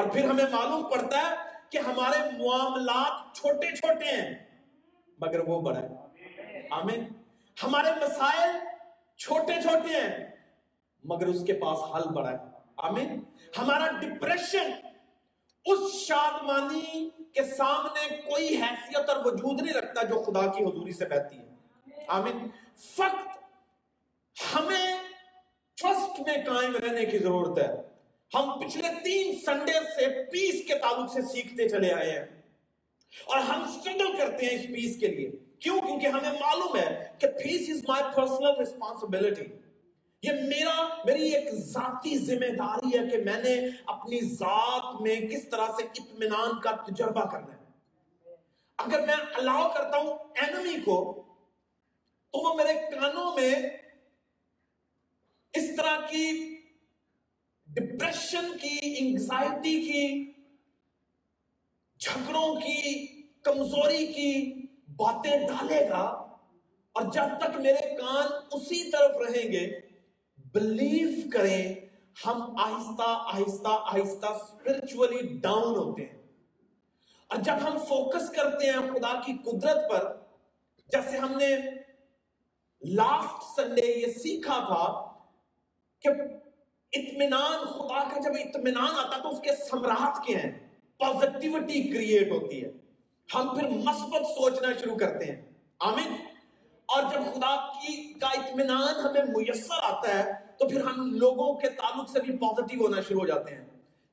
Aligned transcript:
اور 0.00 0.10
پھر 0.10 0.24
ہمیں 0.24 0.44
معلوم 0.50 0.90
پڑتا 0.90 1.18
ہے 1.18 1.34
کہ 1.70 1.78
ہمارے 1.78 2.44
معاملات 2.44 3.36
چھوٹے 3.36 3.76
چھوٹے 3.76 4.04
ہیں، 4.04 4.60
مگر 5.18 5.40
وہ 5.40 5.60
بڑا 5.60 5.80
ہے 5.80 5.88
آمین۔ 6.70 7.04
ہمارے 7.64 7.90
مسائل 7.90 8.50
چھوٹے 9.16 9.62
چھوٹے 9.62 10.00
ہیں، 10.00 10.36
مگر 11.04 11.26
اس 11.26 11.44
کے 11.46 11.52
پاس 11.52 11.78
حل 11.94 12.14
بڑا 12.14 12.30
ہے۔ 12.30 12.36
آمین۔ 12.76 13.24
ہمارا 13.58 13.86
ڈپریشن 14.00 14.72
اس 15.64 15.92
شادمانی 15.92 17.10
کے 17.10 17.44
سامنے 17.44 18.16
کوئی 18.16 18.62
حیثیت 18.62 19.10
اور 19.10 19.24
وجود 19.24 19.62
نہیں 19.62 19.74
رکھتا 19.74 20.02
جو 20.02 20.22
خدا 20.22 20.46
کی 20.46 20.64
حضوری 20.64 20.92
سے 20.92 21.04
بہتی 21.04 21.38
ہے۔ 21.38 21.54
آمین۔ 22.08 22.48
فقط 22.96 23.38
ہمیں 24.54 24.96
ٹرسٹ 25.76 26.20
میں 26.20 26.34
قائم 26.34 26.76
رہنے 26.76 27.04
کی 27.04 27.18
ضرورت 27.18 27.58
ہے۔ 27.58 27.89
ہم 28.34 28.60
پچھلے 28.60 28.88
تین 29.04 29.40
سنڈے 29.46 29.72
سے 29.72 30.24
پیس 30.24 30.68
کے 30.68 30.74
تعلق 30.74 31.12
سے 31.12 31.22
سیکھتے 31.22 31.68
چلے 31.68 31.92
آئے 31.92 32.10
ہیں۔ 32.10 32.42
اور 33.24 33.38
ہم 33.38 33.80
سٹرگل 33.80 34.16
کرتے 34.16 34.46
ہیں 34.46 34.54
اس 34.54 34.66
پیس 34.66 35.00
کے 35.00 35.08
لیے۔ 35.08 35.30
کیوں؟ 35.58 35.78
کیونکہ 35.80 36.06
ہمیں 36.06 36.40
معلوم 36.40 36.76
ہے 36.76 37.06
کہ 37.18 37.26
پیس 37.26 37.70
از 37.70 37.82
مائی 37.88 38.04
پرسنل 38.14 38.50
ریسپانسبلٹی 38.58 39.44
یہ 40.22 40.32
میرا، 40.32 41.02
میری 41.04 41.28
ایک 41.28 41.54
ذاتی 41.54 42.18
ذمہ 42.18 42.56
داری 42.58 42.98
ہے 42.98 43.10
کہ 43.10 43.18
میں 43.18 43.42
نے 43.42 43.68
اپنی 43.86 44.20
ذات 44.20 45.00
میں 45.00 45.20
کس 45.20 45.48
طرح 45.48 45.66
سے 45.66 45.82
اطمینان 45.82 46.60
کا 46.60 46.70
تجربہ 46.70 47.26
کرنا 47.30 47.54
ہے۔ 47.54 47.60
اگر 48.78 49.06
میں 49.06 49.14
الاؤ 49.34 49.68
کرتا 49.74 49.96
ہوں 49.96 50.18
اینمی 50.34 50.80
کو، 50.84 51.22
تو 52.30 52.38
وہ 52.38 52.54
میرے 52.54 52.74
کانوں 52.74 53.34
میں 53.34 53.54
اس 55.52 55.76
طرح 55.76 56.06
کی 56.06 56.56
ڈپریشن 57.74 58.58
کی 58.62 58.78
انگزائٹی 58.98 59.80
کی، 59.80 60.32
جھگڑوں 61.98 62.54
کی، 62.54 63.06
کمزوری 63.42 64.06
کی 64.06 64.66
باتیں 64.88 65.36
ڈالے 65.36 65.88
گا 65.88 66.02
اور 66.92 67.02
جب 67.12 67.38
تک 67.40 67.60
میرے 67.60 67.94
کان 67.94 68.26
اسی 68.52 68.90
طرف 68.90 69.16
رہیں 69.16 69.52
گے 69.52 69.80
بلیو 70.54 71.08
کریں، 71.32 71.74
ہم 72.26 72.56
آہستہ 72.58 73.04
آہستہ 73.06 73.68
آہستہ 73.68 74.26
اسپرچولی 74.26 75.38
ڈاؤن 75.38 75.76
ہوتے 75.76 76.04
ہیں۔ 76.04 76.22
اور 77.26 77.38
جب 77.38 77.54
ہم 77.62 77.78
فوکس 77.78 78.30
کرتے 78.30 78.66
ہیں 78.66 78.94
خدا 78.94 79.20
کی 79.20 79.32
قدرت 79.44 79.90
پر، 79.90 80.16
جیسے 80.88 81.18
ہم 81.18 81.38
نے 81.38 81.56
لاسٹ 82.82 83.60
سنڈے 83.60 83.86
یہ 83.86 84.06
سیکھا 84.06 84.58
تھا 84.58 84.84
کہ 86.02 86.08
اطمینان، 86.92 87.64
خدا 87.64 88.08
کا 88.08 88.20
جب 88.20 88.30
اطمینان 88.44 88.98
آتا 88.98 89.22
تو 89.22 89.28
اس 89.28 89.40
کے 89.40 89.50
سمراٹ 89.70 90.26
کے 90.26 90.34
ہیں؟ 90.34 90.68
پازیٹیوٹی 90.98 91.82
کریٹ 91.82 92.32
ہوتی 92.32 92.64
ہے۔ 92.64 92.70
ہم 93.34 93.58
پھر 93.58 93.68
مثبت 93.68 94.26
سوچنا 94.26 94.68
شروع 94.80 94.96
کرتے 94.96 95.24
ہیں۔ 95.24 95.42
آمین۔ 95.80 96.12
اور 96.86 97.02
جب 97.02 97.20
خدا 97.34 97.72
کی 97.72 98.14
کا 98.14 98.26
اطمینان 98.26 99.00
ہمیں 99.00 99.22
میسر 99.22 99.74
آتا 99.82 100.18
ہے، 100.18 100.32
تو 100.58 100.68
پھر 100.68 100.80
ہم 100.80 101.14
لوگوں 101.14 101.54
کے 101.54 101.70
تعلق 101.70 102.10
سے 102.10 102.20
بھی 102.20 102.36
پازیٹیو 102.36 102.82
ہونا 102.82 103.00
شروع 103.08 103.20
ہو 103.20 103.26
جاتے 103.26 103.54
ہیں۔ 103.54 103.64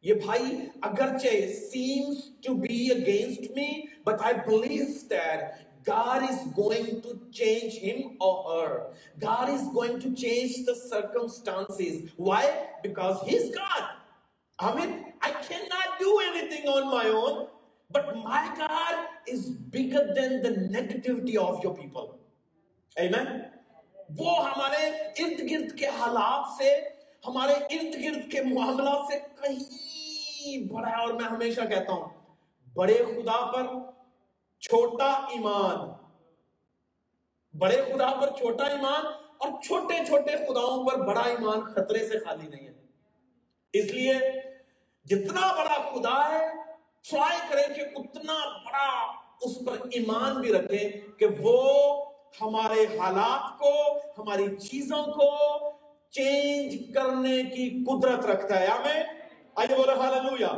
یہ 0.01 0.13
بھائی، 0.13 0.43
اگرچہ 0.81 1.27
seems 1.77 2.15
to 2.47 2.55
be 2.55 2.83
against 2.97 3.59
me 3.59 3.71
but 4.09 4.19
I 4.19 4.53
believe 4.53 5.17
that 5.17 5.41
God 5.87 6.29
is 6.29 6.39
going 6.55 7.01
to 7.01 7.11
change 7.31 7.75
him 7.75 8.17
or 8.19 8.35
her. 8.49 8.71
God 9.19 9.49
is 9.49 9.67
going 9.69 9.99
to 10.01 10.13
change 10.13 10.65
the 10.65 10.75
circumstances. 10.75 12.11
Why? 12.17 12.43
Because 12.83 13.21
he's 13.25 13.55
God. 13.55 13.83
I 14.59 14.75
mean, 14.75 15.13
I 15.21 15.31
cannot 15.31 15.99
do 15.99 16.19
anything 16.29 16.67
on 16.67 16.91
my 16.91 17.05
own, 17.09 17.47
but 17.91 18.15
my 18.17 18.53
God 18.57 19.05
is 19.27 19.45
bigger 19.77 20.13
than 20.15 20.41
the 20.41 20.53
negativity 20.77 21.37
of 21.37 21.63
your 21.63 21.75
people. 21.75 22.19
Amen. 22.95 23.29
وہ 24.17 24.33
ہمارے 24.43 24.85
ارد 25.21 25.39
گرد 25.49 25.77
کے 25.77 25.87
حالات 25.95 26.51
سے 26.57 26.69
ہمارے 27.27 27.53
ارد 27.77 27.95
گرد 28.03 28.29
کے 28.31 28.41
معاملات 28.41 29.11
سے 29.11 29.17
کہیں 29.41 30.67
بڑا 30.67 30.89
ہے 30.89 31.01
اور 31.01 31.13
میں 31.13 31.27
ہمیشہ 31.29 31.61
کہتا 31.69 31.93
ہوں 31.93 32.05
بڑے 32.75 32.93
خدا 33.05 33.39
پر 33.51 33.67
چھوٹا 34.59 35.05
ایمان۔ 35.05 36.07
بڑے 37.59 37.75
خدا 37.75 38.13
پر 38.21 38.29
چھوٹا 38.37 38.65
ایمان 38.65 39.05
اور 39.37 39.61
چھوٹے 39.61 40.05
چھوٹے 40.05 40.31
خداؤں 40.31 40.89
پر 40.89 40.97
بڑا 40.97 41.21
ایمان 41.21 41.61
خطرے 41.61 42.07
سے 42.07 42.19
خالی 42.19 42.47
نہیں 42.47 42.67
ہے۔ 42.67 42.73
اس 43.73 43.85
لیے 43.85 44.13
جتنا 45.05 45.53
بڑا 45.53 45.91
خدا 45.91 46.29
ہے 46.29 46.47
ٹرائی 47.09 47.37
کریں 47.49 47.75
کہ 47.75 47.81
اتنا 47.95 48.33
بڑا 48.65 49.13
اس 49.41 49.65
پر 49.65 49.87
ایمان 49.91 50.41
بھی 50.41 50.53
رکھیں 50.53 51.19
کہ 51.19 51.27
وہ 51.39 51.61
ہمارے 52.41 52.97
حالات 52.97 53.59
کو، 53.59 53.97
ہماری 54.17 54.55
چیزوں 54.55 55.03
کو 55.03 55.29
چینج 56.09 56.93
کرنے 56.95 57.43
کی 57.43 57.83
قدرت 57.83 58.25
رکھتا 58.25 58.59
ہے۔ 58.59 58.67
ہمیں 58.67 59.03
آئیے 59.55 59.75
بولے 59.75 59.91
ہاللویا 59.91 60.51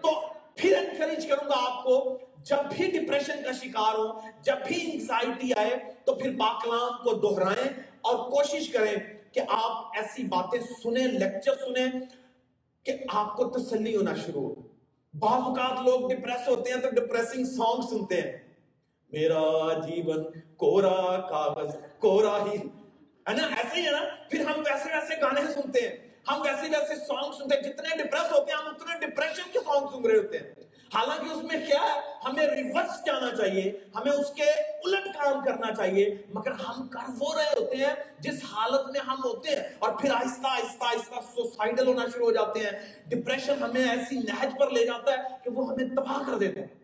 تو 0.00 0.22
پھر 0.56 0.76
انکریج 0.76 1.26
کروں 1.26 1.48
گا 1.48 1.54
آپ 1.56 1.84
کو 1.84 2.18
جب 2.44 2.56
بھی 2.76 2.90
ڈپریشن 2.90 3.42
کا 3.44 3.52
شکار 3.52 3.94
ہو 3.98 4.20
جب 4.42 4.56
بھی 4.66 4.90
انگزائٹی 4.92 5.54
آئے، 5.54 5.70
تو 6.04 6.14
پھر 6.14 6.30
باکلام 6.30 7.04
کو 7.04 7.14
دہرائیں 7.14 7.68
اور 8.00 8.30
کوشش 8.30 8.68
کریں 8.68 8.96
کہ 9.32 9.40
آپ 9.48 9.86
ایسی 9.96 10.24
باتیں 10.24 10.60
سنیں 10.82 11.06
لیکچر 11.06 11.54
سنیں 11.54 11.86
کہ 12.84 12.92
آپ 13.08 13.36
کو 13.36 13.44
تسلی 13.44 13.96
ہونا 13.96 14.14
شروع 14.26 14.48
ہو۔ 14.48 14.54
بعض 15.14 15.42
اوقات 15.42 15.88
لوگ 15.88 16.10
ڈپریس 16.10 16.48
ہوتے 16.48 16.72
ہیں 16.72 16.80
تو 16.80 16.90
ڈپریسنگ 16.90 17.44
سانگ 17.44 17.82
سنتے 17.82 18.20
ہیں۔ 18.20 18.32
میرا 19.12 19.72
جیون 19.86 20.24
کورا 20.56 21.20
کاغذ 21.20 21.76
کورا 21.98 22.38
ہی۔ 22.46 22.56
ہے 23.28 23.34
نا؟ 23.34 23.46
ایسے 23.46 23.80
ہی 23.80 23.86
ہے 23.86 23.90
نا؟ 23.90 24.00
پھر 24.30 24.40
ہم 24.40 24.58
ویسے 24.58 24.88
ویسے 24.94 25.20
گانے 25.20 25.40
سنتے 25.52 25.80
ہیں۔ 25.80 25.96
ہم 26.28 26.42
ویسے 26.42 26.78
ویسے 26.78 26.94
سانگ 26.94 27.32
سنتے 27.32 27.56
ہیں۔ 27.56 27.62
جتنے 27.62 28.02
ڈپریس 28.02 28.32
ہوتے 28.32 28.52
ہیں، 28.52 28.58
ہم 28.58 28.68
اتنے 28.68 29.06
ڈپریشن 29.06 29.52
کے 29.52 29.58
سانگ 29.58 29.86
سن 29.92 30.10
رہے 30.10 30.18
ہوتے 30.18 30.38
ہیں۔ 30.38 30.63
حالانکہ 30.94 31.30
اس 31.30 31.42
میں 31.42 31.58
کیا 31.66 31.80
ہے؟ 31.82 32.00
ہمیں 32.24 32.46
ریورس 32.46 33.04
جانا 33.06 33.30
چاہیے، 33.36 33.70
ہمیں 33.94 34.10
اس 34.12 34.30
کے 34.34 34.44
الٹ 34.44 35.06
کام 35.14 35.44
کرنا 35.44 35.74
چاہیے، 35.74 36.06
مگر 36.34 36.52
ہم 36.60 36.86
کر 36.88 37.10
وہ 37.18 37.34
رہے 37.34 37.48
ہوتے 37.50 37.76
ہیں 37.76 37.94
جس 38.20 38.42
حالت 38.52 38.90
میں 38.92 39.00
ہم 39.06 39.20
ہوتے 39.24 39.50
ہیں، 39.50 39.62
اور 39.78 39.92
پھر 40.00 40.10
آہستہ 40.14 40.46
آہستہ 40.50 40.84
آہستہ 40.84 41.20
سوسائڈل 41.34 41.86
ہونا 41.86 42.06
شروع 42.14 42.26
ہو 42.26 42.32
جاتے 42.32 42.60
ہیں۔ 42.60 42.70
ڈپریشن 43.08 43.62
ہمیں 43.62 43.84
ایسی 43.84 44.18
نہج 44.18 44.58
پر 44.58 44.70
لے 44.70 44.84
جاتا 44.86 45.12
ہے 45.12 45.36
کہ 45.44 45.50
وہ 45.50 45.68
ہمیں 45.70 45.94
تباہ 45.96 46.22
کر 46.26 46.38
دیتے 46.38 46.60
ہیں 46.60 46.82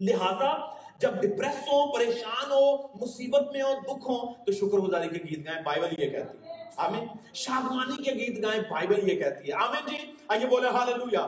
لہذا 0.00 0.52
جب 1.00 1.14
ڈپریس 1.20 1.66
ہو، 1.68 1.80
پریشان 1.92 2.50
ہو، 2.50 2.76
مصیبت 3.00 3.52
میں 3.52 3.62
ہو، 3.62 3.72
دکھ 3.82 4.10
ہو، 4.10 4.18
تو 4.44 4.52
شکر 4.52 4.78
گزاری 4.78 5.08
کے 5.08 5.24
گیت 5.24 5.46
گائیں 5.46 5.62
بائبل 5.64 6.02
یہ 6.02 6.10
کہتی 6.10 6.48
ہے 6.48 6.55
آمین. 6.76 7.06
شادمانی 7.34 8.02
کے 8.02 8.12
گیت 8.12 8.42
گائیں 8.42 8.62
بائبل 8.70 9.10
یہ 9.10 9.18
کہتی 9.18 9.48
ہے. 9.48 9.54
آمین 9.54 9.86
جی. 9.86 10.12
آئیے 10.28 10.46
بولے 10.46 10.68
ہاللویا 10.68 11.26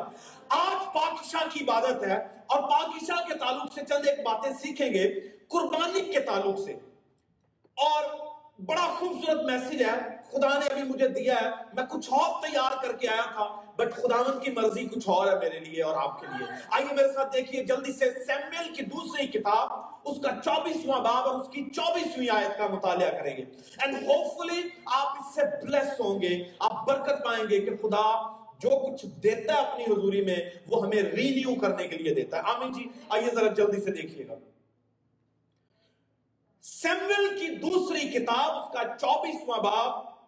آج 0.48 0.94
پاکشاہ 0.94 1.48
کی 1.52 1.64
عبادت 1.64 2.02
ہے 2.02 2.16
اور 2.46 2.62
پاکشاہ 2.62 3.28
کے 3.28 3.34
تعلق 3.38 3.72
سے 3.72 3.80
چند 3.88 4.08
ایک 4.08 4.18
باتیں 4.18 4.52
سیکھیں 4.52 4.90
گے 4.94 5.20
قربانی 5.48 6.00
کے 6.00 6.20
تعلق 6.20 6.58
سے. 6.58 6.72
اور 7.76 8.04
بڑا 8.60 8.86
خوبصورت 8.98 9.44
میسج 9.44 9.82
ہے. 9.82 10.16
خدا 10.30 10.58
نے 10.58 10.66
ابھی 10.66 10.82
مجھے 10.82 11.08
دیا 11.08 11.34
ہے. 11.40 11.50
میں 11.72 11.84
کچھ 11.84 12.12
اور 12.12 12.42
تیار 12.42 12.82
کر 12.82 12.92
کے 12.92 13.08
آیا 13.08 13.22
تھا. 13.22 13.67
بٹ 13.78 13.94
خداون 13.94 14.40
کی 14.40 14.50
مرضی 14.50 14.86
کچھ 14.86 15.08
اور 15.08 15.26
ہے 15.26 15.38
میرے 15.38 15.58
لیے 15.60 15.82
اور 15.82 15.96
آپ 15.96 16.20
کے 16.20 16.26
لیے۔ 16.26 16.46
آئیے 16.70 16.94
میرے 16.94 17.12
ساتھ 17.12 17.32
دیکھیے 17.32 17.64
جلدی 17.64 17.92
سے 17.92 18.24
سیمیل 18.24 18.74
کی 18.74 18.82
دوسری 18.82 19.26
کتاب، 19.26 19.72
اس 20.04 20.16
کا 20.22 20.30
چوبیسواں 20.44 21.00
باب 21.00 21.28
اور 21.28 21.40
اس 21.40 21.48
کی 21.48 21.70
چوبیسویں 21.70 22.30
آیت 22.30 22.58
کا 22.58 22.66
مطالعہ 22.66 23.10
کریں 23.10 23.36
گے۔ 23.36 23.44
اینڈ 23.78 23.96
ہوپ 24.02 24.26
فلی 24.38 24.68
آپ 24.86 25.06
اس 25.06 25.34
سے 25.34 25.42
بلیس 25.62 26.00
ہوں 26.00 26.22
گے، 26.22 26.44
آپ 26.58 26.86
برکت 26.86 27.24
پائیں 27.24 27.44
گے 27.50 27.60
کہ 27.60 27.76
خدا 27.76 28.38
جو 28.58 28.70
کچھ 28.70 29.06
دیتا 29.06 29.54
ہے 29.54 29.58
اپنی 29.58 29.84
حضوری 29.84 30.24
میں، 30.24 30.36
وہ 30.66 30.86
ہمیں 30.86 31.02
رینیو 31.02 31.54
کرنے 31.54 31.88
کے 31.88 31.96
لیے 31.96 32.14
دیتا 32.14 32.36
ہے۔ 32.36 32.42
آمین 32.44 32.72
جی 32.72 32.84
آئیے 33.08 33.30
ذرا 33.34 33.52
جلدی 33.52 33.80
سے 33.80 33.92
دیکھیے 33.92 34.28
گا۔ 34.28 34.34
سیمول 36.62 37.38
کی 37.38 37.48
دوسری 37.54 38.08
کتاب، 38.08 38.56
اس 38.58 38.68
کا 38.72 38.96
چوبیسواں 38.96 39.58
باب 39.58 40.18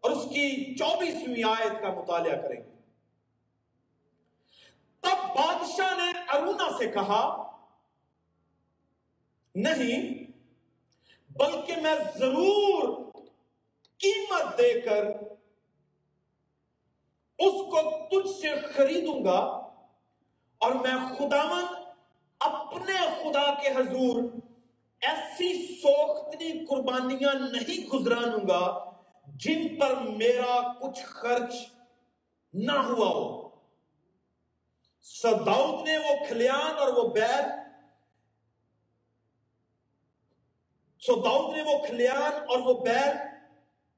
اور 0.00 0.10
اس 0.10 0.20
کی 0.32 0.74
چوبیسویں 0.74 1.44
آیت 1.48 1.80
کا 1.82 1.94
مطالعہ 1.94 2.42
کریں 2.42 2.64
گے۔ 2.64 2.70
تب 5.00 5.28
بادشاہ 5.36 5.96
نے 5.96 6.12
ارونا 6.32 6.78
سے 6.78 6.88
کہا، 6.88 7.22
نہیں، 9.54 10.24
بلکہ 11.30 11.76
میں 11.82 11.94
ضرور 12.18 13.12
قیمت 13.98 14.58
دے 14.58 14.80
کر 14.80 15.06
اس 17.38 17.54
کو 17.72 17.80
تجھ 18.10 18.30
سے 18.40 18.48
خریدوں 18.74 19.24
گا 19.24 19.38
اور 20.60 20.72
میں 20.72 20.96
خداون 21.18 21.64
اپنے 22.40 22.92
خدا 22.92 23.54
کے 23.54 23.68
حضور 23.68 24.22
ایسی 25.00 25.76
سوختنی 25.76 26.66
قربانیاں 26.66 27.34
نہیں 27.34 27.86
گزرانوں 27.88 28.48
گا 28.48 28.91
جن 29.26 29.80
پر 29.80 29.94
میرا 29.96 30.72
کچھ 30.72 31.02
خرچ 31.02 31.54
نہ 32.52 32.72
ہوا 32.72 33.08
ہو۔ 33.08 33.48
سداؤد 35.00 35.88
نے 35.88 35.98
وہ 35.98 36.26
کھلیان 36.28 36.78
اور 36.78 36.88
وہ 36.88 37.08
بیل 37.08 37.44
سو 41.00 41.14
داؤد 41.20 41.56
نے 41.56 41.62
وہ 41.62 41.86
کھلیان 41.86 42.32
اور 42.48 42.58
وہ 42.58 42.84
بیل 42.84 43.16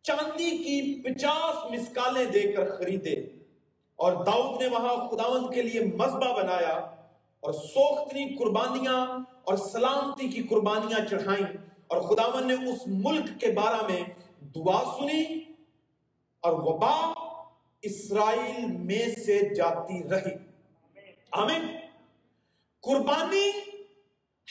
چاندی 0.03 0.51
کی 0.51 1.03
پچاس 1.03 1.73
مسکالیں 1.73 2.25
دے 2.25 2.53
کر 2.53 2.77
خریدے۔ 2.77 3.15
اور 3.97 4.25
داؤد 4.25 4.63
نے 4.63 4.69
وہاں 4.69 5.09
خداون 5.09 5.55
کے 5.55 5.63
لیے 5.63 5.81
مذبح 5.81 6.43
بنایا 6.43 6.75
اور 7.41 7.53
سوختنی 7.53 8.37
قربانیاں 8.37 9.07
اور 9.45 9.57
سلامتی 9.57 10.29
کی 10.29 10.43
قربانیاں 10.43 11.07
چڑھائیں۔ 11.07 11.57
اور 11.87 12.01
خداون 12.01 12.49
نے 12.49 12.55
اس 12.55 12.83
ملک 12.87 13.41
کے 13.41 13.51
بارے 13.51 13.93
میں 13.93 14.24
دعا 14.45 14.85
سنی 14.85 15.25
اور 16.41 16.53
وبا 16.53 17.13
اسرائیل 17.83 18.67
میں 18.67 19.15
سے 19.15 19.55
جاتی 19.55 20.09
رہی۔ 20.09 20.35
آمین۔ 21.33 21.77
قربانی 22.81 23.51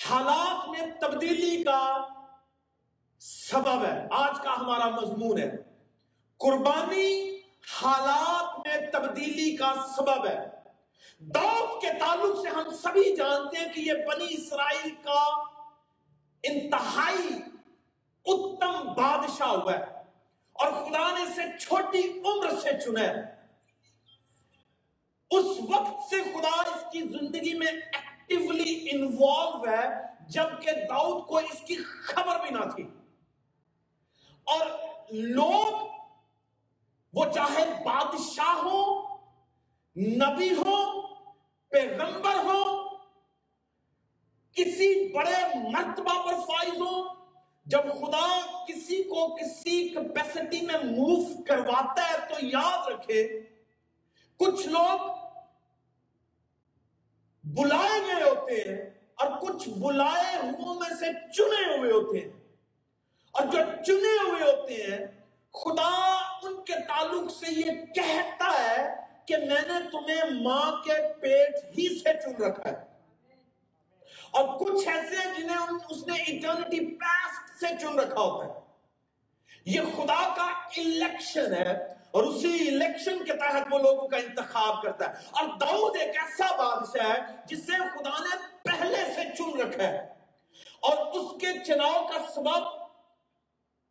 حالات 0.10 0.69
میں 0.69 0.88
تبدیلی 1.01 1.63
کا 1.63 2.07
سبب 3.19 3.86
ہے۔ 3.86 4.07
آج 4.12 4.36
کا 4.44 4.60
ہمارا 4.60 4.90
مضمون 4.90 5.40
ہے۔ 5.40 5.51
قربانی 6.38 7.39
حالات 7.81 8.68
میں 8.68 8.92
تبدیلی 8.92 9.57
کا 9.57 9.74
سبب 9.98 10.28
ہے۔ 10.28 10.39
دعوت 11.19 11.81
کے 11.81 11.88
تعلق 12.00 12.42
سے 12.42 12.50
ہم 12.50 12.75
سبھی 12.84 13.16
جانتے 13.16 13.60
ہیں 13.60 13.74
کہ 13.74 13.80
یہ 13.80 13.94
بنی 13.94 14.25
اسرائیل 14.30 14.96
کا 15.04 15.44
انتہائی 16.44 17.52
اتم 18.25 18.94
بادشاہ 18.94 19.48
ہوا 19.48 19.74
ہے 19.74 19.84
اور 20.54 20.72
خدا 20.72 21.14
نے 21.14 21.24
اسے 21.24 21.58
چھوٹی 21.60 22.22
عمر 22.25 22.50
سے 22.62 22.70
چنا 22.80 23.00
ہے۔ 23.00 23.44
اس 25.31 25.46
وقت 25.46 26.10
سے 26.10 26.24
خدا 26.24 26.62
اس 26.62 26.84
کی 26.92 27.02
زندگی 27.02 27.58
میں 27.58 27.68
ایکٹیولی 27.68 28.88
انوالو 28.92 29.72
ہے، 29.72 29.88
جبکہ 30.28 30.72
داؤد 30.72 31.28
کو 31.28 31.38
اس 31.38 31.62
کی 31.68 31.75
خبر 31.75 32.40
بھی 32.40 32.50
نہ 32.50 32.72
تھی۔ 32.75 32.84
اور 34.44 34.66
لوگ، 35.12 35.88
وہ 37.14 37.25
چاہے 37.34 37.84
بادشاہ 37.86 38.56
ہو 38.56 39.16
نبی 39.96 40.50
ہو 40.50 41.02
پیغمبر 41.70 42.36
ہو 42.36 42.90
کسی 44.54 45.14
بڑے 45.14 45.70
مرتبہ 45.70 46.25
پر 46.25 46.34
فائز 46.34 46.81
ہو 46.81 47.23
جب 47.65 47.80
خدا 47.80 48.39
کسی 48.65 49.04
کو 49.04 49.36
کسی 49.36 49.89
کیپیسٹی 49.89 50.65
میں 50.65 50.83
موو 50.83 51.44
کرواتا 51.44 52.10
ہے 52.10 52.13
تو 52.30 52.45
یاد 52.45 52.88
رکھے، 52.88 53.42
کچھ 54.38 54.68
لوگ 54.68 55.00
بلائے 57.44 58.00
گئے 58.00 58.24
ہوتے 58.24 58.54
ہیں 58.54 58.89
اور 59.15 59.27
کچھ 59.42 59.69
بلائے 59.69 60.36
ہوں 60.36 60.75
میں 60.75 60.95
سے 61.00 61.06
چنے 61.33 61.77
ہوئے 61.77 61.92
ہوتے 61.92 62.19
ہیں۔ 62.19 62.31
اور 63.31 63.45
جو 63.45 63.60
چنے 63.86 64.30
ہوئے 64.30 64.44
ہوتے 64.44 64.74
ہیں، 64.74 65.07
خدا 65.54 66.15
ان 66.44 66.63
کے 66.63 66.74
تعلق 66.88 67.31
سے 67.31 67.51
یہ 67.51 67.86
کہتا 67.95 68.51
ہے 68.69 68.95
کہ 69.25 69.38
میں 69.38 69.62
نے 69.68 69.89
تمہیں 69.92 70.42
ماں 70.42 70.83
کے 70.83 71.13
پیٹ 71.21 71.56
ہی 71.65 72.00
سے 72.00 72.13
چن 72.24 72.44
رکھا 72.44 72.69
ہے۔ 72.69 72.94
اور 74.31 74.60
کچھ 74.60 74.88
ایسے 74.88 75.42
جنہیں 75.42 75.57
اس 75.89 76.07
نے 76.07 76.13
اٹرنٹی 76.13 76.95
پیسٹ 76.95 77.43
سے 77.59 77.77
چن 77.81 78.00
رکھا 78.00 78.21
ہوتا 78.21 78.53
ہے۔ 78.53 78.59
یہ 79.65 79.81
خدا 79.81 80.33
کا 80.35 80.44
الیکشن 80.77 81.53
ہے 81.53 81.94
اور 82.11 82.23
اسی 82.23 82.67
الیکشن 82.67 83.25
کے 83.25 83.33
تحت 83.33 83.73
وہ 83.73 83.79
لوگوں 83.79 84.07
کا 84.07 84.17
انتخاب 84.17 84.81
کرتا 84.81 85.09
ہے۔ 85.09 85.25
اور 85.31 85.44
داؤد 85.44 85.95
ایک 86.00 86.17
ایسا 86.17 86.55
بادشاہ 86.55 87.09
ہے 87.09 87.19
جسے 87.45 87.71
خدا 87.71 88.23
نے 88.23 88.35
پہلے 88.63 89.05
سے 89.15 89.21
چن 89.38 89.59
رکھا 89.59 89.83
ہے۔ 89.83 90.13
اور 90.81 91.05
اس 91.05 91.41
کے 91.41 91.63
چناؤ 91.63 92.07
کا 92.07 92.31
سبب 92.35 92.83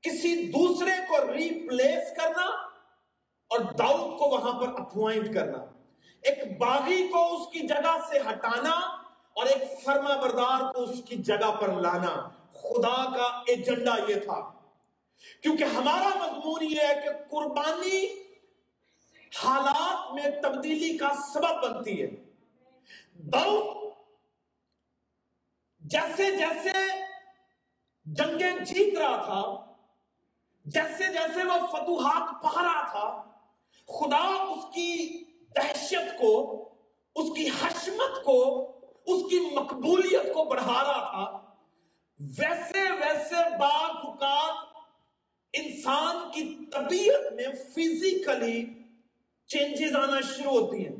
کسی 0.02 0.52
دوسرے 0.52 0.90
کو 1.08 1.32
ریپلیس 1.32 2.16
کرنا 2.16 2.44
اور 3.48 3.60
داؤد 3.60 4.18
کو 4.18 4.28
وہاں 4.28 4.60
پر 4.60 4.80
اپوائنٹ 4.80 5.34
کرنا۔ 5.34 5.58
ایک 6.22 6.58
باغی 6.58 7.08
کو 7.08 7.36
اس 7.36 7.52
کی 7.52 7.60
جگہ 7.60 7.96
سے 8.10 8.18
ہٹانا 8.18 8.70
اور 9.34 9.46
ایک 9.46 9.84
فرما 9.84 10.16
بردار 10.16 10.72
کو 10.72 10.82
اس 10.82 10.98
کی 11.08 11.16
جگہ 11.16 11.50
پر 11.60 11.68
لانا۔ 11.68 12.28
خدا 12.62 13.16
کا 13.16 13.42
ایجنڈا 13.46 13.96
یہ 14.08 14.14
تھا۔ 14.14 14.52
کیونکہ 15.42 15.64
ہمارا 15.64 16.08
مضمون 16.08 16.64
یہ 16.64 16.80
ہے 16.80 16.94
کہ 16.94 17.30
قربانی 17.30 18.06
حالات 19.36 20.12
میں 20.12 20.42
تبدیلی 20.42 20.98
کا 20.98 21.08
سبب 21.34 21.62
بنتی 21.62 22.02
ہے۔ 22.02 22.10
داؤد 23.14 23.92
جیسے 25.80 26.36
جیسے 26.36 26.72
جنگیں 28.04 28.64
جیت 28.64 28.98
رہا 28.98 29.16
تھا، 29.16 29.72
جیسے 30.64 31.12
جیسے 31.12 31.44
وہ 31.44 31.66
فتوحات 31.66 32.42
پا 32.42 32.62
رہا 32.62 32.90
تھا، 32.90 33.22
خدا 33.86 34.44
اس 34.50 34.64
کی 34.74 35.24
دہشت 35.56 36.20
کو، 36.20 36.68
اس 37.14 37.36
کی 37.36 37.48
حشمت 37.48 38.24
کو، 38.24 38.68
اس 39.06 39.30
کی 39.30 39.54
مقبولیت 39.54 40.34
کو 40.34 40.44
بڑھا 40.44 40.84
رہا 40.84 41.10
تھا۔ 41.10 41.41
ویسے 42.22 42.80
ویسے 42.80 43.34
بعض 43.58 43.90
اوقات 44.04 44.76
انسان 45.52 46.16
کی 46.32 46.64
طبیعت 46.72 47.32
میں 47.32 47.46
فزیکلی 47.70 48.66
چینجز 49.46 49.96
آنا 49.96 50.20
شروع 50.20 50.52
ہوتی 50.52 50.86
ہیں۔ 50.86 50.96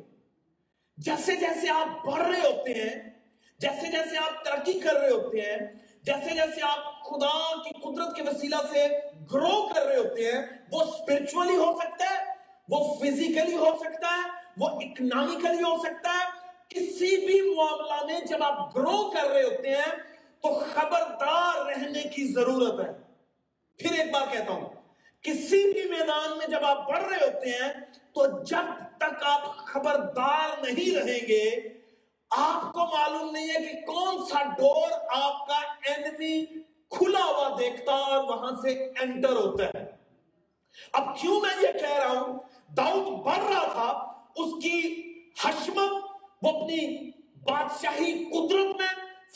جیسے 0.97 1.37
جیسے 1.37 1.71
آپ 1.71 2.05
بڑھ 2.07 2.27
رہے 2.27 2.41
ہوتے 2.41 2.75
ہیں، 2.75 3.11
جیسے 3.59 3.87
جیسے 3.87 4.19
آپ 4.19 4.45
ترقی 4.45 4.73
کر 4.73 4.95
رہے 4.95 5.11
ہوتے 5.11 5.41
ہیں، 5.41 5.57
جیسے 6.03 6.35
جیسے 6.35 6.61
آپ 6.63 7.05
خدا 7.05 7.63
کی 7.63 7.71
قدرت 7.81 8.17
کے 8.17 8.23
وسیلہ 8.23 8.57
سے 8.73 8.87
گرو 9.33 9.69
کر 9.75 9.87
رہے 9.87 9.97
ہوتے 9.97 10.33
ہیں، 10.33 10.43
وہ 10.73 10.81
اسپرچولی 10.81 11.57
ہو 11.57 11.79
سکتا 11.83 12.11
ہے، 12.11 12.25
وہ 12.69 12.95
فزیکلی 12.95 13.57
ہو 13.57 13.77
سکتا 13.81 14.09
ہے، 14.09 14.31
وہ 14.57 14.69
اکنامیکلی 14.69 15.63
ہو 15.63 15.77
سکتا 15.79 16.11
ہے۔ 16.11 16.31
کسی 16.69 17.27
بھی 17.27 17.55
معاملہ 17.55 18.05
میں 18.07 18.21
جب 18.21 18.43
آپ 18.43 18.77
گرو 18.77 19.11
کر 19.11 19.31
رہے 19.31 19.43
ہوتے 19.43 19.71
ہیں 19.71 20.12
تو 20.43 20.55
خبردار 20.75 21.67
رہنے 21.67 22.03
کی 22.03 22.27
ضرورت 22.33 22.81
ہے۔ 22.81 22.93
پھر 23.79 23.99
ایک 23.99 24.13
بار 24.13 24.33
کہتا 24.33 24.53
ہوں، 24.53 24.69
کسی 25.23 25.73
بھی 25.73 25.89
میدان 25.91 26.37
میں 26.39 26.47
جب 26.47 26.65
آپ 26.65 26.89
بڑھ 26.89 27.03
رہے 27.03 27.27
ہوتے 27.27 27.51
ہیں، 27.51 27.73
تو 28.15 28.27
جب 28.43 28.73
تک 28.99 29.23
آپ 29.25 29.57
خبردار 29.57 30.49
نہیں 30.63 30.95
رہیں 30.95 31.27
گے، 31.29 31.45
آپ 32.31 32.73
کو 32.73 32.85
معلوم 32.87 33.31
نہیں 33.31 33.49
ہے 33.49 33.63
کہ 33.67 33.81
کون 33.87 34.25
سا 34.27 34.43
ڈور 34.43 34.91
آپ 35.15 35.47
کا 35.49 35.61
اینمی 35.89 36.45
کھلا 36.91 37.25
ہوا 37.25 37.49
دیکھتا 37.59 37.93
اور 37.93 38.25
وہاں 38.25 38.53
سے 38.63 38.71
انٹر 39.01 39.33
ہوتا 39.33 39.65
ہے۔ 39.65 39.85
اب 40.93 41.17
کیوں 41.21 41.41
میں 41.41 41.55
یہ 41.63 41.79
کہہ 41.79 41.99
رہا 41.99 42.21
ہوں؟ 42.21 42.39
داؤد 42.77 43.25
بڑھ 43.25 43.45
رہا 43.53 43.67
تھا، 43.73 43.89
اس 44.37 44.63
کی 44.63 44.79
حشمت، 45.45 45.93
وہ 46.43 46.49
اپنی 46.49 47.11
بادشاہی 47.43 48.13
قدرت 48.25 48.72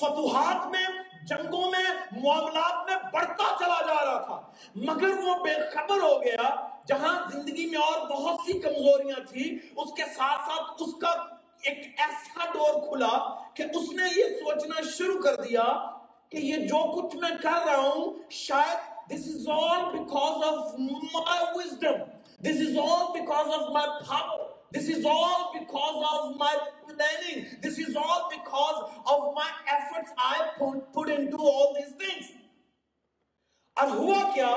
فتوحات 0.00 0.66
میں، 0.66 0.86
جنگوں 1.26 1.70
میں، 1.70 1.84
معاملات 2.22 2.90
میں 2.90 2.96
بڑھتا 3.12 3.44
چلا 3.58 3.80
جا 3.86 4.04
رہا 4.04 4.18
تھا۔ 4.26 4.40
مگر 4.74 5.18
وہ 5.24 5.34
بے 5.44 5.54
خبر 5.74 6.00
ہو 6.02 6.14
گیا، 6.22 6.50
جہاں 6.88 7.14
زندگی 7.32 7.66
میں 7.66 7.78
اور 7.78 8.06
بہت 8.08 8.40
سی 8.46 8.58
کمزوریاں 8.58 9.24
تھی 9.28 9.58
اس 9.76 9.92
کے 9.96 10.04
ساتھ 10.16 10.50
ساتھ 10.50 10.82
اس 10.82 10.94
کا 11.00 11.10
ایک 11.62 11.86
ایسا 11.96 12.44
ڈور 12.52 12.80
کھلا 12.88 13.14
کہ 13.54 13.62
اس 13.74 13.90
نے 13.92 14.08
یہ 14.16 14.36
سوچنا 14.40 14.82
شروع 14.96 15.20
کر 15.22 15.42
دیا 15.42 15.62
کہ 16.28 16.36
یہ 16.36 16.66
جو 16.66 16.82
کچھ 16.92 17.16
میں 17.16 17.30
کر 17.42 17.66
رہا 17.66 17.86
ہوں، 17.86 18.12
شاید 18.42 18.94
this 19.10 19.26
is 19.32 19.46
all 19.46 19.82
because 19.92 20.44
of 20.44 20.78
my 20.78 21.40
wisdom. 21.56 21.98
This 22.46 22.60
is 22.60 22.76
all 22.76 23.04
because 23.12 23.50
of 23.58 23.72
my 23.76 23.84
power. 24.08 24.38
This 24.72 24.88
is 24.88 25.06
all 25.06 25.44
because 25.52 25.98
of 26.08 26.24
my 26.40 26.54
planning 26.96 27.44
this 27.62 27.78
is 27.78 27.96
all 27.96 28.30
because 28.30 28.90
of 29.06 29.34
my 29.34 29.50
efforts 29.66 30.10
I 30.18 30.50
put, 30.58 30.92
put 30.92 31.08
into 31.08 31.38
all 31.38 31.74
these 31.74 31.94
things. 32.02 32.26
اور 33.76 33.88
ہوا 33.88 34.30
کیا 34.34 34.50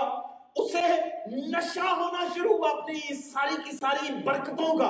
اسے 0.56 0.82
نشہ 1.28 1.80
ہونا 1.80 2.28
شروع 2.36 2.58
ہوا 2.58 2.70
اپنی 2.70 3.16
ساری 3.16 3.56
کی 3.64 3.78
ساری 3.78 4.14
برکتوں 4.14 4.78
کا۔ 4.78 4.88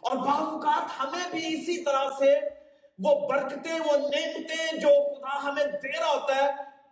اور 0.00 0.16
بعض 0.16 0.42
اوقات 0.42 1.00
ہمیں 1.00 1.30
بھی 1.30 1.60
اسی 1.60 1.84
طرح 1.84 2.04
سے 2.18 2.34
وہ 2.98 3.28
برکتیں 3.28 3.80
وہ 3.80 3.96
نعمتیں 3.96 4.80
جو 4.80 5.14
خدا 5.14 5.42
ہمیں 5.42 5.64
دے 5.64 6.00
رہا 6.00 6.08
ہوتا 6.08 6.36
ہے 6.36 6.48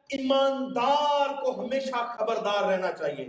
ایماندار 0.09 1.43
کو 1.43 1.61
ہمیشہ 1.61 2.05
خبردار 2.17 2.63
رہنا 2.63 2.93
چاہیے۔ 2.93 3.29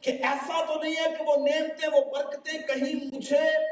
کہ 0.00 0.10
ایسا 0.10 0.64
تو 0.64 0.80
نہیں 0.82 0.94
ہے 0.96 1.14
کہ 1.18 1.24
وہ 1.24 1.36
نعمتیں 1.36 1.88
وہ 1.92 2.00
برکتیں 2.12 2.58
کہیں 2.58 3.16
مجھے 3.16 3.69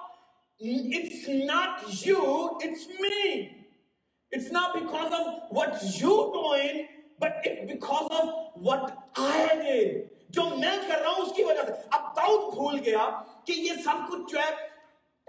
but 7.19 7.33
it's 7.45 7.65
because 7.73 8.09
of 8.19 8.27
what 8.67 8.83
I 9.17 9.47
did 9.63 9.97
جو 10.37 10.43
میں 10.57 10.77
کر 10.89 11.01
رہا 11.01 11.11
ہوں 11.11 11.27
اس 11.27 11.33
کی 11.37 11.45
وجہ 11.45 11.63
سے. 11.67 11.73
اب 11.91 12.17
داؤد 12.17 12.55
بھول 12.55 12.79
گیا 12.85 13.09
کہ 13.45 13.53
یہ 13.53 13.83
سب 13.85 14.09
کچھ 14.11 14.33
جو 14.33 14.39
ہے، 14.39 14.51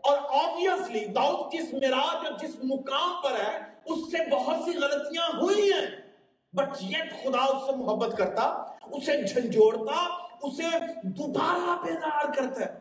اور 0.04 0.18
آبویسلی 0.42 1.06
داؤد 1.16 1.54
جس 1.54 1.74
میراج 1.74 2.26
اور 2.26 2.38
جس 2.40 2.56
مقام 2.64 3.22
پر 3.24 3.40
ہے، 3.40 3.58
اس 3.86 4.12
سے 4.12 4.18
بہت 4.32 4.64
سی 4.66 4.78
غلطیاں 4.78 5.28
ہوئی 5.40 5.72
ہیں. 5.72 5.86
بٹ 6.54 6.82
یہ 6.82 7.10
خدا 7.24 7.44
اس 7.46 7.66
سے 7.66 7.76
محبت 7.76 8.18
کرتا، 8.18 8.44
اسے 8.92 9.22
جھنجھوڑتا، 9.24 10.06
اسے 10.48 10.70
دوبارہ 11.18 11.76
بیدار 11.84 12.34
کرتا 12.34 12.62
ہے. 12.62 12.72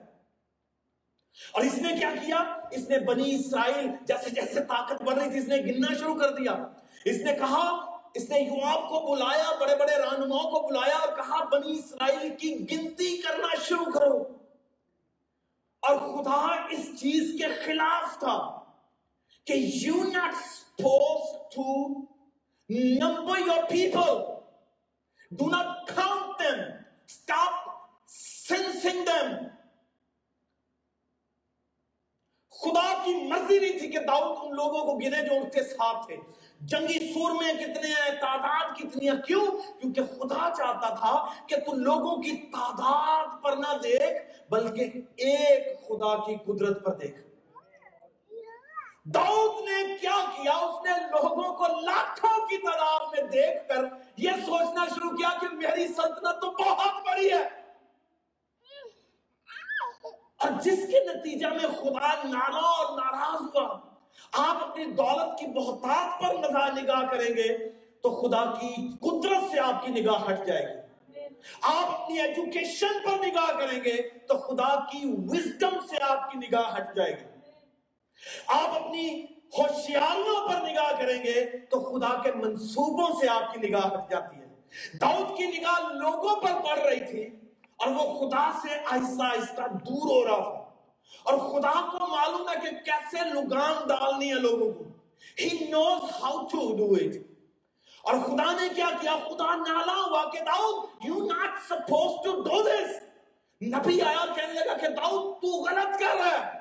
اور 1.52 1.64
اس 1.64 1.78
نے 1.78 1.96
کیا 1.98 2.10
کیا? 2.20 2.42
اس 2.70 2.88
نے 2.88 2.98
بنی 3.06 3.34
اسرائیل 3.34 3.88
جیسے 4.06 4.30
جیسے 4.30 4.64
طاقت 4.68 5.02
بڑھ 5.02 5.18
رہی 5.18 5.30
تھی، 5.30 5.38
اس 5.38 5.48
نے 5.48 5.56
گننا 5.66 5.94
شروع 5.94 6.14
کر 6.18 6.34
دیا. 6.36 6.56
اس 7.04 7.20
نے 7.24 7.32
کہا 7.38 7.64
اس 8.14 8.30
نے 8.30 8.40
یواب 8.40 8.88
کو 8.88 9.16
بلایا، 9.16 9.52
بڑے 9.60 9.76
بڑے 9.76 9.96
رہنماؤں 9.98 10.50
کو 10.50 10.68
بلایا 10.68 10.96
اور 10.96 11.16
کہا، 11.16 11.44
بنی 11.44 11.78
اسرائیل 11.78 12.36
کی 12.36 12.70
گنتی 12.70 13.16
کرنا 13.16 13.46
شروع 13.64 13.92
کرو۔ 13.92 14.38
اور 15.80 15.96
خدا 15.96 16.64
اس 16.70 17.00
چیز 17.00 17.40
کے 17.40 17.62
خلاف 17.64 18.18
تھا 18.18 18.64
کہ 19.44 19.52
you 19.52 20.02
not 20.02 20.34
suppose 20.34 21.36
to 21.54 21.88
number 22.70 23.38
your 23.38 23.62
people 23.68 24.22
do 25.30 25.46
not 25.46 25.86
count 25.86 26.38
them 26.38 26.60
stop 27.06 27.70
sensing 28.08 29.04
them 29.04 29.46
خدا 32.50 33.04
کی 33.04 33.14
مرضی 33.14 33.58
نہیں 33.58 33.78
تھی 33.78 33.90
کہ 33.90 33.98
داؤد 33.98 34.38
ان 34.42 34.54
لوگوں 34.56 34.84
کو 34.84 34.98
گنے 34.98 35.28
جو 35.28 35.34
ان 35.34 35.50
کے 35.50 35.62
ساتھ 35.62 36.06
تھے۔ 36.06 36.16
جنگی 36.60 37.12
سور 37.12 37.30
میں 37.30 37.54
کتنے 37.54 37.88
ہیں، 37.88 38.20
تعداد 38.20 38.76
کتنی 38.76 39.08
ہے؟ 39.08 39.14
کیوں؟ 39.26 39.46
کیونکہ 39.80 40.02
خدا 40.02 40.50
چاہتا 40.56 40.94
تھا 40.94 41.26
کہ 41.46 41.56
تو 41.56 41.74
لوگوں 41.74 42.22
کی 42.22 42.36
تعداد 42.36 43.42
پر 43.42 43.56
نہ 43.56 43.78
دیکھ، 43.82 44.50
بلکہ 44.50 44.82
ایک 45.16 45.88
خدا 45.88 46.26
کی 46.26 46.36
قدرت 46.36 46.84
پر 46.84 46.94
دیکھ۔ 46.94 47.20
داؤد 49.04 49.68
نے 49.68 49.96
کیا 50.00 50.24
کیا؟ 50.36 50.52
اس 50.52 50.84
نے 50.84 50.90
لوگوں 50.90 51.54
کو 51.54 51.80
لاکھوں 51.80 52.46
کی 52.46 52.56
تعداد 52.56 53.06
میں 53.12 53.30
دیکھ 53.30 53.68
کر 53.68 53.84
یہ 54.16 54.30
سوچنا 54.46 54.84
شروع 54.94 55.10
کیا 55.10 55.30
کہ 55.40 55.46
میری 55.54 55.88
سلطنت 55.88 56.40
تو 56.40 56.50
بہت 56.50 57.06
بڑی 57.06 57.32
ہے۔ 57.32 57.48
اور 60.36 60.50
جس 60.60 60.86
کے 60.90 61.04
نتیجہ 61.14 61.46
میں 61.46 61.68
خدا 61.80 62.28
نالا 62.28 62.68
اور 62.68 62.98
ناراض 62.98 63.40
ہوا 63.40 63.87
آپ 64.32 64.70
اپنی 64.70 64.84
دولت 64.84 65.38
کی 65.38 65.46
بہتات 65.46 66.20
پر 66.20 66.34
نظر 66.34 66.82
نگاہ 66.82 67.06
کریں 67.10 67.36
گے 67.36 67.70
تو 68.02 68.10
خدا 68.10 68.44
کی 68.44 68.88
قدرت 69.00 69.50
سے 69.50 69.60
آپ 69.60 69.86
کی 69.86 69.92
نگاہ 69.92 70.30
ہٹ 70.30 70.46
جائے 70.46 70.66
گی۔ 70.66 70.78
آپ 71.62 72.00
اپنی 72.00 72.20
ایجوکیشن 72.20 72.92
پر 73.04 73.26
نگاہ 73.26 73.58
کریں 73.60 73.84
گے 73.84 73.96
تو 74.26 74.38
خدا 74.38 74.84
کی 74.90 75.00
وزڈم 75.04 75.80
سے 75.90 75.96
آپ 76.02 76.32
کی 76.32 76.38
نگاہ 76.38 76.76
ہٹ 76.76 76.96
جائے 76.96 77.12
گی۔ 77.12 77.24
آپ 78.46 78.82
اپنی 78.82 79.24
ہوشیاریوں 79.58 80.48
پر 80.48 80.68
نگاہ 80.68 80.92
کریں 80.98 81.22
گے 81.22 81.44
تو 81.70 81.80
خدا 81.80 82.22
کے 82.22 82.32
منصوبوں 82.32 83.20
سے 83.20 83.28
آپ 83.28 83.54
کی 83.54 83.68
نگاہ 83.68 83.86
ہٹ 83.86 84.10
جاتی 84.10 84.36
ہے۔ 84.36 84.46
داؤد 85.00 85.38
کی 85.38 85.46
نگاہ 85.46 85.92
لوگوں 85.92 86.36
پر 86.36 86.50
پڑ 86.64 86.78
رہی 86.78 87.00
تھی 87.00 87.36
اور 87.76 87.88
وہ 87.88 88.04
خدا 88.18 88.50
سے 88.62 88.74
آہستہ 88.86 89.22
آہستہ 89.22 89.62
دور 89.72 90.10
ہو 90.10 90.24
رہا 90.24 90.50
تھا۔ 90.50 90.57
اور 91.22 91.38
خدا 91.38 91.72
کو 91.90 92.06
معلوم 92.06 92.48
ہے 92.48 92.54
کہ 92.62 92.76
کیسے 92.84 93.18
لگام 93.30 93.88
ڈالنی 93.88 94.28
ہے 94.28 94.34
لوگوں 94.34 94.72
کو۔ 94.72 94.84
He 95.42 95.48
knows 95.70 96.02
how 96.22 96.36
to 96.52 96.78
do 96.78 96.92
it 96.96 97.16
اور 98.02 98.14
خدا 98.14 98.52
نے 98.52 98.68
کیا 98.74 98.88
کیا؟ 99.00 99.16
خدا 99.16 99.56
نالا 99.56 99.94
ہوا 99.94 100.30
کہ 100.30 100.38
داؤد، 100.40 101.06
you 101.06 101.16
not 101.32 101.52
supposed 101.72 102.18
to 102.26 102.32
do 102.50 102.62
this 102.66 102.90
نبی 103.62 104.02
آیا 104.02 104.24
کہنے 104.34 104.52
لگا 104.52 104.76
کہ 104.76 104.88
داؤد، 104.88 105.40
تو 105.40 105.48
غلط 105.48 105.98
کر 106.00 106.16
رہا 106.16 106.30
ہے۔ 106.30 106.58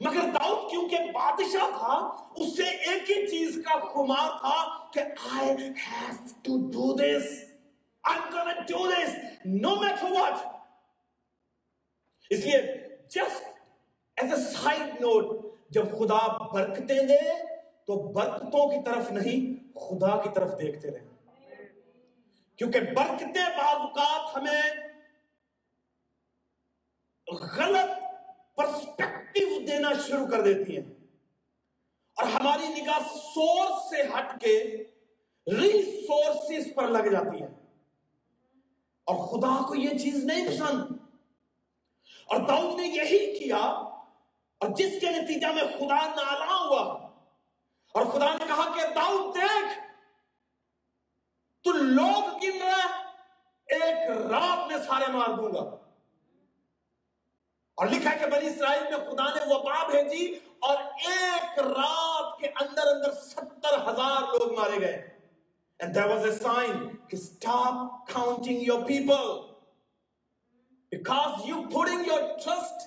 مگر 0.00 0.20
داؤد 0.20 0.70
کیونکہ 0.70 0.96
بادشاہ 0.98 1.70
تھا، 1.78 1.94
اس 2.36 2.56
سے 2.56 2.62
ایک 2.62 3.10
ہی 3.10 3.26
چیز 3.26 3.58
کا 3.64 3.78
خمار 3.78 4.28
تھا 4.40 4.88
کہ 4.92 5.00
I 5.36 5.46
have 5.86 6.32
to 6.48 6.58
do 6.76 6.96
this 7.00 7.24
I'm 8.04 8.24
gonna 8.32 8.66
do 8.68 8.80
this 8.90 9.10
no 9.62 9.72
matter 9.80 10.12
what 10.12 10.36
اس 12.30 12.38
لیے 12.38 12.87
just 13.08 13.46
as 14.16 14.32
a 14.32 14.40
side 14.40 15.00
note 15.00 15.46
جب 15.70 15.84
خدا 15.98 16.44
برکتیں 16.52 17.02
دے 17.02 17.20
تو 17.86 17.94
برکتوں 17.94 18.68
کی 18.68 18.76
طرف 18.84 19.10
نہیں، 19.12 19.68
خدا 19.78 20.22
کی 20.22 20.28
طرف 20.34 20.50
دیکھتے 20.58 20.90
رہیں 20.90 21.06
کیونکہ 22.56 22.80
برکتیں 22.80 23.56
بعض 23.56 23.76
اوقات 23.80 24.36
ہمیں 24.36 24.62
غلط 27.56 27.90
پرسپیکٹیو 28.56 29.48
دینا 29.66 29.92
شروع 30.06 30.26
کر 30.26 30.40
دیتی 30.40 30.76
ہیں۔ 30.76 30.84
اور 32.16 32.26
ہماری 32.26 32.82
نگاہ 32.82 32.98
سورس 33.14 33.90
سے 33.90 34.02
ہٹ 34.02 34.40
کے 34.40 34.84
ریسورسز 35.46 36.74
پر 36.74 36.88
لگ 36.88 37.10
جاتی 37.10 37.42
ہے 37.42 37.48
اور 39.04 39.16
خدا 39.26 39.68
کو 39.68 39.74
یہ 39.74 39.98
چیز 39.98 40.24
نہیں 40.24 40.48
پسند۔ 40.48 41.07
اور 42.28 42.40
داؤد 42.40 42.80
نے 42.80 42.86
یہی 42.86 43.38
کیا 43.38 43.56
اور 43.56 44.68
جس 44.68 45.00
کے 45.00 45.10
نتیجہ 45.10 45.46
میں 45.46 45.64
خدا 45.78 46.06
نالا 46.06 46.66
ہوا 46.66 47.08
اور 47.94 48.06
خدا 48.06 48.34
نے 48.34 48.44
کہا 48.48 48.72
کہ 48.76 48.94
داؤد 48.94 49.34
دیکھ، 49.34 49.78
تو 51.64 51.72
لوگ 51.72 52.38
گن 52.42 52.62
رہا 52.62 53.02
ایک 53.66 54.10
رات 54.10 54.68
میں 54.68 54.78
سارے 54.78 55.12
مار 55.12 55.28
دوں 55.28 55.54
گا۔ 55.54 55.76
اور 57.76 57.86
لکھا 57.86 58.14
کہ 58.14 58.26
بنی 58.26 58.46
اسرائیل 58.46 58.82
میں 58.82 59.10
خدا 59.10 59.24
نے 59.24 59.54
وبا 59.54 59.86
بھیجی 59.86 60.34
اور 60.58 60.76
ایک 61.06 61.58
رات 61.58 62.38
کے 62.38 62.46
اندر 62.46 62.86
اندر 62.86 63.12
ستر 63.12 63.78
ہزار 63.88 64.22
لوگ 64.22 64.58
مارے 64.58 64.80
گئے۔ 64.80 65.18
And 65.84 65.94
there 65.94 66.08
was 66.08 66.24
a 66.24 66.48
sign 66.48 66.88
کہ 67.08 67.16
stop 67.16 67.76
counting 68.16 68.60
your 68.70 68.80
people. 68.80 69.57
Because 70.92 71.46
you 71.46 71.66
putting 71.68 72.04
your 72.04 72.22
trust 72.44 72.86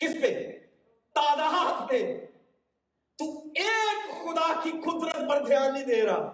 کس 0.00 0.14
پہ 0.22 0.30
تعداد 1.16 1.88
پہ 1.88 1.98
تو 3.18 3.26
ایک 3.56 4.08
خدا 4.22 4.46
کی 4.62 4.70
قدرت 4.84 5.28
پر 5.28 5.44
دھیان 5.46 5.72
نہیں 5.72 5.84
دے 5.84 6.00
رہا 6.02 6.30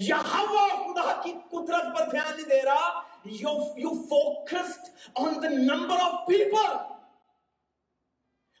یا 0.00 0.20
ہوا 0.28 0.66
خدا 0.76 1.20
کی 1.22 1.32
قدرت 1.50 1.96
پر 1.96 2.10
دھیان 2.10 2.36
نہیں 2.36 2.48
دے 2.48 2.62
رہا 2.62 3.02
you, 3.24 3.74
you 3.76 3.92
focused 4.08 4.90
on 5.16 5.40
the 5.40 5.50
number 5.50 5.98
of 6.06 6.26
people 6.26 6.80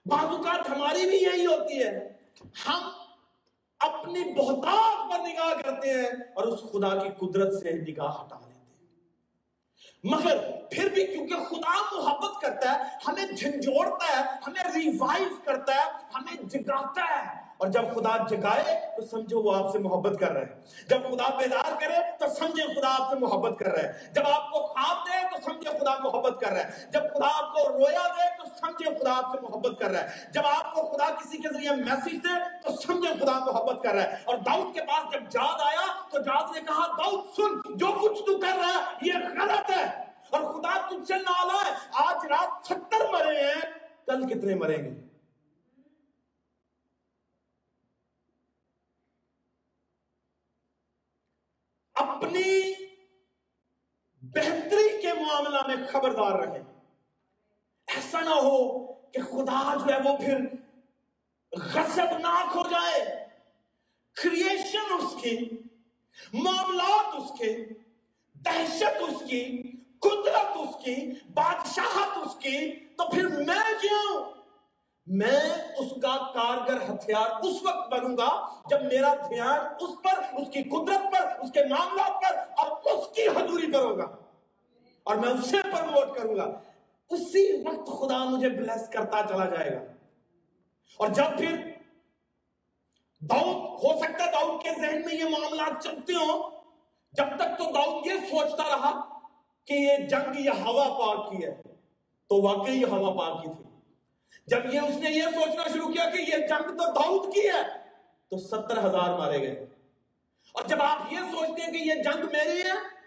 بعض 0.06 0.24
اوقات 0.26 0.68
ہماری 0.68 1.04
بھی 1.08 1.16
یہی 1.16 1.44
ہوتی 1.46 1.82
ہے 1.82 1.90
ہم 2.66 2.90
اپنی 3.80 4.22
بہتات 4.34 5.10
پر 5.10 5.18
نگاہ 5.18 5.52
کرتے 5.62 5.92
ہیں 5.92 6.08
اور 6.34 6.46
اس 6.46 6.60
خدا 6.72 6.94
کی 6.96 7.08
قدرت 7.20 7.52
سے 7.54 7.72
نگاہ 7.72 8.10
ہٹا 8.12 8.38
لیتے 8.38 8.51
مگر 10.04 10.38
پھر 10.70 10.88
بھی 10.88 11.06
کیونکہ 11.06 11.34
خدا 11.34 11.82
محبت 11.92 12.40
کرتا 12.42 12.72
ہے، 12.72 12.76
ہمیں 13.08 13.24
جھنجھوڑتا 13.36 14.06
ہے، 14.16 14.22
ہمیں 14.46 14.62
ریوائیو 14.74 15.28
کرتا 15.44 15.74
ہے، 15.74 15.90
ہمیں 16.14 16.42
جگاتا 16.42 17.02
ہے۔ 17.02 17.51
اور 17.62 17.70
جب 17.70 17.82
خدا 17.94 18.16
جگائے 18.28 18.80
تو 18.96 19.02
سمجھو 19.06 19.42
وہ 19.42 19.56
آپ 19.56 19.72
سے 19.72 19.78
محبت 19.78 20.20
کر 20.20 20.32
رہے 20.32 20.40
ہیں۔ 20.40 20.62
جب 20.88 20.98
خدا 21.02 21.36
بیدار 21.36 21.80
کرے 21.80 21.94
تو 22.18 22.34
سمجھے 22.34 22.62
خدا 22.62 22.94
آپ 22.98 23.10
سے 23.10 23.16
محبت 23.16 23.58
کر 23.58 23.66
رہے 23.66 23.82
ہیں۔ 23.82 24.12
جب 24.12 24.22
آپ 24.26 24.50
کو 24.50 24.66
خواب 24.66 24.96
دے 25.06 25.36
تو 25.36 25.52
سمجھے 25.52 25.70
خدا 25.78 25.98
محبت 25.98 26.40
کر 26.40 26.48
رہا 26.48 26.56
ہے 26.56 26.86
جب 26.90 27.00
خدا 27.00 27.28
آپ 27.34 27.54
کو 27.54 27.72
رویا 27.72 28.08
دے 28.08 28.36
تو 28.38 28.44
سمجھے 28.60 28.98
خدا 28.98 29.12
آپ 29.16 29.24
سے 29.32 29.40
محبت 29.40 29.80
کر 29.80 29.90
رہا 29.90 30.00
ہے 30.00 30.08
جب 30.34 30.42
آپ 30.46 30.74
کو 30.74 30.82
خدا 30.82 31.10
کسی 31.10 31.38
کے 31.38 31.48
ذریعے 31.54 31.70
میسج 31.70 32.24
دے 32.24 32.62
تو 32.62 32.76
سمجھے 32.76 33.14
خدا 33.20 33.38
محبت 33.38 33.82
کر 33.82 33.94
رہا 33.94 34.02
ہے 34.02 34.16
اور 34.24 34.36
داؤد 34.36 34.74
کے 34.74 34.80
پاس 34.80 35.12
جب 35.12 35.20
جاد 35.30 35.60
آیا 35.60 36.02
تو 36.10 36.18
جاد 36.18 36.44
نے 36.54 36.60
کہا، 36.60 36.86
داؤد 36.86 37.24
سن، 37.36 37.76
جو 37.76 37.86
کچھ 37.86 38.18
تو 38.18 38.38
کر 38.38 38.58
رہا 38.58 38.66
ہے، 38.66 38.94
یہ 39.02 39.12
غلط 39.14 39.70
ہے۔ 39.70 39.84
اور 40.30 40.40
خدا 40.40 40.86
تجھ 40.88 41.08
سے 41.08 41.14
نالا 41.14 41.70
ہے۔ 41.70 41.74
آج 41.92 42.26
رات 42.26 42.66
ستر 42.66 43.12
مرے 43.12 43.40
ہیں، 43.40 43.60
کل 44.06 44.28
کتنے 44.28 44.54
مریں 44.54 44.84
گے؟ 44.84 45.11
اپنی 52.02 52.72
بہتری 54.22 55.02
کے 55.02 55.08
معاملہ 55.14 55.58
میں 55.66 55.86
خبردار 55.88 56.32
رہے۔ 56.32 56.62
ایسا 57.86 58.20
نہ 58.20 58.30
ہو 58.30 58.92
کہ 58.92 59.22
خدا 59.22 59.74
جو 59.74 59.94
ہے 59.94 60.10
وہ 60.10 60.16
پھر 60.16 60.38
غصبناک 61.52 62.56
ہو 62.56 62.62
جائے۔ 62.70 63.28
کریشن 64.22 64.92
اس 64.92 65.22
کی، 65.22 65.38
معاملات 66.32 67.14
اس 67.16 67.38
کے 67.38 67.56
دہشت 68.34 69.02
اس 69.08 69.22
کی، 69.30 69.62
قدرت 69.98 70.56
اس 70.56 70.84
کی، 70.84 70.96
بادشاہت 71.34 72.16
اس 72.16 72.34
کی، 72.42 72.70
تو 72.70 73.10
پھر 73.10 73.28
میں 73.28 73.80
کیوں؟ 73.80 74.41
میں 75.06 75.40
اس 75.78 75.92
کا 76.02 76.32
کارگر 76.32 76.94
ہتھیار 76.94 77.30
اس 77.44 77.62
وقت 77.62 77.92
بنوں 77.92 78.16
گا 78.16 78.60
جب 78.70 78.82
میرا 78.82 79.14
دھیان 79.14 79.60
اس 79.80 79.90
پر، 80.02 80.40
اس 80.40 80.48
کی 80.52 80.62
قدرت 80.62 81.12
پر، 81.12 81.40
اس 81.40 81.52
کے 81.52 81.60
معاملات 81.64 82.22
پر 82.22 82.38
اور 82.56 82.80
اس 82.84 83.16
کی 83.16 83.28
حضوری 83.28 83.72
پر 83.72 83.78
ہوگا 83.78 84.16
اور 85.02 85.16
میں 85.16 85.28
اسے 85.28 85.56
پروموٹ 85.62 86.16
کروں 86.16 86.36
گا۔ 86.36 86.60
اسی 87.10 87.64
وقت 87.66 88.00
خدا 88.00 88.24
مجھے 88.24 88.48
بلیس 88.48 88.88
کرتا 88.88 89.20
چلا 89.28 89.44
جائے 89.44 89.72
گا۔ 89.72 89.80
اور 90.96 91.08
جب 91.08 91.24
پھر 91.38 91.70
داؤد، 93.20 93.84
ہو 93.84 94.00
سکتا 94.00 94.24
ہے 94.24 94.30
داؤد 94.30 94.62
کے 94.62 94.70
ذہن 94.70 95.02
میں 95.04 95.14
یہ 95.14 95.24
معاملات 95.24 95.82
چلتے 95.82 96.12
ہوں۔ 96.12 96.50
جب 97.12 97.26
تک 97.36 97.58
تو 97.58 97.64
داؤد 97.64 98.06
یہ 98.06 98.12
سوچتا 98.30 98.76
رہا 98.76 99.18
کہ 99.64 99.72
یہ 99.72 99.96
جنگ 99.96 100.38
یہ 100.38 100.50
ہوا 100.50 100.84
پاک 100.84 101.30
کی 101.30 101.44
ہے۔ 101.44 101.62
تو 102.28 102.42
واقعی 102.42 102.80
یہ 102.80 102.86
ہوا 102.86 103.24
پاک 103.24 103.42
کی 103.42 103.48
تھی۔ 103.48 103.71
جب 104.46 104.74
یہ 104.74 104.80
اس 104.80 104.96
نے 104.96 105.10
یہ 105.10 105.22
سوچنا 105.22 105.62
شروع 105.72 105.92
کیا 105.92 106.10
کہ 106.10 106.20
یہ 106.22 106.46
جنگ 106.46 106.68
تو 106.68 106.92
داؤد 106.92 107.34
کی 107.34 107.48
ہے، 107.48 107.62
تو 108.28 108.38
ستر 108.38 108.86
ہزار 108.86 109.18
مارے 109.18 109.38
گئے۔ 109.38 109.66
اور 110.52 110.64
جب 110.64 110.82
آپ 110.82 111.12
یہ 111.12 111.18
سوچتے 111.18 111.62
ہیں 111.62 111.72
کہ 111.72 111.76
یہ 111.76 112.02
جنگ 112.02 112.26
میری 112.32 112.62
ہے، 112.62 113.02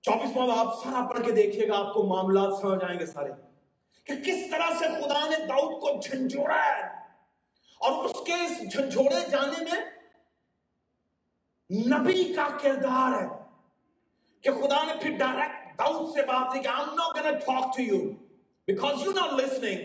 چوبیس 0.00 0.36
ماہ 0.36 0.58
آپ 0.58 0.82
سارا 0.84 1.08
پڑھ 1.08 1.26
کے 1.26 1.32
دیکھیے 1.32 1.68
گا، 1.68 1.78
آپ 1.78 1.94
کو 1.94 2.02
معاملات 2.02 2.60
سمجھ 2.60 2.84
آئیں 2.84 2.98
گے 2.98 3.06
سارے 3.06 3.30
کہ 4.04 4.14
کس 4.16 4.50
طرح 4.50 4.70
سے 4.78 4.86
خدا 4.86 5.28
نے 5.28 5.46
داؤد 5.46 5.80
کو 5.80 6.00
جھنجھوڑا 6.00 6.64
ہے۔ 6.64 7.01
اور 7.82 8.04
اس 8.04 8.16
کے 8.26 8.32
اس 8.32 8.72
جھنجھوڑے 8.72 9.20
جانے 9.30 9.64
میں 9.64 9.80
نبی 11.88 12.32
کا 12.34 12.48
کردار 12.62 13.22
ہے 13.22 13.26
کہ 14.40 14.50
خدا 14.52 14.84
نے 14.84 14.92
پھر 15.02 15.16
ڈائریکٹ 15.18 15.78
داؤد 15.78 16.14
سے 16.14 16.22
بات 16.22 16.52
کی 16.52 16.60
کہ 16.60 16.68
I'm 16.68 16.94
not 16.96 17.16
gonna 17.16 17.38
talk 17.46 17.66
to 17.76 17.84
you 17.88 18.00
because 18.68 19.02
you're 19.02 19.18
not 19.20 19.32
listening. 19.32 19.82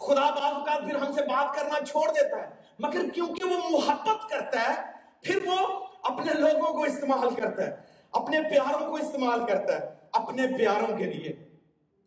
خدا 0.00 0.30
بعض 0.30 0.66
کا 0.66 0.78
پھر 0.78 0.96
ہم 0.96 1.12
سے 1.12 1.22
بات 1.22 1.54
کرنا 1.56 1.84
چھوڑ 1.84 2.08
دیتا 2.12 2.36
ہے، 2.36 2.48
مگر 2.78 3.08
کیونکہ 3.14 3.44
وہ 3.44 3.78
محبت 3.78 4.28
کرتا 4.30 4.60
ہے، 4.60 4.74
پھر 5.22 5.46
وہ 5.46 5.56
اپنے 6.02 6.34
لوگوں 6.34 6.72
کو 6.72 6.82
استعمال 6.82 7.34
کرتا 7.34 7.66
ہے، 7.66 7.76
اپنے 8.12 8.40
پیاروں 8.42 8.88
کو 8.88 8.94
استعمال 8.94 9.46
کرتا 9.46 9.78
ہے، 9.78 9.94
اپنے 10.12 10.46
پیاروں 10.58 10.96
کے 10.96 11.04
لیے، 11.04 11.32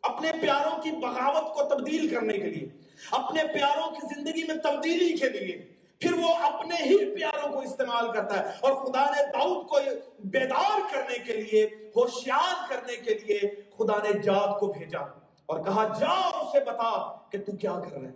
اپنے 0.01 0.31
پیاروں 0.41 0.81
کی 0.81 0.91
بغاوت 0.91 1.53
کو 1.53 1.63
تبدیل 1.63 2.15
کرنے 2.15 2.34
کے 2.34 2.50
لیے۔ 2.50 2.80
اپنے 3.10 3.43
پیاروں 3.53 3.91
کی 3.91 4.15
زندگی 4.15 4.43
میں 4.43 4.55
تبدیلی 4.55 5.17
کے 5.17 5.29
لیے، 5.29 5.74
پھر 6.00 6.13
وہ 6.13 6.36
اپنے 6.36 6.75
ہی 6.75 7.15
پیاروں 7.15 7.53
کو 7.53 7.60
استعمال 7.60 8.12
کرتا 8.12 8.39
ہے۔ 8.39 8.58
اور 8.60 8.86
خدا 8.86 9.05
نے 9.05 9.24
داؤد 9.34 9.67
کو 9.67 9.79
بیدار 10.20 10.93
کرنے 10.93 11.17
کے 11.17 11.34
لیے، 11.34 11.65
ہوشیار 11.65 12.70
کرنے 12.70 12.96
کے 12.96 13.13
لیے 13.13 13.39
خدا 13.77 13.98
نے 13.98 14.20
جاد 14.20 14.60
کو 14.60 14.67
بھیجا 14.67 15.00
اور 15.46 15.63
کہا، 15.63 15.88
جا، 16.00 16.38
اسے 16.38 16.60
بتا 16.60 17.20
کہ 17.29 17.38
تو 17.38 17.51
کیا 17.58 17.74
کر 17.89 17.98
رہے 17.98 18.12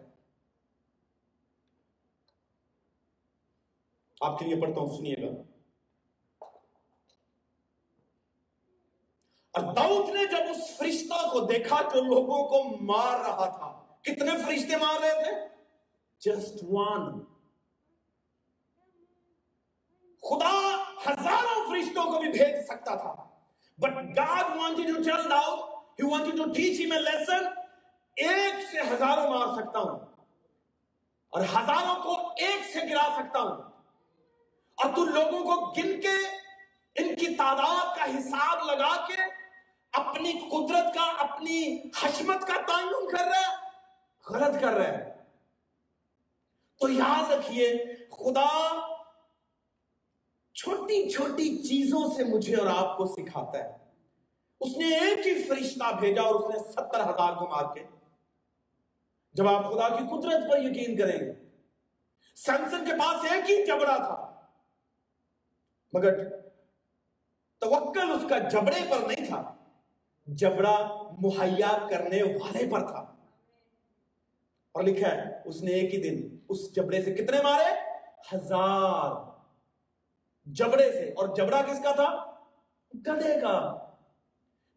آپ 4.21 4.39
کے 4.39 4.45
لیے 4.45 4.61
پڑھتا 4.61 4.79
ہوں، 4.79 4.97
سنیے 4.97 5.15
گا۔ 5.21 5.41
اور 9.51 9.73
داؤد 9.73 10.09
نے 10.09 10.25
جب 10.25 10.51
اس 10.51 10.77
فرشتہ 10.77 11.29
کو 11.29 11.39
دیکھا 11.39 11.81
جو 11.81 12.01
لوگوں 12.01 12.47
کو 12.47 12.77
مار 12.81 13.19
رہا 13.19 13.49
تھا 13.49 13.84
کتنے 14.05 14.31
فرشتے 14.45 14.77
مار 14.77 14.99
رہے 15.01 15.23
تھے؟ 15.23 15.31
جسٹ 16.21 16.63
ون 16.63 17.23
خدا 20.23 20.53
ہزاروں 21.07 21.69
فرشتوں 21.69 22.03
کو 22.03 22.19
بھی 22.19 22.29
بھیج 22.29 22.55
سکتا 22.65 22.95
تھا. 22.95 23.13
But 23.77 24.17
God 24.17 24.55
wanted 24.57 24.87
to 24.87 25.01
tell 25.03 25.29
Dawood 25.29 25.59
he 25.99 26.09
wanted 26.11 26.37
to 26.37 26.53
teach 26.53 26.81
him 26.81 26.91
a 26.91 26.99
lesson 26.99 27.45
ایک 28.15 28.63
سے 28.71 28.81
ہزاروں 28.81 29.29
مار 29.29 29.61
سکتا 29.61 29.79
ہوں. 29.79 29.99
اور 31.29 31.41
ہزاروں 31.41 31.95
کو 32.03 32.29
ایک 32.37 32.65
سے 32.73 32.79
گرا 32.89 33.07
سکتا 33.15 33.39
ہوں. 33.39 33.61
اور 34.75 34.95
تو 34.95 35.05
لوگوں 35.05 35.43
کو 35.43 35.71
گن 35.71 36.01
کے 36.01 36.15
ان 36.95 37.15
کی 37.15 37.35
تعداد 37.35 37.97
کا 37.97 38.05
حساب 38.05 38.65
لگا 38.65 39.05
کے 39.07 39.21
اپنی 39.93 40.49
قدرت 40.51 40.93
کا، 40.95 41.03
اپنی 41.03 41.81
حشمت 42.01 42.47
کا 42.47 42.61
تعین 42.67 43.09
کر 43.09 43.23
رہا 43.25 43.39
ہے. 43.39 43.64
غلط 44.29 44.61
کر 44.61 44.73
رہا 44.73 44.87
ہے۔ 44.87 45.15
تو 46.79 46.89
یاد 46.89 47.31
رکھیے، 47.31 47.85
خدا 48.11 48.69
چھوٹی 50.53 51.09
چھوٹی 51.09 51.63
چیزوں 51.63 52.15
سے 52.15 52.23
مجھے 52.23 52.55
اور 52.55 52.67
آپ 52.67 52.97
کو 52.97 53.05
سکھاتا 53.05 53.57
ہے۔ 53.57 53.77
اس 54.59 54.77
نے 54.77 54.85
ایک 54.85 55.27
ہی 55.27 55.43
فرشتہ 55.43 55.95
بھیجا 55.99 56.21
اور 56.21 56.35
اس 56.35 56.55
نے 56.55 56.71
ستر 56.71 57.01
ہزار 57.01 57.35
کو 57.35 57.47
مار 57.47 57.75
کے۔ 57.75 57.83
جب 59.33 59.47
آپ 59.47 59.65
خدا 59.65 59.89
کی 59.89 60.03
قدرت 60.11 60.51
پر 60.51 60.57
یقین 60.57 60.97
کریں 60.97 61.19
گے 61.19 61.33
سیمسن 62.35 62.85
کے 62.85 62.91
پاس 62.91 63.31
ایک 63.31 63.51
ہی 63.51 63.65
جبڑا 63.65 63.97
تھا۔ 63.97 64.41
مگر 65.93 66.29
توکل 67.59 68.11
اس 68.11 68.25
کا 68.29 68.37
جبڑے 68.39 68.81
پر 68.89 69.07
نہیں 69.07 69.25
تھا، 69.27 69.55
جبڑا 70.25 71.01
مہیا 71.11 71.87
کرنے 71.89 72.23
والے 72.23 72.69
پر 72.71 72.87
تھا۔ 72.87 73.14
اور 74.75 74.83
لکھا 74.83 75.11
ہے، 75.11 75.41
اس 75.45 75.61
نے 75.61 75.71
ایک 75.71 75.93
ہی 75.93 76.01
دن 76.01 76.37
اس 76.49 76.75
جبڑے 76.75 77.01
سے 77.01 77.13
کتنے 77.13 77.37
مارے؟ 77.43 77.73
ہزار۔ 78.33 79.11
جبڑے 80.45 80.91
سے۔ 80.91 81.09
اور 81.17 81.35
جبڑا 81.35 81.61
کس 81.61 81.83
کا 81.83 81.91
تھا؟ 81.91 82.31
گدے 82.93 83.39
کا۔ 83.39 83.77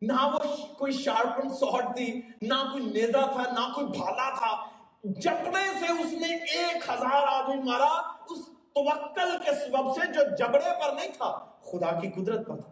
نہ 0.02 0.12
وہ 0.12 0.38
کوئی 0.78 0.92
شارپن 0.92 1.48
سوٹ 1.48 1.96
تھی، 1.96 2.20
نہ 2.42 2.54
کوئی 2.72 2.84
نیزا 2.84 3.26
تھا، 3.32 3.42
نہ 3.52 3.72
کوئی 3.74 3.86
بھالا 3.86 4.34
تھا۔ 4.34 4.64
جبڑے 5.04 5.78
سے 5.80 6.02
اس 6.02 6.12
نے 6.12 6.36
ایک 6.36 6.76
ہزار 6.76 7.22
آدمی 7.26 7.62
مارا، 7.62 8.12
اس 8.30 8.46
توکل 8.46 9.38
کے 9.44 9.50
سبب 9.54 9.94
سے 9.94 10.12
جو 10.12 10.36
جبڑے 10.38 10.70
پر 10.80 10.92
نہیں 10.92 11.12
تھا، 11.12 11.50
خدا 11.60 12.00
کی 12.00 12.08
قدرت 12.10 12.46
پر 12.48 12.60
تھا۔ 12.60 12.70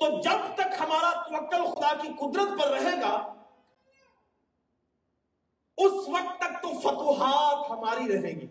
تو 0.00 0.20
جب 0.20 0.54
تک 0.54 0.80
ہمارا 0.80 1.22
توکل 1.22 1.64
خدا 1.74 1.94
کی 2.02 2.08
قدرت 2.20 2.62
پر 2.62 2.68
رہے 2.68 3.00
گا 3.00 3.33
اس 5.76 6.08
وقت 6.08 6.38
تک 6.38 6.62
تو 6.62 6.80
فتوحات 6.80 7.70
ہماری 7.70 8.12
رہے 8.12 8.30
گی۔ 8.30 8.46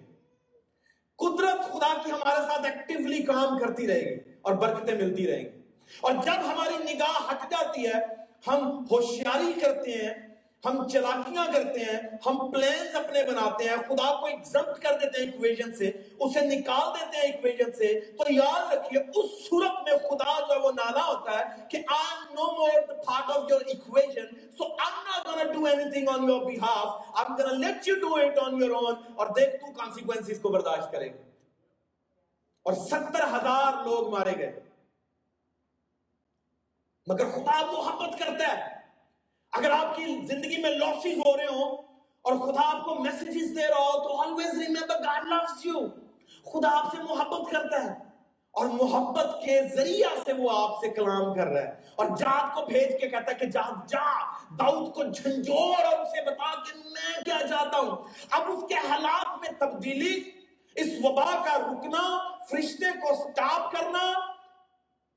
قدرت 1.18 1.74
خدا 1.74 1.94
کی 2.06 2.12
ہمارے 2.12 2.42
ساتھ 2.42 2.66
ایکٹیولی 2.66 3.24
کام 3.24 3.60
کرتی 3.60 3.88
رہے 3.88 4.02
گی 4.02 4.20
اور 4.42 4.54
برکتیں 4.54 4.96
ملتی 4.96 5.28
رہیں 5.28 5.44
گی۔ 5.44 5.62
اور 6.02 6.12
جب 6.12 6.46
ہماری 6.46 6.94
نگاہ 6.94 7.32
ہٹ 7.32 7.52
جاتی 7.52 7.88
ہے، 7.88 8.24
ہم 8.48 8.86
ہوشیاری 8.92 9.60
کرتے 9.60 9.92
ہیں 9.92 10.23
ہم 10.66 10.88
چلاکیاں 10.88 11.46
کرتے 11.54 11.80
ہیں، 11.80 12.00
ہم 12.26 12.52
پلانز 12.52 12.96
اپنے 12.96 13.24
بناتے 13.24 13.64
ہیں، 13.64 13.78
خدا 13.78 14.20
کو 14.20 14.26
ایگزمپٹ 14.26 14.84
کر 14.84 14.98
دیتے 15.02 15.24
ہیں 15.24 15.32
ایکویژن 15.32 15.76
سے، 15.76 15.92
اسے 16.20 16.42
نکال 16.42 17.00
دیتے 17.00 17.18
ہیں 17.18 17.34
ایکویژن 17.34 17.72
سے۔ 17.72 18.00
تو 18.00 18.34
یاد 18.34 18.74
رکھیے، 18.74 19.00
اس 19.00 19.50
صورت 19.50 19.90
میں 19.90 19.98
خدا 19.98 20.40
جو 20.40 20.62
وہ 20.62 20.72
نالا 20.72 21.06
ہوتا 21.06 21.40
ہے 21.40 21.44
کہ 21.70 21.78
آئی 21.78 22.14
I'm 22.34 22.40
no 22.40 22.48
more 22.50 22.82
the 22.88 22.98
part 23.08 23.30
of 23.30 23.52
your 23.52 23.62
equation. 23.74 24.26
So 24.58 24.68
I'm 24.86 24.98
not 25.08 25.26
gonna 25.26 25.54
do 25.54 25.66
anything 25.76 26.08
on 26.08 26.30
your 26.30 26.42
behalf. 26.52 26.88
I'm 27.16 27.38
gonna 27.38 27.58
let 27.62 27.88
you 27.88 27.96
do 28.04 28.18
it 28.18 28.38
on 28.48 28.62
your 28.64 28.84
own 28.84 28.96
اور 29.16 29.28
دیکھ 29.28 29.56
تو 29.56 29.72
کانسیکوینسز 29.72 30.40
کو 30.42 30.50
برداشت 30.50 30.92
کرے 30.92 31.10
گا 31.10 31.18
اور 32.64 32.74
ستر 32.74 33.24
ہزار 33.24 33.86
لوگ 33.86 34.10
مارے 34.10 34.38
گئے۔ 34.38 34.60
مگر 37.08 37.30
خدا 37.30 37.72
محبت 37.72 38.20
کرتا 38.20 38.58
ہے۔ 38.58 38.73
اگر 39.54 39.70
آپ 39.72 39.96
کی 39.96 40.06
زندگی 40.06 40.62
میں 40.62 40.70
لاسز 40.70 41.18
ہو 41.26 41.38
رہے 41.38 41.46
ہوں 41.46 41.78
اور 42.22 42.34
خدا 42.34 42.62
آپ 42.66 42.86
کو 42.86 42.96
میسیجز 42.96 43.58
دے 43.58 43.68
رہا 43.68 43.78
ہو، 43.78 44.04
تو 44.04 44.16
always 44.16 44.54
remember 44.54 45.06
God 45.06 45.26
loves 45.34 45.74
you. 45.74 45.90
خدا 46.54 46.80
آپ 46.80 46.96
سے 46.96 47.04
محبت 47.04 47.52
کرتا 47.52 47.84
ہے 47.84 47.90
اور 48.52 48.66
محبت 48.66 49.44
کے 49.46 49.62
ذریعہ 49.76 50.10
سے 50.26 50.34
وہ 50.34 50.50
آپ 50.64 50.80
سے 50.82 50.90
کلام 50.90 51.34
کر 51.34 51.48
رہا 51.48 51.62
ہے۔ 51.62 51.82
اور 51.96 52.06
جاد 52.06 52.56
کو 52.56 52.66
بھیج 52.66 53.02
کے 53.02 53.10
کہتا 53.10 53.32
ہے 53.32 53.36
کہ 53.36 53.46
جاد، 53.46 53.90
جا، 53.90 54.22
داؤد 54.60 54.94
کو 54.94 55.04
جھنجھوڑ 55.04 55.84
اور 55.84 56.00
اسے 56.00 56.22
بتا 56.26 56.64
کہ 56.64 56.78
میں 56.78 57.24
کیا 57.24 57.48
چاہتا 57.48 57.80
ہوں۔ 57.80 57.96
اب 58.32 58.42
اس 58.48 58.64
کے 58.70 58.76
حالات 58.76 59.40
میں 59.42 59.60
تبدیلی، 59.60 60.24
اس 60.76 60.88
وبا 61.04 61.44
کا 61.46 61.58
رکنا، 61.58 62.32
فرشتے 62.46 62.92
کو 62.92 63.16
سٹاپ 63.16 63.72
کرنا 63.72 64.20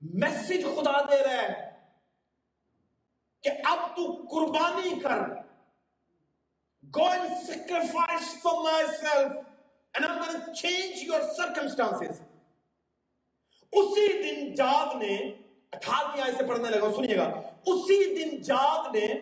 میسج 0.00 0.64
خدا 0.76 1.00
دے 1.00 1.24
رہا 1.24 1.42
ہے۔ 1.42 1.75
کہ 3.46 3.50
اب 3.64 3.96
تو 3.96 4.26
قربانی 4.30 5.00
کر۔ 5.00 5.20
Go 6.96 7.04
and 7.04 7.46
sacrifice 7.46 8.42
for 8.42 8.62
myself 8.86 9.32
and 9.98 10.06
I'm 10.06 10.16
going 10.16 10.32
to 10.32 10.52
change 10.64 10.96
your 11.10 11.20
circumstances. 11.20 12.14
اسی 13.72 14.06
دن 14.22 14.54
جاد 14.54 14.94
نے، 14.94 15.14
اٹھارہویں 15.72 16.22
آئے 16.22 16.32
سے 16.32 16.44
پڑھنے 16.46 16.70
لگا، 16.70 16.92
سنیے 16.96 17.16
گا۔ 17.16 17.40
اسی 17.66 18.14
دن 18.14 18.42
جاد 18.42 18.94
نے 18.94 19.14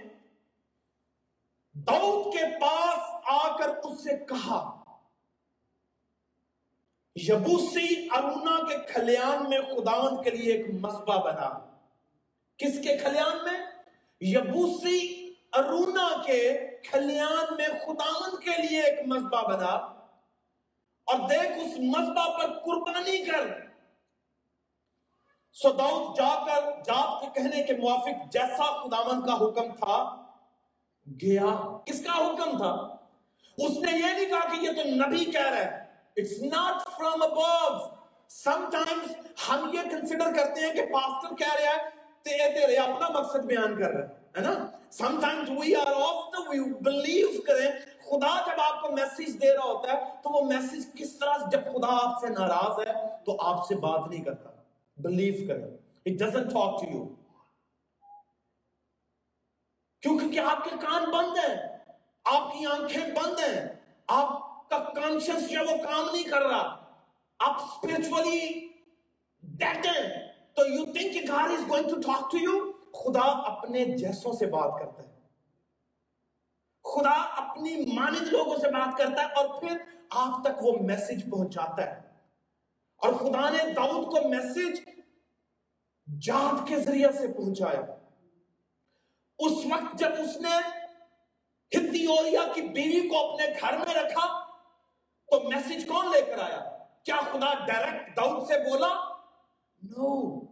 داؤد 1.75 2.33
کے 2.35 2.59
پاس 2.61 2.99
آ 3.25 3.57
کر 3.57 3.69
اس 3.69 4.05
سے 4.05 4.17
کہا، 4.17 4.85
یبوسی 7.15 8.09
ارونا 8.11 8.69
کے 8.69 8.93
کھلیان 8.93 9.51
میں 9.51 9.61
خداون 9.61 10.23
کے 10.23 10.31
لیے 10.31 10.53
ایک 10.53 10.67
مسبہ 10.81 11.23
بنا۔ 11.25 11.77
کس 12.57 12.79
کے 12.83 12.97
کھلیان 12.97 13.45
میں؟ 13.45 13.74
یبوسی 14.25 14.99
ارونا 15.53 16.09
کے 16.27 16.41
کھلیان 16.83 17.55
میں 17.57 17.69
خداون 17.69 18.41
کے 18.41 18.63
لیے 18.63 18.81
ایک 18.83 18.99
مسبہ 19.07 19.43
بنا 19.43 19.73
اور 21.07 21.29
دیکھ 21.29 21.59
اس 21.59 21.79
مسبہ 21.79 22.39
پر 22.39 22.53
قربانی 22.59 23.25
کر 23.25 23.47
سو 25.57 25.73
داؤد 25.73 26.17
جا 26.17 26.29
کر 26.47 26.71
جاب 26.83 27.21
کے 27.21 27.27
کہنے 27.35 27.63
کے 27.63 27.77
موافق 27.77 28.33
جیسا 28.33 28.65
خداون 28.83 29.21
کا 29.27 29.35
حکم 29.35 29.75
تھا، 29.75 29.99
گیا۔ 31.07 31.79
کس 31.85 32.05
کا 32.05 32.17
حکم 32.17 32.57
تھا؟ 32.57 32.73
اس 33.59 33.77
نے 33.79 33.93
یہ 33.93 34.13
نہیں 34.13 34.25
کہا 34.25 34.49
کہ 34.49 34.65
یہ 34.65 34.73
تو 34.73 34.89
نبی 34.89 35.25
کہہ 35.25 35.49
رہا 35.49 35.59
ہے۔ 35.59 35.85
It's 36.17 36.43
not 36.43 36.89
from 36.97 37.23
above 37.23 37.45
sometimes 38.73 39.17
ہم 39.49 39.71
یہ 39.75 39.91
کنسیڈر 39.91 40.33
کرتے 40.33 40.61
ہیں 40.61 40.75
کہ 40.75 40.87
پاسٹر 40.93 41.35
کہہ 41.35 41.55
رہا 41.55 41.73
ہے 41.73 41.94
تیرے 42.25 42.77
اپنا 42.77 43.09
مقصد 43.09 43.39
بیان 43.39 43.83
کر 43.83 43.91
رہا 43.91 44.09
ہے 44.09 44.41
نا؟ 44.41 44.71
Some 44.91 45.21
times 45.21 45.51
we 45.51 45.75
are 45.75 45.87
off 45.87 46.33
the 46.33 46.51
we 46.51 46.73
believe 46.81 47.29
کریں، 47.47 47.71
خدا 48.05 48.41
جب 48.47 48.61
آپ 48.61 48.83
کو 48.83 48.93
میسج 48.93 49.43
دے 49.43 49.57
رہا 49.57 49.65
ہوتا 49.65 49.93
ہے، 49.93 49.99
تو 50.23 50.31
وہ 50.31 50.53
میسج 50.53 50.99
کس 50.99 51.19
طرح 51.19 51.35
جب 51.53 51.61
خدا 51.65 51.89
آپ 51.91 52.21
سے 52.21 52.29
ناراض 52.29 52.89
ہے، 52.89 52.93
تو 53.27 53.37
آپ 53.41 53.67
سے 53.67 53.75
بات 53.75 54.11
نہیں 54.11 54.25
کرتا۔ 54.25 54.51
بلیو 54.97 55.49
کریں۔ 55.49 55.77
It 56.07 56.13
doesn't 56.13 56.53
talk 56.53 56.83
to 56.83 56.97
you 56.97 57.05
کیونکہ 60.03 60.39
آپ 60.39 60.65
کے 60.65 60.71
کان 60.71 61.05
بند 61.05 61.37
ہیں، 61.37 61.79
آپ 62.25 62.53
کی 62.53 62.67
آنکھیں 62.67 63.07
بند 63.07 63.39
ہیں، 63.39 63.69
آپ 64.07 64.29
کا 64.69 64.79
کانشنس 64.79 65.51
جو 65.51 65.61
وہ 65.61 65.77
کام 65.77 66.11
نہیں 66.13 66.25
کر 66.25 66.43
رہا۔ 66.43 66.85
آپ 67.39 67.63
اسپرچولی 67.63 68.69
ڈیٹ 69.43 69.87
ہیں۔ 69.87 70.24
تو 70.57 70.67
you 70.67 70.85
think 70.85 71.31
God 71.31 71.51
is 71.51 71.71
going 71.71 71.89
to 71.89 72.01
talk 72.01 72.33
to 72.33 72.39
you 72.39 72.73
خدا 72.73 73.21
اپنے 73.21 73.85
جیسوں 73.85 74.33
سے 74.33 74.47
بات 74.47 74.81
کرتا 74.81 75.03
ہے۔ 75.03 75.15
خدا 76.85 77.11
اپنی 77.11 77.95
مانند 77.95 78.29
لوگوں 78.29 78.57
سے 78.57 78.69
بات 78.69 78.99
کرتا 78.99 79.23
ہے 79.23 79.33
اور 79.33 79.61
پھر 79.61 79.79
آپ 80.11 80.45
تک 80.45 80.63
وہ 80.63 80.73
میسج 80.81 81.31
پہنچاتا 81.31 81.87
ہے۔ 81.87 82.01
اور 82.97 83.13
خدا 83.13 83.49
نے 83.51 83.73
داؤد 83.73 84.07
کو 84.07 84.29
میسج 84.29 84.81
جاد 86.21 86.69
کے 86.69 86.77
ذریعے 86.77 87.13
سے 87.13 87.33
پہنچایا۔ 87.33 87.81
اس 89.39 89.53
وقت 89.53 89.99
جب 89.99 90.09
اس 90.19 90.37
نے 90.37 90.57
ہتیوریا 91.79 92.41
کی 92.55 92.63
بیوی 92.63 93.09
کو 93.09 93.33
اپنے 93.33 93.47
گھر 93.61 93.79
میں 93.79 93.95
رکھا، 93.95 94.45
تو 95.31 95.41
میسج 95.41 95.87
کون 95.89 96.11
لے 96.11 96.23
کر 96.23 96.39
آیا؟ 96.39 96.79
کیا 97.05 97.17
خدا 97.33 97.67
ڈائریکٹ 97.67 98.17
داؤد 98.17 98.47
سے 98.47 98.71
بولا؟ 98.71 99.15
نو 99.83 100.44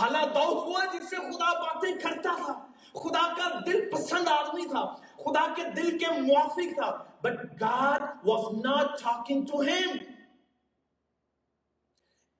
حالات 0.00 0.34
داؤد 0.34 0.56
ہوا 0.66 0.84
جس 0.92 1.08
سے 1.10 1.16
خدا 1.16 1.52
باتیں 1.60 1.92
کرتا 2.02 2.34
تھا 2.44 2.52
خدا 2.94 3.26
کا 3.36 3.48
دل 3.66 3.88
پسند 3.90 4.28
آدمی 4.30 4.68
تھا 4.68 4.84
خدا 5.24 5.46
کے 5.56 5.62
دل 5.76 5.98
کے 5.98 6.12
موافق 6.20 6.74
تھا 6.74 6.90
but 7.22 7.42
God 7.60 8.02
was 8.26 8.46
not 8.64 9.00
talking 9.02 9.44
to 9.46 9.60
him 9.62 9.98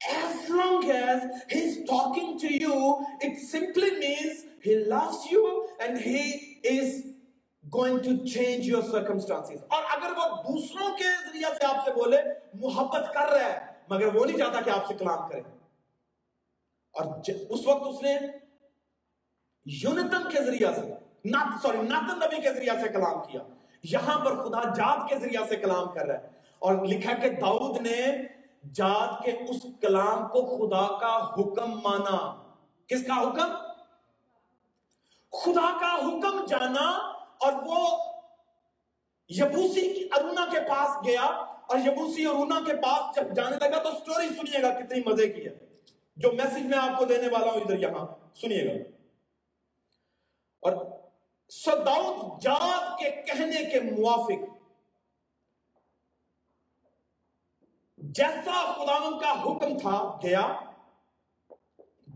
As 0.01 0.49
long 0.49 0.91
as 0.91 1.23
he's 1.49 1.73
talking 1.85 2.39
to 2.41 2.53
you, 2.55 3.07
it 3.21 3.41
simply 3.41 3.91
means 3.93 4.45
he 4.63 4.77
loves 4.85 5.27
you 5.29 5.43
and 5.81 5.99
he 6.01 6.21
is 6.65 6.95
going 7.65 7.99
to 8.03 8.15
change 8.27 8.65
your 8.67 8.83
circumstances. 8.85 9.61
اور 9.69 9.83
اگر 9.97 10.17
وہ 10.19 10.29
دوسروں 10.43 10.97
کے 10.99 11.11
ذریعہ 11.25 11.51
سے 11.55 11.67
آپ 11.67 11.85
سے 11.85 11.93
بولے 11.95 12.23
محبت 12.63 13.13
کر 13.15 13.31
رہا 13.31 13.45
ہے 13.45 13.59
مگر 13.91 14.15
وہ 14.15 14.25
نہیں 14.25 14.39
چاہتا 14.39 14.61
کہ 14.61 14.71
آپ 14.71 14.87
سے 14.89 14.95
کلام 14.99 15.29
کرے 15.29 15.43
اور 16.99 17.21
اس 17.49 17.67
وقت 17.67 17.83
اس 17.87 18.03
نے 18.03 18.19
یونتن 19.65 20.31
کے 20.31 20.45
ذریعہ 20.45 20.73
سے 20.73 20.81
سوری، 21.63 21.79
ناتن 21.79 22.19
نبی 22.19 22.43
کے 22.43 22.53
ذریعہ 22.53 22.75
سے 22.83 22.89
کلام 22.89 23.33
کیا۔ 23.33 23.41
یہاں 23.83 24.25
پر 24.25 24.45
خدا 24.45 24.75
جات 24.75 25.09
کے 25.09 25.19
ذریعہ 25.19 25.45
سے 25.49 25.57
کلام 25.57 25.89
کر 25.89 26.07
رہا 26.07 26.19
ہے۔ 26.19 26.29
اور 26.59 26.75
لکھا 26.75 27.13
کہ 27.15 27.29
داؤد 27.29 27.81
نے 27.81 28.23
جاد 28.75 29.25
کے 29.25 29.31
اس 29.31 29.67
کلام 29.81 30.29
کو 30.29 30.43
خدا 30.57 30.99
کا 30.99 31.35
حکم 31.35 31.81
مانا۔ 31.81 32.43
کس 32.87 33.07
کا 33.07 33.21
حکم؟ 33.21 33.53
خدا 35.33 35.79
کا 35.81 35.95
حکم 35.95 36.45
جانا 36.45 36.91
اور 37.41 37.53
وہ 37.53 37.99
یبوسی 39.29 40.09
ارونا 40.13 40.47
کے 40.51 40.61
پاس 40.61 41.07
گیا 41.07 41.25
اور 41.67 41.79
یبوسی 41.79 42.27
ارونا 42.27 42.61
کے 42.67 42.75
پاس 42.75 43.17
جب 43.17 43.35
جانے 43.37 43.57
لگا 43.57 43.83
تو 43.83 43.91
سٹوری 43.91 44.29
سنیے 44.29 44.63
گا 44.63 44.81
کتنی 44.81 45.01
مزے 45.07 45.29
کی 45.29 45.47
ہے۔ 45.47 45.68
جو 46.19 46.33
میسج 46.33 46.65
میں 46.65 46.79
آپ 46.79 46.99
کو 46.99 47.05
دینے 47.05 47.29
والا 47.29 47.47
ہوں 47.47 47.61
ادھر 47.61 47.79
یہاں، 47.79 48.35
سنیے 48.35 48.65
گا۔ 48.65 48.89
اور 50.61 50.87
سداؤد 51.49 52.43
جاد 52.43 52.99
کے 52.99 53.11
کہنے 53.11 53.71
کے 53.71 53.81
موافق، 53.81 54.59
جیسا 57.97 58.73
خداون 58.73 59.19
کا 59.21 59.43
حکم 59.43 59.79
تھا، 59.79 60.19
گیا، 60.23 60.61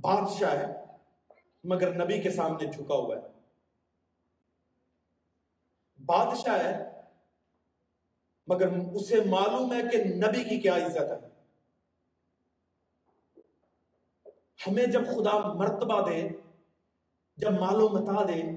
بادشاہ 0.00 0.52
ہے، 0.52 0.84
مگر 1.64 2.04
نبی 2.04 2.22
کے 2.22 2.30
سامنے 2.30 2.66
جھکا 2.66 2.94
ہوا 2.94 3.16
ہے۔ 3.16 3.22
بادشاہ 6.04 6.64
ہے، 6.64 7.02
مگر 8.46 8.68
اسے 8.94 9.20
معلوم 9.20 9.72
ہے 9.72 9.82
کہ 9.92 10.04
نبی 10.04 10.44
کی 10.44 10.60
کیا 10.60 10.76
عزت 10.76 11.24
ہے۔ 11.24 11.31
ہمیں 14.66 14.86
جب 14.86 15.06
خدا 15.06 15.54
مرتبہ 15.54 16.10
دے، 16.10 16.28
جب 17.36 17.52
معلوم 17.52 17.92
متا 17.92 18.24
دے، 18.24 18.56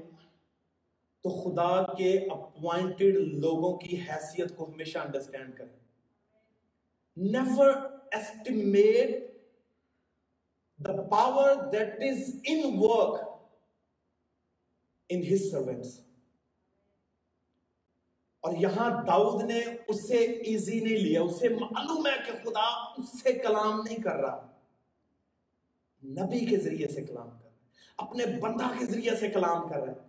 تو 1.22 1.30
خدا 1.42 1.94
کے 1.94 2.26
اپوائنٹڈ 2.30 3.16
لوگوں 3.16 3.78
کی 3.78 4.00
حیثیت 4.00 4.56
کو 4.56 4.64
ہمیشہ 4.64 4.98
انڈرسٹینڈ 4.98 5.56
کریں 5.56 5.86
never 7.16 8.00
estimate 8.12 9.30
the 10.80 11.02
power 11.02 11.70
that 11.72 12.02
is 12.02 12.40
in 12.44 12.78
work 12.78 13.40
in 15.10 15.22
his 15.22 15.50
servants. 15.50 16.00
اور 18.40 18.52
یہاں 18.52 19.04
داؤد 19.06 19.42
نے 19.44 19.60
اسے 19.88 20.16
ایزی 20.16 20.80
نہیں 20.80 20.96
لیا، 20.96 21.22
اسے 21.22 21.48
معلوم 21.48 22.06
ہے 22.06 22.12
کہ 22.26 22.32
خدا 22.44 22.66
اس 22.98 23.22
سے 23.22 23.32
کلام 23.32 23.80
نہیں 23.80 24.02
کر 24.02 24.16
رہا۔ 24.16 24.55
نبی 26.06 26.46
کے 26.46 26.56
ذریعے 26.56 26.88
سے 26.88 27.02
کلام 27.02 27.30
کر 27.30 27.44
رہا 27.44 27.50
ہے، 27.50 27.56
اپنے 27.96 28.26
بندہ 28.26 28.64
کے 28.78 28.86
ذریعے 28.86 29.16
سے 29.16 29.28
کلام 29.28 29.68
کر 29.68 29.76
رہا 29.76 29.92
ہے۔ 29.92 30.06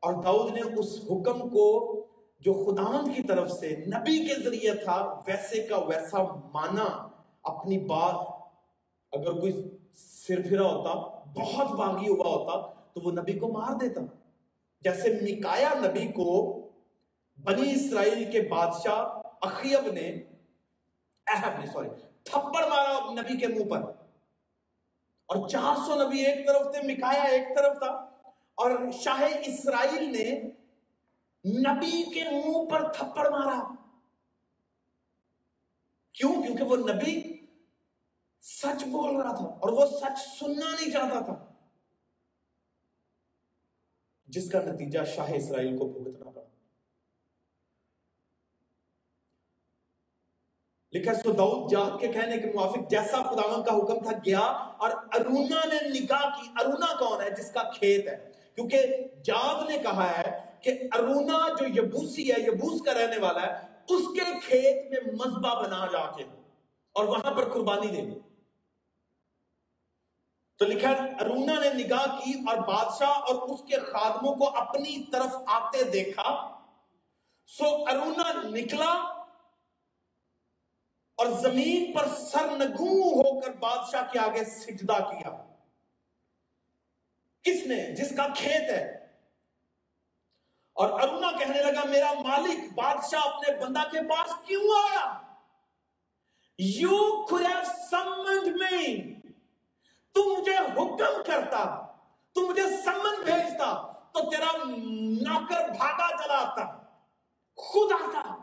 اور 0.00 0.22
داؤد 0.22 0.50
نے 0.50 0.60
اس 0.60 0.98
حکم 1.10 1.48
کو 1.48 1.92
جو 2.40 2.52
خداون 2.52 3.12
کی 3.12 3.22
طرف 3.22 3.50
سے 3.50 3.76
نبی 3.76 4.28
کے 4.28 4.42
ذریعے 4.44 4.74
تھا، 4.74 5.20
ویسے 5.26 5.62
کا 5.62 5.78
ویسا 5.78 6.22
مانا۔ 6.22 7.08
اپنی 7.42 7.78
بات 7.78 8.42
اگر 9.12 9.40
کوئی 9.40 9.76
سر 9.94 10.42
پھرا 10.48 10.62
ہوتا، 10.62 10.94
بہت 11.40 11.78
باغی 11.78 12.08
ہوا 12.08 12.26
ہوتا، 12.26 12.72
تو 12.92 13.00
وہ 13.00 13.12
نبی 13.12 13.32
کو 13.32 13.48
مار 13.48 13.74
دیتا۔ 13.74 14.00
جیسے 14.80 15.18
مکایا 15.22 15.74
نبی 15.74 16.12
کو 16.12 16.58
بنی 17.44 17.72
اسرائیل 17.72 18.32
کے 18.32 18.40
بادشاہ 18.40 19.28
اخیب 19.40 19.92
نے، 19.92 20.22
احب 21.26 21.60
نے، 21.60 21.66
سوری، 21.66 21.88
تھپڑ 22.24 22.68
مارا 22.68 23.12
نبی 23.12 23.40
کے 23.40 23.46
منہ 23.46 23.70
پر۔ 23.70 24.01
اور 25.32 25.48
چار 25.48 25.76
سو 25.76 26.06
نبی 26.06 26.18
ایک 26.26 26.46
طرف 26.46 26.74
تھے 26.74 26.94
مکایا 26.94 27.22
ایک 27.22 27.56
طرف 27.56 27.78
تھا۔ 27.78 27.90
اور 28.54 28.90
شاہ 28.92 29.22
اسرائیل 29.46 30.12
نے 30.12 30.42
نبی 31.60 32.10
کے 32.14 32.24
منہ 32.30 32.70
پر 32.70 32.92
تھپڑ 32.92 33.28
مارا۔ 33.30 33.74
کیوں؟ 36.12 36.42
کیونکہ 36.42 36.64
وہ 36.64 36.76
نبی 36.76 37.46
سچ 38.40 38.84
بول 38.84 39.16
رہا 39.16 39.34
تھا 39.34 39.44
اور 39.44 39.72
وہ 39.72 39.86
سچ 39.86 40.38
سننا 40.38 40.70
نہیں 40.70 40.90
چاہتا 40.90 41.20
تھا۔ 41.20 41.46
جس 44.26 44.50
کا 44.50 44.62
نتیجہ 44.62 44.98
شاہ 45.04 45.30
اسرائیل 45.30 45.78
کو 45.78 45.88
بھگتنا 45.88 46.30
پڑا۔ 46.30 46.51
لکھا 50.92 51.14
سو 51.14 51.32
داؤد 51.32 51.70
جہاد 51.70 52.00
کے 52.00 52.08
کہنے 52.08 52.36
کے 52.36 52.52
موافق 52.54 52.90
جیسا 52.90 53.22
خداون 53.22 53.64
کا 53.64 53.76
حکم 53.76 54.02
تھا، 54.02 54.16
گیا 54.26 54.38
اور 54.78 54.90
ارونا 54.90 55.64
نے 55.66 55.88
نکاح 55.88 56.22
کی۔ 56.22 56.48
ارونا 56.60 56.94
کون 56.98 57.22
ہے؟ 57.22 57.30
جس 57.30 57.52
کا 57.52 57.62
کھیت 57.62 58.08
ہے۔ 58.08 58.32
کیونکہ 58.54 58.86
جاد 59.24 59.70
نے 59.70 59.78
کہا 59.78 60.18
ہے 60.18 60.40
کہ 60.62 60.70
ارونا 60.70 61.48
جو 61.60 61.82
یبوسی 61.82 62.32
ہے، 62.32 62.40
یبوس 62.40 62.82
کا 62.82 62.94
رہنے 62.94 63.18
والا 63.18 63.42
ہے، 63.42 63.66
اس 63.88 64.02
کے 64.14 64.20
کھیت 64.46 64.90
میں 64.90 65.14
مذبح 65.14 65.54
بنا 65.54 65.86
جا 65.92 66.16
کے۔ 66.16 66.24
اور 66.94 67.04
وہاں 67.04 67.34
پر 67.34 67.52
قربانی 67.52 67.86
دے۔ 67.86 68.18
تو 70.58 70.64
لکھا 70.64 70.90
ارونا 71.20 71.60
نے 71.60 71.84
نگاہ 71.84 72.06
کی 72.06 72.32
اور 72.46 72.56
بادشاہ 72.56 73.08
اور 73.08 73.34
اس 73.34 73.60
کے 73.60 73.76
خادموں 73.76 74.34
کو 74.34 74.48
اپنی 74.48 75.04
طرف 75.12 75.36
آتے 75.46 75.82
دیکھا۔ 75.84 76.58
سو 77.46 77.64
ارونا 77.64 78.48
نکلا 78.48 79.11
اور 81.22 81.32
زمین 81.32 81.92
پر 81.92 82.08
سر 82.08 82.56
نگو 82.56 83.00
ہو 83.00 83.40
کر 83.40 83.52
بادشاہ 83.52 84.12
کے 84.12 84.18
آگے 84.18 84.44
سجدہ 84.44 84.92
کیا۔ 84.92 85.44
کس 87.42 87.66
نے؟ 87.66 87.94
جس 87.94 88.16
کا 88.16 88.26
کھیت 88.36 88.70
ہے۔ 88.70 89.06
اور 90.72 91.00
ارونا 91.00 91.30
کہنے 91.38 91.62
لگا، 91.62 91.84
میرا 91.88 92.12
مالک، 92.12 92.72
بادشاہ 92.74 93.20
اپنے 93.20 93.64
بندہ 93.64 93.78
کے 93.78 94.08
پاس 94.08 94.30
کیوں 94.46 94.62
آیا؟ 94.62 95.20
You 96.58 97.24
could 97.32 97.50
have 97.50 97.64
summoned 97.94 98.46
me 98.46 99.02
تو 100.12 100.40
مجھے 100.40 100.56
حکم 100.56 101.22
کرتا 101.26 101.86
تو 102.32 102.48
مجھے 102.48 102.62
سمن 102.84 103.22
بھیجتا، 103.24 103.92
تو 103.92 104.30
تیرا 104.30 104.64
نوکر 105.28 105.68
بھاگا 105.68 106.24
چلا 106.24 106.34
آتا 106.34 106.82
خود 107.56 107.92
آتا۔ 107.92 108.36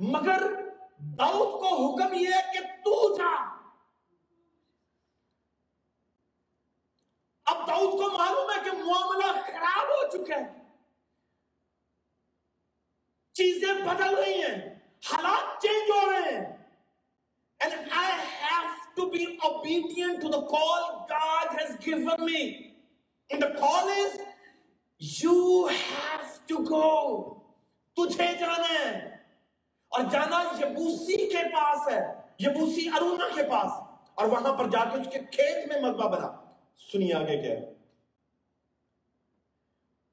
مگر 0.00 0.42
داؤد 0.98 1.60
کو 1.60 1.74
حکم 1.76 2.14
یہ 2.14 2.34
ہے 2.34 2.42
کہ 2.52 2.60
تو 2.84 3.14
جا 3.16 3.30
اب 7.46 7.66
داؤد 7.68 7.98
کو 7.98 8.10
معلوم 8.18 8.50
ہے 8.50 8.62
کہ 8.64 8.76
معاملہ 8.76 9.32
خراب 9.46 9.90
ہو 9.90 10.06
چکا 10.08 10.34
ہے 10.34 10.64
چیزیں 13.36 13.72
بدل 13.84 14.14
رہی 14.14 14.40
ہیں 14.42 14.56
حالات 15.02 15.60
چینج 15.62 15.90
ہو 15.90 16.10
رہے 16.10 16.30
ہیں 16.30 16.44
And 17.60 17.72
I 17.90 18.10
have 18.40 18.94
to 18.96 19.10
be 19.10 19.38
obedient 19.42 20.20
to 20.20 20.28
the 20.28 20.42
call 20.42 21.06
God 21.08 21.58
has 21.58 21.76
given 21.76 22.24
me. 22.24 22.74
And 23.30 23.42
the 23.42 23.50
call 23.52 23.88
is, 23.88 24.18
you 25.00 25.68
have 25.68 26.46
to 26.48 26.62
go. 26.64 27.42
تجھے 27.96 28.26
جانا 28.40 28.68
ہے 28.68 29.15
اور 29.96 30.04
جانا 30.04 30.42
یبوسی 30.60 31.26
کے 31.26 31.48
پاس 31.48 31.92
ہے، 31.92 32.14
یبوسی 32.38 32.88
ارونا 32.88 33.28
کے 33.34 33.42
پاس۔ 33.42 33.72
اور 34.14 34.26
وہاں 34.26 34.52
پر 34.52 34.70
جا 34.70 34.84
کے 34.84 35.00
اس 35.00 35.06
کے 35.12 35.18
کھیت 35.18 35.72
میں 35.72 35.80
مذبح 35.80 36.06
بنا۔ 36.06 36.32
سنیے 36.92 37.14
آگے 37.14 37.42
کیا 37.42 37.50
ہے۔ 37.50 37.72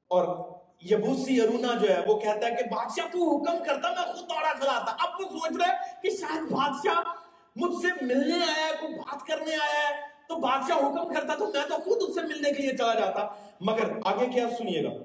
اور 0.10 0.54
یبوسی 0.82 1.42
ارونا 1.42 1.74
جو 1.74 1.90
ہے، 1.90 2.04
وہ 2.08 2.20
کہتا 2.20 2.48
ہے 2.48 2.56
کہ 2.56 2.76
بادشاہ 2.76 3.06
تو 3.06 3.38
حکم 3.38 3.64
کرتا، 3.64 3.90
میں 3.90 4.14
خود 4.14 4.30
دوڑا 4.30 4.54
چلا 4.62 4.72
آتا 4.72 4.96
اب 5.00 5.10
وہ 5.20 5.40
سوچ 5.40 5.58
رہے 5.58 5.74
کہ 6.04 6.10
شاید 6.10 6.52
بادشاہ 6.52 7.14
مجھ 7.56 7.76
سے 7.82 8.06
ملنے 8.06 8.36
آیا 8.36 8.68
ہے، 8.68 8.72
کوئی 8.82 8.96
بات 8.96 9.28
کرنے 9.28 9.56
آیا 9.56 9.90
ہے۔ 9.90 10.02
تو 10.28 10.36
بادشاہ 10.36 10.78
حکم 10.78 11.14
کرتا 11.14 11.36
تو 11.36 11.46
میں 11.46 11.70
تو 11.70 11.76
خود 11.76 12.10
اس 12.10 12.16
سے 12.16 12.22
ملنے 12.22 12.52
کے 12.52 12.62
لیے 12.62 12.78
چلا 12.78 12.94
جاتا۔ 12.94 13.28
مگر 13.60 13.84
آگے 14.06 14.26
کیا 14.26 14.50
سنیے 14.58 14.84
گا۔ 14.84 15.04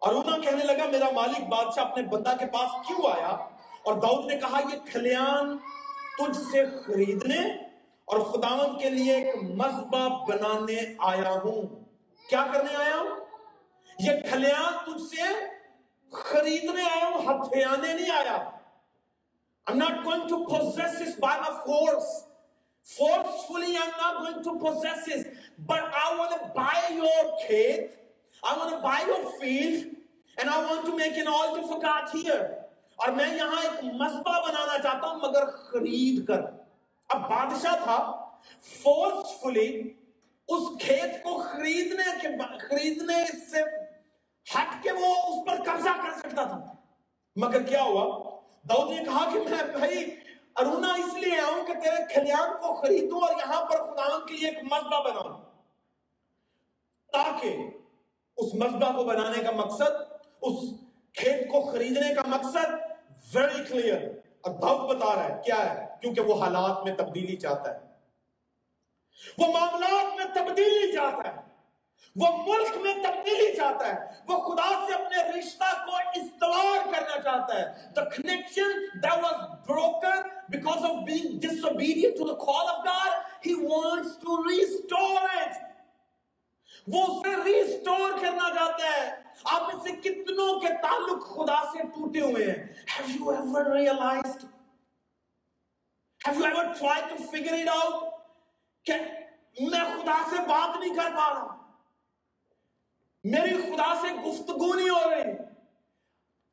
ارونا 0.00 0.38
کہنے 0.38 0.64
لگا، 0.64 0.86
میرا 0.90 1.10
مالک 1.14 1.40
بادشاہ 1.40 1.84
اپنے 1.84 2.02
بندہ 2.02 2.32
کے 2.38 2.46
پاس 2.46 2.86
کیوں 2.86 3.10
آیا؟ 3.12 3.48
اور 3.82 4.00
داؤد 4.02 4.30
نے 4.30 4.36
کہا 4.40 4.60
یہ 4.72 4.78
کھلیان 4.90 5.56
تجھ 6.18 6.36
سے 6.50 6.64
خریدنے 6.84 7.40
اور 8.08 8.20
خداون 8.32 8.78
کے 8.78 8.90
لیے 8.90 9.14
ایک 9.14 9.36
مذبح 9.42 10.08
بنانے 10.28 10.78
آیا 11.10 11.32
ہوں 11.44 11.62
کیا 12.28 12.44
کرنے 12.52 12.74
آیا 12.76 12.96
ہوں 12.96 13.20
یہ 13.98 14.20
کھلیان 14.30 14.84
تجھ 14.86 15.02
سے 15.02 15.30
خریدنے 16.12 16.82
آیا 16.82 17.08
ہوں 17.08 17.28
ہتھیانے 17.28 17.92
نہیں 17.92 18.10
آیا 18.18 18.38
I'm 19.66 19.78
not 19.78 20.02
going 20.04 20.28
to 20.28 20.44
possess 20.46 20.98
this 20.98 21.14
by 21.16 21.38
my 21.38 21.50
force. 21.64 22.24
Forcefully, 22.86 23.76
I'm 23.76 23.92
not 23.96 24.18
going 24.18 24.42
to 24.44 24.64
possess 24.64 25.06
this. 25.06 25.26
But 25.58 25.92
I 25.94 26.16
want 26.18 26.32
to 26.32 26.52
buy 26.54 26.82
your 26.94 27.38
kid. 27.46 27.90
I 28.42 28.56
want 28.56 28.70
to 28.70 28.80
buy 28.82 29.04
your 29.06 29.30
field. 29.40 29.94
And 30.38 30.50
I 30.50 30.58
want 30.64 30.84
to 30.86 30.96
make 30.96 31.16
an 31.16 31.28
altar 31.28 31.62
for 31.62 31.80
God 31.80 32.08
here. 32.12 32.61
اور 33.02 33.12
میں 33.12 33.36
یہاں 33.36 33.62
ایک 33.62 33.84
مذبح 33.84 34.38
بنانا 34.40 34.78
چاہتا 34.78 35.06
ہوں، 35.06 35.16
مگر 35.16 35.50
خرید 35.50 36.26
کر۔ 36.26 36.40
اب 37.08 37.20
بادشاہ 37.20 37.76
تھا 37.84 38.28
فورسفلی 38.82 39.92
اس 40.48 40.82
کھیت 40.82 41.22
کو 41.22 41.42
خریدنے 41.52 42.18
کے 42.22 42.28
خریدنے 42.68 43.24
سے 43.50 43.62
ہٹ 44.54 44.82
کے 44.82 44.92
وہ 44.92 45.14
اس 45.14 45.46
پر 45.46 45.62
قبضہ 45.64 45.88
کر 45.88 46.18
سکتا 46.18 46.44
تھا۔ 46.44 46.72
مگر 47.36 47.62
کیا 47.62 47.82
ہوا؟ 47.82 48.30
داؤد 48.68 48.90
نے 48.90 49.04
کہا 49.04 49.30
کہ 49.32 49.38
میں 49.38 49.78
بھائی، 49.78 50.16
ارونا 50.56 50.92
اس 50.92 51.14
لیے 51.14 51.40
آؤں 51.40 51.66
کہ 51.66 51.74
تیرے 51.74 52.14
کھلیان 52.14 52.50
کو 52.50 52.74
خریدوں 52.74 53.20
اور 53.20 53.30
یہاں 53.30 53.64
پر 53.64 53.76
خداون 53.76 54.26
کے 54.26 54.34
لیے 54.34 54.48
ایک 54.48 54.58
مذبح 54.64 55.02
بناؤں۔ 55.02 55.42
تاکہ 57.12 57.70
اس 58.36 58.54
مذبح 58.54 58.96
کو 58.96 59.04
بنانے 59.04 59.42
کا 59.42 59.50
مقصد، 59.50 60.12
اس 60.42 60.58
کھیت 61.14 61.48
کو 61.48 61.70
خریدنے 61.72 62.14
کا 62.14 62.22
مقصد 62.26 62.91
ویری 63.28 63.64
کلیئر 63.64 64.08
اور 64.40 64.54
داؤد 64.62 64.88
بتا 64.88 65.14
رہا 65.14 65.24
ہے 65.24 65.40
کیا 65.44 65.58
ہے 65.64 65.86
کیونکہ 66.00 66.20
وہ 66.22 66.40
حالات 66.40 66.84
میں 66.84 66.94
تبدیلی 66.96 67.36
چاہتا 67.36 67.74
ہے 67.74 67.80
وہ 69.38 69.52
معاملات 69.52 70.16
میں 70.16 70.26
تبدیلی 70.34 70.92
چاہتا 70.92 71.28
ہے 71.28 71.40
وہ 72.16 72.26
ملک 72.38 72.76
میں 72.76 72.94
تبدیلی 73.02 73.54
چاہتا 73.56 73.88
ہے 73.88 74.22
وہ 74.28 74.38
خدا 74.46 74.68
سے 74.86 74.94
اپنے 74.94 75.22
رشتہ 75.28 75.72
کو 75.86 75.96
استوار 76.14 76.92
کرنا 76.92 77.20
چاہتا 77.20 77.58
ہے 77.58 77.66
the 77.94 78.04
connection 78.08 78.72
that 79.02 79.22
was 79.22 79.38
broken 79.66 80.30
because 80.50 80.84
of 80.84 81.04
being 81.06 81.38
disobedient 81.40 82.16
to 82.16 82.26
the 82.26 82.36
call 82.36 82.68
of 82.68 82.84
God 82.84 83.12
he 83.42 83.54
wants 83.56 84.16
to 84.18 84.40
restore 84.42 85.28
it. 85.36 85.62
وہ 86.88 87.02
اسے 87.06 87.34
ریسٹور 87.44 88.10
کرنا 88.20 88.48
چاہتا 88.54 88.86
ہے 88.96 89.10
آپ 89.52 89.74
میں 89.74 89.82
سے 89.84 89.92
کتنوں 90.02 90.48
کے 90.60 90.68
تعلق 90.82 91.26
خدا 91.34 91.60
سے 91.72 91.82
ٹوٹے 91.94 92.20
ہوئے 92.20 92.44
ہیں 92.46 92.56
have 92.94 93.10
you 93.10 93.30
ever 93.34 93.62
realized 93.74 94.42
have 96.20 96.40
you 96.40 96.46
ever 96.48 96.64
tried 96.80 97.06
to 97.12 97.28
figure 97.32 97.58
it 97.58 97.70
out 97.74 98.02
کہ 98.86 98.98
میں 99.60 99.84
خدا 99.92 100.16
سے 100.30 100.42
بات 100.48 100.78
نہیں 100.80 100.94
کر 100.94 101.10
پا 101.16 101.28
رہا 101.30 101.56
میری 103.24 103.56
خدا 103.62 103.92
سے 104.02 104.12
گفتگو 104.24 104.72
نہیں 104.74 104.88
ہو 104.88 105.10
رہی 105.10 105.32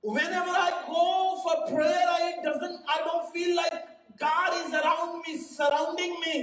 whenever 0.04 0.56
I 0.58 0.70
go 0.88 1.06
for 1.44 1.56
prayer 1.72 2.06
I 2.10 2.28
doesn't 2.44 2.94
I 2.96 3.00
don't 3.08 3.34
feel 3.34 3.56
like 3.56 3.80
God 4.22 4.54
is 4.60 4.74
around 4.82 5.18
me 5.26 5.38
surrounding 5.40 6.16
me 6.22 6.38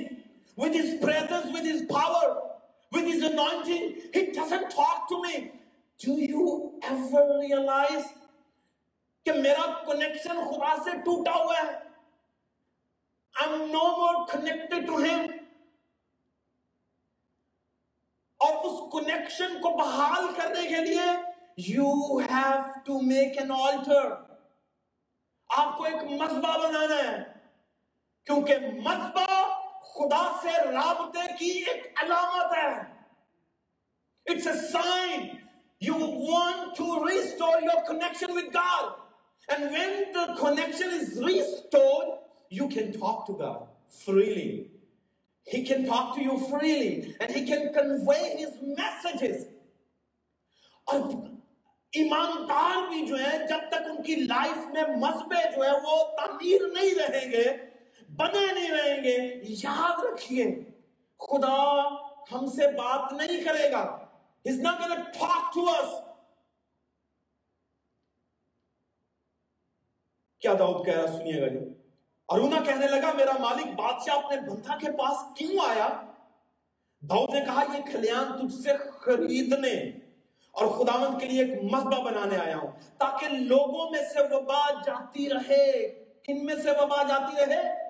with 0.59 0.75
his 0.75 0.91
presence 1.01 1.55
with 1.55 1.65
his 1.65 1.83
power 1.91 2.27
with 2.93 3.07
his 3.07 3.23
anointing 3.23 3.97
he 4.15 4.33
doesn't 4.33 4.71
talk 4.71 5.09
to 5.11 5.23
me. 5.23 5.53
Do 6.01 6.13
you 6.21 6.81
ever 6.83 7.25
realize 7.41 8.13
کہ 9.27 9.33
میرا 9.33 9.67
connection 9.87 10.41
خدا 10.51 10.75
سے 10.85 10.97
ٹوٹا 11.05 11.33
ہوا 11.35 11.57
ہے؟ 11.63 11.73
I'm 13.35 13.73
no 13.73 13.85
more 14.01 14.27
connected 14.33 14.87
to 14.87 14.99
him. 15.07 15.27
اور 18.41 18.65
اس 18.65 18.81
connection 18.93 19.61
کو 19.63 19.71
بحال 19.79 20.27
کرنے 20.37 20.67
کے 20.69 20.85
لیے 20.85 21.07
you 21.69 21.93
have 22.19 22.53
to 22.87 23.01
make 23.03 23.39
an 23.41 23.51
altar 23.59 24.11
آپ 25.51 25.77
کو 25.79 25.85
ایک 25.85 26.03
مذبح 26.21 26.57
بنانا 26.67 26.97
ہے. 27.03 27.17
کیونکہ 28.27 28.59
مذبح 28.89 29.56
خدا 29.99 30.23
سے 30.43 30.51
رابطے 30.73 31.27
کی 31.39 31.51
ایک 31.51 32.03
علامت 32.03 32.57
ہے۔ 32.57 32.71
It's 34.27 34.47
a 34.47 34.55
sign 34.73 35.27
you 35.81 35.95
want 35.95 36.77
to 36.77 37.09
restore 37.09 37.63
your 37.63 37.85
connection 37.89 38.31
with 38.31 38.55
God 38.55 39.51
and 39.51 39.73
when 39.73 40.03
the 40.15 40.25
connection 40.41 40.95
is 41.01 41.19
restored 41.23 42.09
you 42.51 42.69
can 42.69 42.91
talk 42.91 43.27
to 43.27 43.35
God 43.35 43.93
freely 44.05 44.77
He 45.47 45.63
can 45.63 45.87
talk 45.87 46.17
to 46.17 46.23
you 46.23 46.37
freely 46.51 47.17
and 47.21 47.31
he 47.31 47.47
can 47.47 47.73
convey 47.73 48.37
his 48.37 48.55
messages. 48.79 49.45
اور 50.87 51.01
ایماندار 51.93 52.89
بھی 52.89 53.07
جو 53.07 53.19
ہے، 53.19 53.39
جب 53.49 53.69
تک 53.69 53.87
ان 53.91 54.03
کی 54.03 54.15
life 54.15 54.67
میں 54.67 54.83
مذہبے 54.97 55.43
جو 55.57 55.65
ہے، 55.65 55.71
وہ 55.85 56.03
تعمیر 56.17 56.61
نہیں 56.73 56.95
رہیں 56.95 57.31
گے 57.33 57.45
بنے 58.09 58.53
نہیں 58.53 58.71
رہیں 58.71 59.05
گے۔ 59.05 59.41
یاد 59.49 60.05
رکھیے، 60.05 60.45
خدا 61.19 61.89
ہم 62.33 62.47
سے 62.47 62.73
بات 62.73 63.13
نہیں 63.13 63.45
کرے 63.45 63.73
گا۔ 63.73 64.07
He's 64.49 64.63
not 64.63 64.81
going 64.81 64.97
talk 64.97 65.63
to 65.63 65.81
us. 65.81 66.03
کیا 70.39 70.55
داؤد 70.59 70.87
کہہ 70.87 70.95
رہا 70.95 71.07
سنیے 71.07 71.41
گا 71.41 71.49
جی 71.49 71.59
ارونا 72.29 72.63
کہنے 72.65 72.87
لگا، 72.87 73.13
میرا 73.13 73.33
مالک، 73.41 73.67
بادشاہ 73.67 74.17
اپنے 74.17 74.41
بندہ 74.41 74.79
کے 74.79 74.93
پاس 74.93 75.39
کیوں 75.39 75.69
آیا؟ 75.69 75.89
داؤد 77.01 77.35
نے 77.35 77.41
کہا، 77.41 77.65
یہ 77.77 77.83
کھلیان 77.91 78.49
تجھ 78.49 78.63
سے 78.63 78.71
خریدنے 78.77 79.73
اور 80.51 80.67
خداوند 80.67 81.21
کے 81.21 81.27
لیے 81.27 81.45
ایک 81.45 81.63
مذبح 81.63 82.03
بنانے 82.03 82.37
آیا 82.37 82.57
ہوں، 82.57 82.71
تاکہ 82.99 83.29
لوگوں 83.29 83.91
میں 83.91 84.03
سے 84.03 84.35
وبا 84.35 84.71
جاتی 84.71 85.29
رہے۔ 85.29 85.89
کن 86.23 86.47
میں 86.47 86.57
سے 86.57 86.71
وبا 86.71 87.03
جاتی 87.03 87.47
رہے؟ 87.47 87.86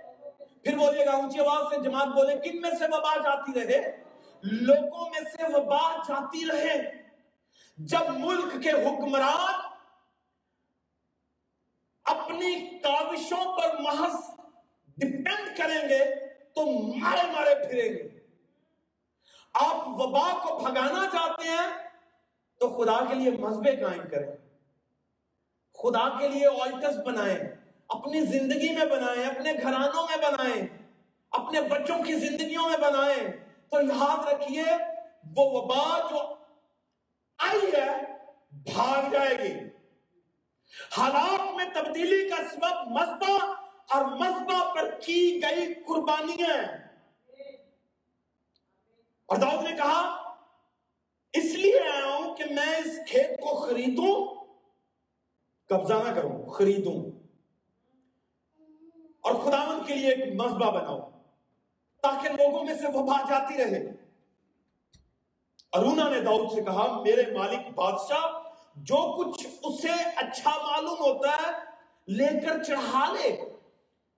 پھر 0.67 0.77
بولیے 0.77 1.07
گا، 1.07 1.11
اونچی 1.11 1.41
آواز 1.41 1.75
سے 1.75 1.83
جماعت 1.83 2.09
بولے، 2.09 2.37
کن 2.37 2.61
میں 2.61 2.71
سے 2.71 2.85
وبا 2.85 3.17
جاتی 3.17 3.61
رہے؟ 3.61 4.03
لوگوں 4.43 5.11
میں 5.11 5.21
سے 5.21 5.57
وبا 5.57 5.97
جاتی 6.09 6.47
رہے۔ 6.53 7.03
جب 7.77 8.11
ملک 8.11 8.63
کے 8.63 8.71
حکمران 8.71 9.55
اپنی 12.05 12.79
کاوشوں 12.79 13.59
پر 13.59 13.81
محض 13.81 14.15
ڈپینڈ 14.97 15.57
کریں 15.59 15.89
گے، 15.89 16.29
تو 16.55 16.67
مارے 16.97 17.31
مارے 17.33 17.55
پھریں 17.55 17.93
گے۔ 17.95 18.09
آپ 19.55 19.89
وبا 19.89 20.39
کو 20.43 20.59
بھگانا 20.59 21.07
چاہتے 21.13 21.49
ہیں، 21.49 21.89
تو 22.59 22.69
خدا 22.69 23.05
کے 23.05 23.15
لیے 23.15 23.31
مذہبے 23.31 23.77
قائم 23.77 24.03
کریں۔ 24.11 24.37
خدا 25.75 26.19
کے 26.19 26.29
لیے 26.29 26.47
آلٹس 26.47 26.97
بنائیں۔ 27.07 27.56
اپنی 27.89 28.21
زندگی 28.21 28.77
میں 28.77 28.85
بنائیں، 28.85 29.25
اپنے 29.25 29.53
گھرانوں 29.53 30.03
میں 30.03 30.31
بنائیں، 30.31 30.67
اپنے 31.31 31.61
بچوں 31.61 32.03
کی 32.03 32.15
زندگیوں 32.15 32.69
میں 32.69 32.79
بنائیں۔ 32.79 33.29
تو 33.71 33.81
یاد 33.83 34.33
رکھیے، 34.33 34.65
وہ 35.37 35.61
وبا 35.61 36.09
جو 36.11 36.35
آئی 37.39 37.71
ہے، 37.77 38.03
بھاگ 38.51 39.11
جائے 39.11 39.39
گی۔ 39.39 39.55
حالات 40.91 41.55
میں 41.55 41.65
تبدیلی 41.75 42.29
کا 42.29 42.37
سبب 42.37 42.91
مذبح 42.91 43.53
اور 43.91 44.05
مذبح 44.05 44.75
پر 44.75 44.91
کی 44.91 45.41
گئی 45.43 45.75
قربانیاں 45.75 46.65
اور 49.27 49.37
داؤد 49.37 49.65
نے 49.65 49.77
کہا، 49.77 50.35
اس 51.33 51.45
لیے 51.45 51.81
آیا 51.81 52.17
ہوں 52.17 52.35
کہ 52.35 52.45
میں 52.45 52.77
اس 52.77 53.11
کھیت 53.11 53.41
کو 53.41 53.57
خریدوں، 53.57 54.45
قبضہ 55.69 55.95
نہ 55.95 56.15
کروں، 56.15 56.51
خریدوں۔ 56.51 57.16
اور 59.27 59.35
خداون 59.35 59.85
کے 59.87 59.95
لیے 59.95 60.11
ایک 60.11 60.41
مذبح 60.41 60.71
بناؤں 60.71 61.11
تاکہ 62.03 62.29
لوگوں 62.29 62.65
میں 62.65 62.75
سے 62.75 62.87
وہ 62.87 63.07
بات 63.07 63.29
جاتی 63.29 63.57
رہے۔ 63.57 63.93
ارونا 65.73 66.09
نے 66.09 66.21
داؤد 66.21 66.53
سے 66.55 66.63
کہا، 66.63 67.01
میرے 67.01 67.33
مالک 67.39 67.75
بادشاہ، 67.75 68.43
جو 68.77 69.17
کچھ 69.19 69.47
اسے 69.63 70.03
اچھا 70.17 70.51
معلوم 70.51 70.99
ہوتا 71.01 71.31
ہے، 71.31 71.53
لے 72.09 72.29
کر 72.47 72.63
چڑھا 72.63 73.13
لے۔ 73.13 73.51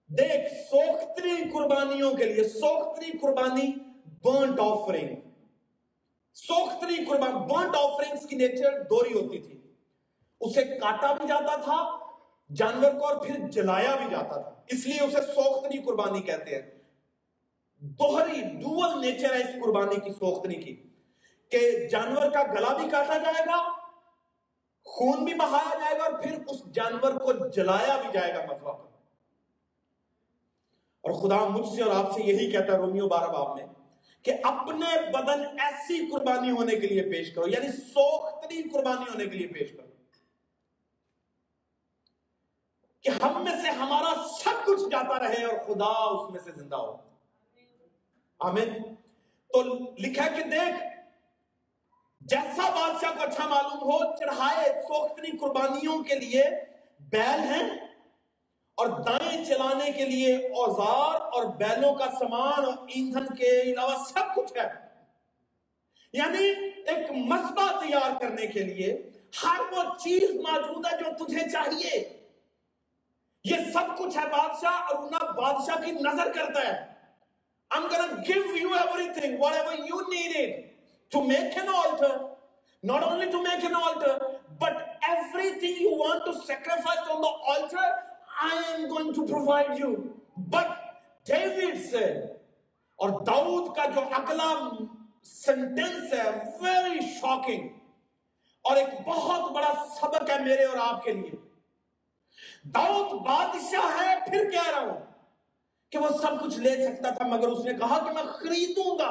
دیکھ 0.07 0.55
سوختری 0.71 1.51
قربانیوں 1.51 2.15
کے 2.15 2.25
لیے 2.25 2.49
سوختری 2.49 3.19
قربانی 3.19 3.73
برنٹ 4.25 4.61
آفرنگ 4.61 5.15
سوختری 6.35 7.05
قربان 7.05 7.33
برنٹ 7.33 7.77
آفرنگز 7.77 8.27
کی 8.27 8.37
نیچر 8.37 8.83
دوری 8.83 9.13
ہوتی 9.13 9.39
تھی۔ 9.39 9.61
اسے 10.41 10.65
کاٹا 10.65 11.13
بھی 11.13 11.27
جاتا 11.29 11.57
تھا 11.57 11.98
جانور 12.55 12.91
کو 12.91 13.07
اور 13.07 13.17
پھر 13.17 13.49
جلایا 13.49 13.97
بھی 13.97 14.07
جاتا 14.11 14.41
تھا۔ 14.41 14.55
اس 14.69 14.87
لیے 14.87 15.01
اسے 15.01 15.33
سوختری 15.35 15.79
قربانی 15.79 16.21
کہتے 16.21 16.55
ہیں۔ 16.55 16.71
دوہری 17.79 18.41
ڈوول 18.41 19.01
نیچر 19.01 19.35
ہے 19.35 19.39
اس 19.39 19.65
قربانی 19.65 20.01
کی 20.01 20.11
سوختری 20.11 20.55
کی۔ 20.55 20.83
کہ 21.49 21.89
جانور 21.89 22.31
کا 22.31 22.43
گلا 22.43 22.77
بھی 22.77 22.89
کاٹا 22.91 23.19
جائے 23.19 23.45
گا، 23.47 23.73
خون 24.85 25.25
بھی 25.25 25.35
بہایا 25.35 25.79
جائے 25.79 25.99
گا 25.99 26.05
اور 26.05 26.13
پھر 26.13 26.39
اس 26.47 26.73
جانور 26.73 27.13
کو 27.13 27.49
جلایا 27.49 27.97
بھی 27.97 28.09
جائے 28.13 28.35
گا 28.35 28.43
مذہب 28.45 28.65
پر۔ 28.65 28.89
اور 31.01 31.11
خدا 31.11 31.49
مجھ 31.49 31.77
سے 31.77 31.83
اور 31.83 32.05
آپ 32.05 32.13
سے 32.13 32.23
یہی 32.23 32.51
کہتا 32.51 32.73
ہے 32.73 32.79
رومیو 32.79 33.09
بارہ 33.09 33.31
باب 33.31 33.57
میں 33.57 33.67
کہ 34.23 34.33
اپنے 34.43 35.11
بدن 35.11 35.61
ایسی 35.61 36.11
قربانی 36.11 36.51
ہونے 36.51 36.77
کے 36.77 36.87
لیے 36.87 37.03
پیش 37.03 37.35
کرو 37.35 37.49
یعنی 37.49 37.69
سوختری 37.69 38.63
قربانی 38.63 39.11
ہونے 39.11 39.25
کے 39.25 39.39
لیے 39.39 39.47
پیش 39.47 39.73
کرو۔ 39.73 39.88
کہ 43.03 43.11
ہم 43.23 43.45
میں 43.45 43.63
سے 43.63 43.71
ہمارا 43.71 44.29
سب 44.29 44.67
کچھ 44.67 44.83
جاتا 44.91 45.19
رہے 45.19 45.45
اور 45.45 45.59
خدا 45.59 45.85
اس 45.85 46.31
میں 46.31 46.41
سے 46.45 46.51
زندہ 46.61 46.77
ہو۔ 46.77 46.97
آمین۔ 48.39 48.95
تو 49.49 49.63
لکھا 49.99 50.29
کہ 50.29 50.43
دیکھ، 50.43 50.85
جیسا 52.21 52.71
بادشاہ 52.71 53.11
کو 53.11 53.23
اچھا 53.23 53.49
معلوم 53.49 53.93
ہو، 53.93 54.17
چڑھائے 54.17 54.83
سوختری 54.89 55.37
قربانیوں 55.37 56.05
کے 56.05 56.15
لیے 56.15 56.43
بیل 57.01 57.41
ہیں 57.41 57.71
اور 58.75 58.87
دائیں 58.87 59.45
چلانے 59.45 59.93
کے 59.93 60.05
لیے 60.05 60.37
اوزار 60.37 61.21
اور 61.21 61.45
بیلوں 61.45 61.95
کا 61.95 62.07
سامان 62.07 62.65
اور 62.65 62.75
ایندھن 62.89 63.27
کے 63.27 63.61
علاوہ 63.61 63.95
سب 64.09 64.35
کچھ 64.35 64.53
ہے۔ 64.57 64.89
یعنی 66.13 66.49
ایک 66.87 67.11
مذبح 67.11 67.81
تیار 67.81 68.21
کرنے 68.21 68.47
کے 68.47 68.61
لیے 68.61 69.11
ہر 69.45 69.61
وہ 69.73 69.83
چیز 69.99 70.31
موجود 70.31 70.87
ہے 70.87 70.97
جو 70.97 71.27
تجھے 71.27 71.51
چاہیے۔ 71.51 72.18
یہ 73.45 73.71
سب 73.73 73.97
کچھ 73.99 74.17
ہے 74.17 74.27
بادشاہ 74.31 74.81
اور 74.83 75.03
انہیں 75.03 75.33
بادشاہ 75.37 75.85
کی 75.85 75.93
نظر 76.01 76.33
کرتا 76.35 76.67
ہے 76.69 76.77
I'm 77.71 77.87
gonna 77.89 78.23
give 78.25 78.47
you 78.57 78.75
everything, 78.75 79.39
whatever 79.39 79.73
you 79.85 79.99
needed 80.11 80.71
to 81.13 81.23
make 81.23 81.57
an 81.57 81.69
altar. 81.71 82.13
Not 82.83 83.03
only 83.03 83.31
to 83.31 83.43
make 83.43 83.65
an 83.65 83.75
altar, 83.75 84.15
but 84.59 84.99
everything 85.09 85.77
you 85.77 85.93
want 85.93 86.25
to 86.27 86.33
sacrifice 86.43 87.11
on 87.11 87.21
the 87.21 87.33
altar, 87.53 87.87
I 88.43 88.55
am 88.75 88.89
going 88.89 89.13
to 89.15 89.27
provide 89.27 89.79
you. 89.79 90.15
But 90.49 90.77
David 91.27 91.81
said, 91.85 92.17
اور 92.99 93.11
داؤد 93.27 93.75
کا 93.77 93.85
جو 93.95 94.01
اگلا 94.17 94.53
sentence 95.27 96.13
ہے 96.13 96.31
very 96.61 97.01
shocking 97.21 97.69
اور 98.65 98.77
ایک 98.77 98.89
بہت 99.07 99.51
بڑا 99.53 99.73
سبق 100.01 100.31
ہے 100.31 100.39
میرے 100.45 100.65
اور 100.65 100.77
آپ 100.83 101.05
کے 101.05 101.13
لیے 101.13 101.37
داؤد 102.75 103.13
بادشاہ 103.27 104.03
ہے، 104.03 104.15
پھر 104.31 104.51
کہہ 104.51 104.71
رہا 104.71 104.81
ہوں 104.81 105.01
کہ 105.91 105.99
وہ 105.99 106.09
سب 106.09 106.41
کچھ 106.43 106.59
لے 106.59 106.77
سکتا 106.87 107.11
تھا، 107.11 107.27
مگر 107.27 107.49
اس 107.49 107.65
نے 107.65 107.73
کہا 107.73 107.99
کہ 108.05 108.13
میں 108.13 108.23
خریدوں 108.23 108.99
گا۔ 108.99 109.11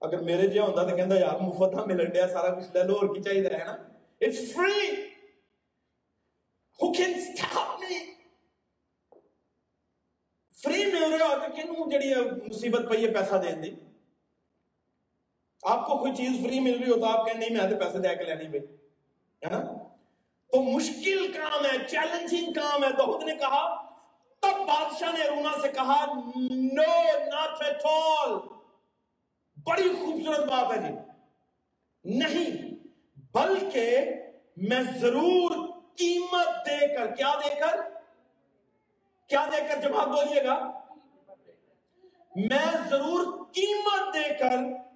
اگر 0.00 0.18
میرے 0.18 0.46
جہاں 0.46 0.66
ہوتا 0.66 0.88
تو 0.88 0.96
کہندا، 0.96 1.18
یار 1.18 1.40
مفت 1.40 1.74
ہاں 1.74 1.86
ملن 1.86 2.10
ڈیا، 2.10 2.28
سارا 2.28 2.54
کچھ 2.54 2.66
لے 2.74 2.82
لو، 2.82 2.94
اور 2.94 3.14
کی 3.14 3.22
چاہیے، 3.22 3.42
ہے 3.42 3.64
نا؟ 3.64 3.76
It's 4.20 4.52
free 4.54 5.08
who 6.80 6.94
can 6.94 7.14
stop 7.20 7.80
me? 7.80 7.96
Free 10.58 10.84
مل 10.84 11.12
رہا 11.12 11.26
ہو 11.26 11.34
تو 11.40 11.52
کنوں 11.56 11.90
جڑی 11.90 12.14
مصیبت 12.48 12.88
پئی 12.90 13.06
ہے 13.06 13.14
پیسہ 13.14 13.34
دین 13.34 13.62
دی؟ 13.62 13.70
آپ 15.62 15.86
کو 15.86 15.98
کوئی 15.98 16.14
چیز 16.14 16.42
فری 16.42 16.60
مل 16.60 16.78
رہی 16.78 16.90
ہو 16.90 17.00
تو 17.00 17.04
آپ 17.04 17.26
کہیں 17.26 17.38
نہیں، 17.38 17.50
میں 17.50 17.70
تو 17.70 17.76
پیسے 17.76 17.98
دے 17.98 18.14
کے 18.16 18.24
لینی 18.24 18.48
بھائی، 18.48 18.66
ہے 19.42 19.50
نا؟ 19.50 19.77
تو 20.52 20.62
مشکل 20.62 21.32
کام 21.32 21.66
ہے 21.66 21.88
چیلنجنگ 21.88 22.52
کام 22.52 22.84
ہے۔ 22.84 22.90
دہد 22.92 23.22
نے 23.22 23.34
کہا، 23.34 23.82
تب 24.40 24.58
بادشاہ 24.58 25.12
نے 25.12 25.28
رونا 25.28 25.60
سے 25.62 25.68
کہا 25.68 26.04
نو 26.50 27.02
ناٹ 27.26 27.62
ایٹ 27.62 27.82
آل 27.84 28.30
بڑی 29.66 29.88
خوبصورت 29.88 30.38
بات 30.38 30.72
ہے 30.72 30.78
جی۔ 30.78 30.94
نہیں، 32.04 32.74
بلکہ 33.34 33.98
میں 34.56 34.82
ضرور 34.82 35.50
قیمت 35.96 36.66
دے 36.66 36.94
کر، 36.94 37.14
کیا 37.14 37.34
دے 37.34 37.60
کر؟ 37.60 37.80
کیا 39.28 39.48
دے 39.52 39.68
کر؟ 39.68 39.80
جب 39.80 39.96
آپ 39.96 40.06
بولیے 40.06 40.44
گا۔ 40.44 40.70
میں 42.36 42.88
ضرور 42.90 43.44
قیمت 43.52 44.14
دے 44.14 44.34
کر 44.34 44.87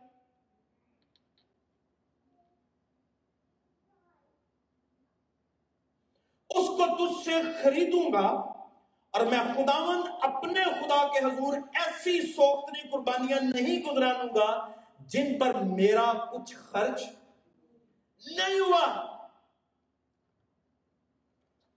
اس 6.54 6.66
کو 6.68 6.86
تجھ 6.96 7.24
سے 7.24 7.34
خریدوں 7.62 8.12
گا 8.12 8.26
اور 9.10 9.26
میں 9.26 9.40
خداون 9.54 10.02
اپنے 10.20 10.64
خدا 10.64 11.06
کے 11.08 11.24
حضور 11.24 11.56
ایسی 11.56 12.32
سوختری 12.32 12.88
قربانیاں 12.88 13.40
نہیں 13.40 13.82
گزرانوں 13.82 14.34
گا 14.34 14.72
جن 15.00 15.38
پر 15.38 15.54
میرا 15.54 16.12
کچھ 16.12 16.54
خرچ 16.54 17.02
نہیں 18.36 18.60
ہوا۔ 18.60 18.86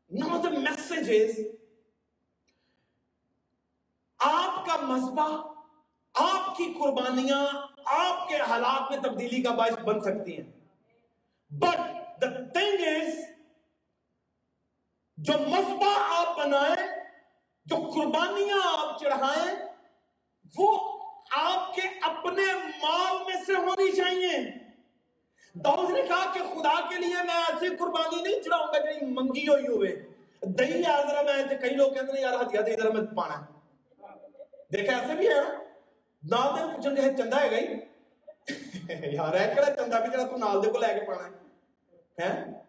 نو 0.09 0.38
دا 0.38 0.49
میسجز 0.49 1.39
آپ 4.19 4.65
کا 4.65 4.76
مذبح، 4.82 5.32
آپ 6.13 6.57
کی 6.57 6.73
قربانیاں 6.80 7.45
آپ 7.86 8.28
کے 8.30 8.36
حالات 8.36 8.91
میں 8.91 8.99
تبدیلی 8.99 9.41
کا 9.41 9.51
باعث 9.51 9.80
بن 9.80 9.99
سکتی 9.99 10.38
ہیں۔ 10.38 10.51
بٹ 11.49 11.80
دا 12.21 12.30
تھنگ 12.30 12.88
از 12.88 13.34
جو 15.18 15.34
مذبح 15.34 15.93
آپ 15.97 16.38
بنائیں، 16.38 16.88
جو 17.66 17.76
قربانیاں 17.76 18.57
آپ 18.63 18.99
چڑھائیں، 18.99 19.55
وہ 20.57 20.99
آپ 21.32 21.76
کے 21.76 21.82
اپنے 22.01 22.53
مال 22.84 23.18
میں 23.26 23.43
سے 23.45 23.53
ہونی 23.53 23.91
چاہیے۔ 23.91 24.38
داؤد 25.53 25.89
نے 25.89 26.01
کہا 26.01 26.34
کہ 26.34 26.39
خدا 26.39 26.89
کے 26.89 26.97
لیے 26.97 27.16
میں 27.24 27.36
ایسی 27.36 27.76
قربانی 27.76 28.22
نہیں 28.22 28.41
چڑھاؤں 28.41 28.68
گا 28.68 28.80
جو 28.80 29.07
منگی 29.07 29.47
ہوئی 29.47 29.68
ہوئے۔ 29.68 30.07
دہی 30.41 30.86
آ 30.86 31.01
ذرا 31.01 31.22
میں 31.22 31.57
کئی 31.57 31.70
لوگ 31.70 31.91
کہتے 31.91 32.11
ہیں، 32.13 32.22
یار 32.22 32.41
ہتھیا 32.41 32.61
دے 32.66 32.76
ذرا 32.76 32.89
میں 32.89 33.16
پانا 33.16 33.45
دیکھا، 34.74 34.97
ایسے 34.97 35.13
بھی 35.13 35.28
ہے۔ 35.28 35.66
نال 36.24 36.59
دے 36.59 36.76
پوچھن 36.76 36.97
ہے 36.97 37.51
گئی۔ 37.51 37.68
چندہ 39.78 40.01
ہے۔ 42.20 42.64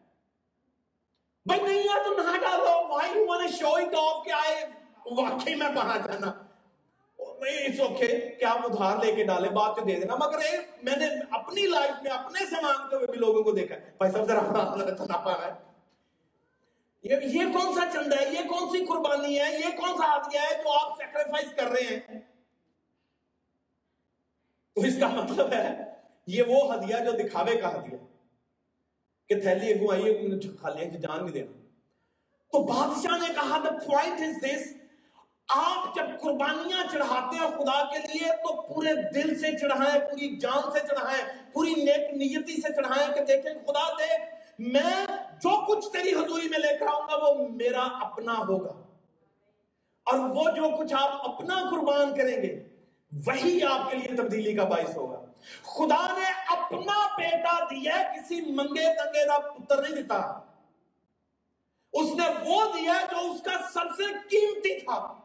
بھائی 1.47 1.63
نہیں 1.63 1.79
ہے 1.79 2.05
تو 2.05 2.23
نہ 2.23 2.39
ڈالو۔ 2.39 2.65
Why 2.65 3.07
you 3.07 3.27
want 3.27 3.43
to 3.43 3.67
show 3.67 3.89
it 3.89 3.95
off 4.05 4.25
کہ 4.25 4.33
آئے؟ 4.33 4.67
واقعی 5.07 5.55
میں 5.55 5.69
کہاں 5.75 5.99
جانا۔ 5.99 6.33
it's 7.67 7.91
okay 7.91 8.39
کہ 8.39 8.45
آپ 8.45 8.59
ادھار 8.65 9.05
لے 9.05 9.15
کے 9.15 9.25
ڈالیں 9.25 9.51
بات 9.51 9.79
میں 9.79 9.95
دے 9.95 10.01
دینا۔ 10.01 10.15
مگر 10.15 10.39
اے، 10.39 10.59
میں 10.83 10.97
نے 10.97 11.07
اپنی 11.31 11.67
لائف 11.67 12.03
میں 12.03 12.11
اپنے 12.11 12.47
سمان 12.47 12.91
کے 12.91 12.97
ہوئے 12.97 13.07
بھی 13.07 13.19
لوگوں 13.19 13.43
کو 13.43 13.53
دیکھا 13.53 13.75
ہے۔ 13.75 13.91
بھائی 13.99 14.13
صاحب 14.13 14.25
ذرا 14.25 14.95
چنا 14.99 15.17
پا 15.17 15.33
رہا 15.33 15.47
ہے۔ 15.47 15.53
یہ 17.03 17.45
کون 17.53 17.75
سا 17.75 17.81
چند 17.93 18.13
ہے؟ 18.13 18.25
یہ 18.31 18.49
کون 18.49 18.69
سی 18.69 18.85
قربانی 18.85 19.41
ہے؟ 19.41 19.53
یہ 19.53 19.77
کون 19.77 19.97
سا 19.97 20.07
ہاتھیہ 20.07 20.41
ہے 20.41 20.63
جو 20.63 20.73
آپ 20.73 20.97
سیکریفائز 20.97 21.55
کر 21.57 21.65
رہے 21.65 21.97
ہیں؟ 21.97 22.21
تو 24.75 24.81
اس 24.81 24.95
کا 25.01 25.09
مطلب 25.09 25.53
ہے، 25.53 25.85
یہ 26.27 26.43
وہ 26.43 26.75
ہدیہ 26.75 26.97
جو 27.05 27.11
دکھاوے 27.13 27.57
کا 27.57 27.71
ہدیہ 27.71 27.99
ہے۔ 27.99 28.16
کہ 29.29 29.41
تھیلی 29.41 29.73
اگو 29.73 29.93
آئی 29.93 30.05
ہے 30.05 30.29
نے 30.29 30.49
کھا 30.61 30.71
لیا 30.71 30.89
کہ 30.89 30.99
جان 30.99 31.23
نہیں 31.23 31.33
دینا۔ 31.33 31.59
تو 32.53 32.63
بادشاہ 32.63 33.19
نے 33.19 33.35
کہا، 33.35 33.57
the 33.59 33.73
point 33.73 34.21
is 34.21 34.35
this 34.47 34.63
آپ 35.49 35.97
جب 35.97 36.03
قربانیاں 36.21 36.93
چڑھاتے 36.93 37.37
ہیں 37.37 37.51
خدا 37.51 37.85
کے 37.85 37.99
لیے، 37.99 38.31
تو 38.31 38.63
پورے 38.63 38.93
دل 39.15 39.39
سے 39.39 39.59
چڑھائیں، 39.59 40.11
پوری 40.11 40.37
جان 40.37 40.73
سے 40.73 40.79
چڑھائیں، 40.89 41.53
پوری 41.53 41.71
نیک 41.71 42.15
نیتی 42.15 42.55
سے 42.55 42.75
چڑھائیں 42.75 43.15
کہ 43.15 43.21
دیکھیں 43.21 43.53
خدا 43.67 43.93
دے، 43.93 44.17
میں 44.59 45.07
جو 45.33 45.65
کچھ 45.67 45.93
تیری 45.93 46.13
حضوری 46.13 46.49
میں 46.49 46.59
لے 46.59 46.77
کر 46.81 46.87
آؤں 46.87 47.03
گا، 47.03 47.17
وہ 47.17 47.49
میرا 47.49 47.83
اپنا 47.83 48.33
ہوگا۔ 48.33 48.73
اور 50.05 50.19
وہ 50.19 50.45
جو 50.57 50.77
کچھ 50.79 50.95
آپ 50.95 51.29
اپنا 51.29 51.55
قربان 51.71 52.17
کریں 52.17 52.43
گے 52.43 52.69
وہی 53.13 53.63
آپ 53.63 53.91
کے 53.91 53.97
لیے 53.97 54.17
تبدیلی 54.17 54.55
کا 54.55 54.65
باعث 54.65 54.97
ہوگا۔ 54.97 55.21
خدا 55.63 56.19
نے 56.19 56.25
اپنا 56.49 57.07
بیٹا 57.17 57.65
دیا 57.65 58.13
کسی 58.15 58.41
منگے 58.41 58.95
تنگے 58.95 59.27
کا 59.27 59.39
پتر 59.39 59.83
نہیں 59.83 60.03
دیتا۔ 60.03 60.41
اس 61.93 62.15
نے 62.15 62.29
وہ 62.47 62.65
دیا 62.77 62.93
جو 63.11 63.33
اس 63.33 63.43
کا 63.43 63.51
سب 63.75 63.97
سے 63.97 64.05
قیمتی 64.05 64.81
تھا۔ 64.81 65.21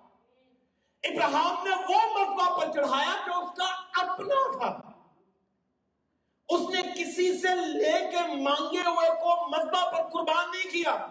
ابراہم 1.04 1.68
نے 1.68 1.76
وہ 1.90 2.20
مذبح 2.20 2.60
پر 2.60 2.72
چڑھایا 2.74 3.16
جو 3.26 3.40
اس 3.40 3.58
کا 3.58 3.66
اپنا 4.02 4.58
تھا۔ 4.58 4.92
اس 6.50 6.70
نے 6.70 6.82
کسی 6.82 7.38
سے 7.38 7.56
لے 7.56 7.92
کے 7.92 8.36
مانگے 8.36 8.80
ہوئے 8.80 9.10
کو 9.10 9.48
مذبح 9.50 9.92
پر 9.92 10.10
قربان 10.10 10.52
نہیں 10.52 10.72
کیا۔ 10.72 11.08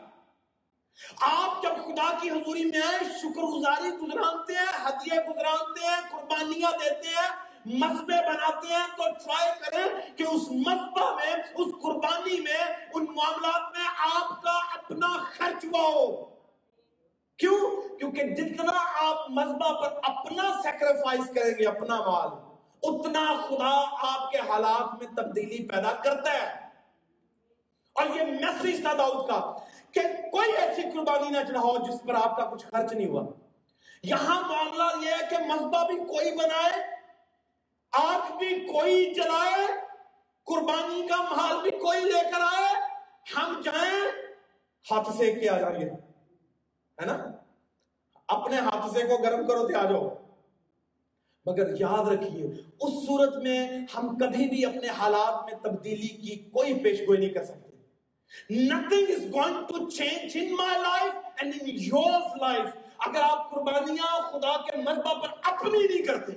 آپ 1.21 1.63
جب 1.63 1.71
خدا 1.71 2.19
کی 2.21 2.31
حضوری 2.31 2.65
میں 2.65 2.81
آئے 2.89 2.99
شکر 2.99 3.43
گزاری 3.43 3.89
گزرانتے 3.89 4.53
ہیں 4.53 4.89
ہدیے 4.89 5.19
گزرانتے 5.19 5.87
ہیں، 5.87 6.01
قربانیاں 6.11 6.71
دیتے 6.71 7.09
ہیں 7.09 7.51
مذبے 7.67 8.29
بناتے 8.29 8.67
ہیں، 8.67 8.87
تو 8.97 9.03
ٹرائی 9.03 9.51
کریں 9.59 10.17
کہ 10.17 10.23
اس 10.23 10.43
مذبہ 10.51 11.15
میں، 11.15 11.33
اس 11.33 11.83
قربانی 11.83 12.41
میں، 12.41 12.65
ان 12.95 13.07
معاملات 13.15 13.77
میں 13.77 13.89
آپ 14.15 14.43
کا 14.43 14.59
اپنا 14.75 15.25
خرچ 15.25 15.65
ہوا 15.65 15.93
ہو۔ 15.95 16.25
کیوں؟ 17.39 17.89
کیونکہ 17.99 18.23
جتنا 18.23 18.73
آپ 19.11 19.31
مذبح 19.31 19.81
پر 19.81 20.01
اپنا 20.03 20.63
سیکریفائز 20.63 21.31
کریں 21.35 21.59
گے، 21.59 21.67
اپنا 21.67 21.97
مال، 21.97 22.29
اتنا 22.83 23.35
خدا 23.49 23.85
آپ 24.15 24.31
کے 24.31 24.39
حالات 24.39 25.03
میں 25.03 25.17
تبدیلی 25.17 25.69
پیدا 25.69 25.93
کرتا 25.93 26.33
ہے۔ 26.33 26.69
اور 27.95 28.07
یہ 28.17 28.23
میسج 28.23 28.83
تھا 28.83 28.93
داؤد 28.99 29.29
کا۔ 29.29 29.55
کہ 29.93 30.01
کوئی 30.31 30.57
ایسی 30.57 30.83
قربانی 30.83 31.31
نہ 31.31 31.39
چڑھاؤ 31.49 31.77
جس 31.77 32.03
پر 32.07 32.15
آپ 32.15 32.37
کا 32.37 32.45
کچھ 32.45 32.67
خرچ 32.67 32.93
نہیں 32.93 33.09
ہوا۔ 33.09 33.27
یہاں 34.03 34.49
معاملہ 34.49 35.07
یہ 35.07 35.13
ہے 35.13 35.27
کہ 35.31 35.37
مذبح 35.47 35.87
بھی 35.87 35.97
کوئی 35.97 36.33
بنائے، 36.33 36.83
آگ 37.93 38.39
بھی 38.39 38.67
کوئی 38.67 39.15
جلائے، 39.15 39.67
قربانی 40.45 41.07
کا 41.07 41.17
محال 41.17 41.63
بھی 41.63 41.71
کوئی 41.71 42.01
لے 42.01 42.23
کر 42.33 42.41
آئے، 42.41 42.75
ہم 43.37 43.61
جائیں، 43.65 44.01
ہاتھ 44.91 45.17
سے 45.17 45.33
کے 45.33 45.49
آ 45.49 45.59
جائیے 45.59 45.85
ہے 47.01 47.05
نا؟ 47.05 47.19
اپنے 48.29 48.57
ہاتھ 48.57 48.93
سے 48.93 49.07
کو 49.07 49.17
گرم 49.17 49.47
کرو 49.47 49.69
تو 49.69 49.79
آ 49.79 49.91
جاؤ۔ 49.91 50.09
مگر 51.47 51.81
یاد 51.81 52.09
رکھیے، 52.09 52.47
اس 52.81 53.07
صورت 53.07 53.37
میں 53.37 53.69
ہم 53.95 54.19
کبھی 54.19 54.49
بھی 54.49 54.67
اپنے 54.67 54.89
حالات 54.89 55.45
میں 55.45 55.61
تبدیلی 55.63 56.09
کی 56.09 56.37
کوئی 56.37 56.83
پیش 56.83 57.01
گوئی 57.01 57.19
نہیں 57.19 57.31
کر 57.31 57.45
سکتے۔ 57.45 57.70
Nothing 58.51 59.11
is 59.11 59.25
going 59.35 59.65
to 59.69 59.89
change 59.91 60.37
in 60.41 60.55
my 60.57 60.79
life 60.83 61.15
and 61.37 61.55
in 61.55 61.69
your 61.69 62.37
life 62.41 62.77
اگر 63.07 63.21
آپ 63.23 63.51
قربانیاں 63.51 64.21
خدا 64.31 64.57
کے 64.67 64.77
مذبح 64.77 65.21
پر 65.23 65.29
اپنی 65.53 65.87
نہیں 65.87 66.05
کرتے، 66.07 66.33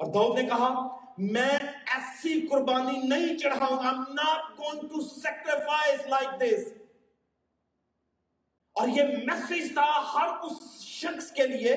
اور 0.00 0.12
دعوت 0.14 0.38
نے 0.38 0.42
کہا، 0.48 0.70
میں 1.18 1.58
ایسی 1.94 2.40
قربانی 2.48 2.96
نہیں 3.08 3.38
چڑھاؤں 3.38 3.76
گا 3.84 3.92
not 3.92 4.58
going 4.58 4.88
to 4.88 5.00
sacrifice 5.02 6.06
like 6.06 6.40
this 6.40 6.66
اور 8.76 8.88
یہ 8.88 9.16
میسج 9.26 9.72
تھا 9.74 9.86
ہر 10.12 10.28
اس 10.46 10.82
شخص 10.82 11.30
کے 11.32 11.46
لیے 11.46 11.74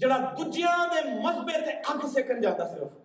جڑا 0.00 0.16
دجیاں 0.38 0.76
دے 0.92 1.08
مذہبے 1.22 1.60
تے 1.64 1.72
اگ 1.84 2.06
سیکن 2.08 2.40
جاتا 2.40 2.68
صرف 2.68 2.98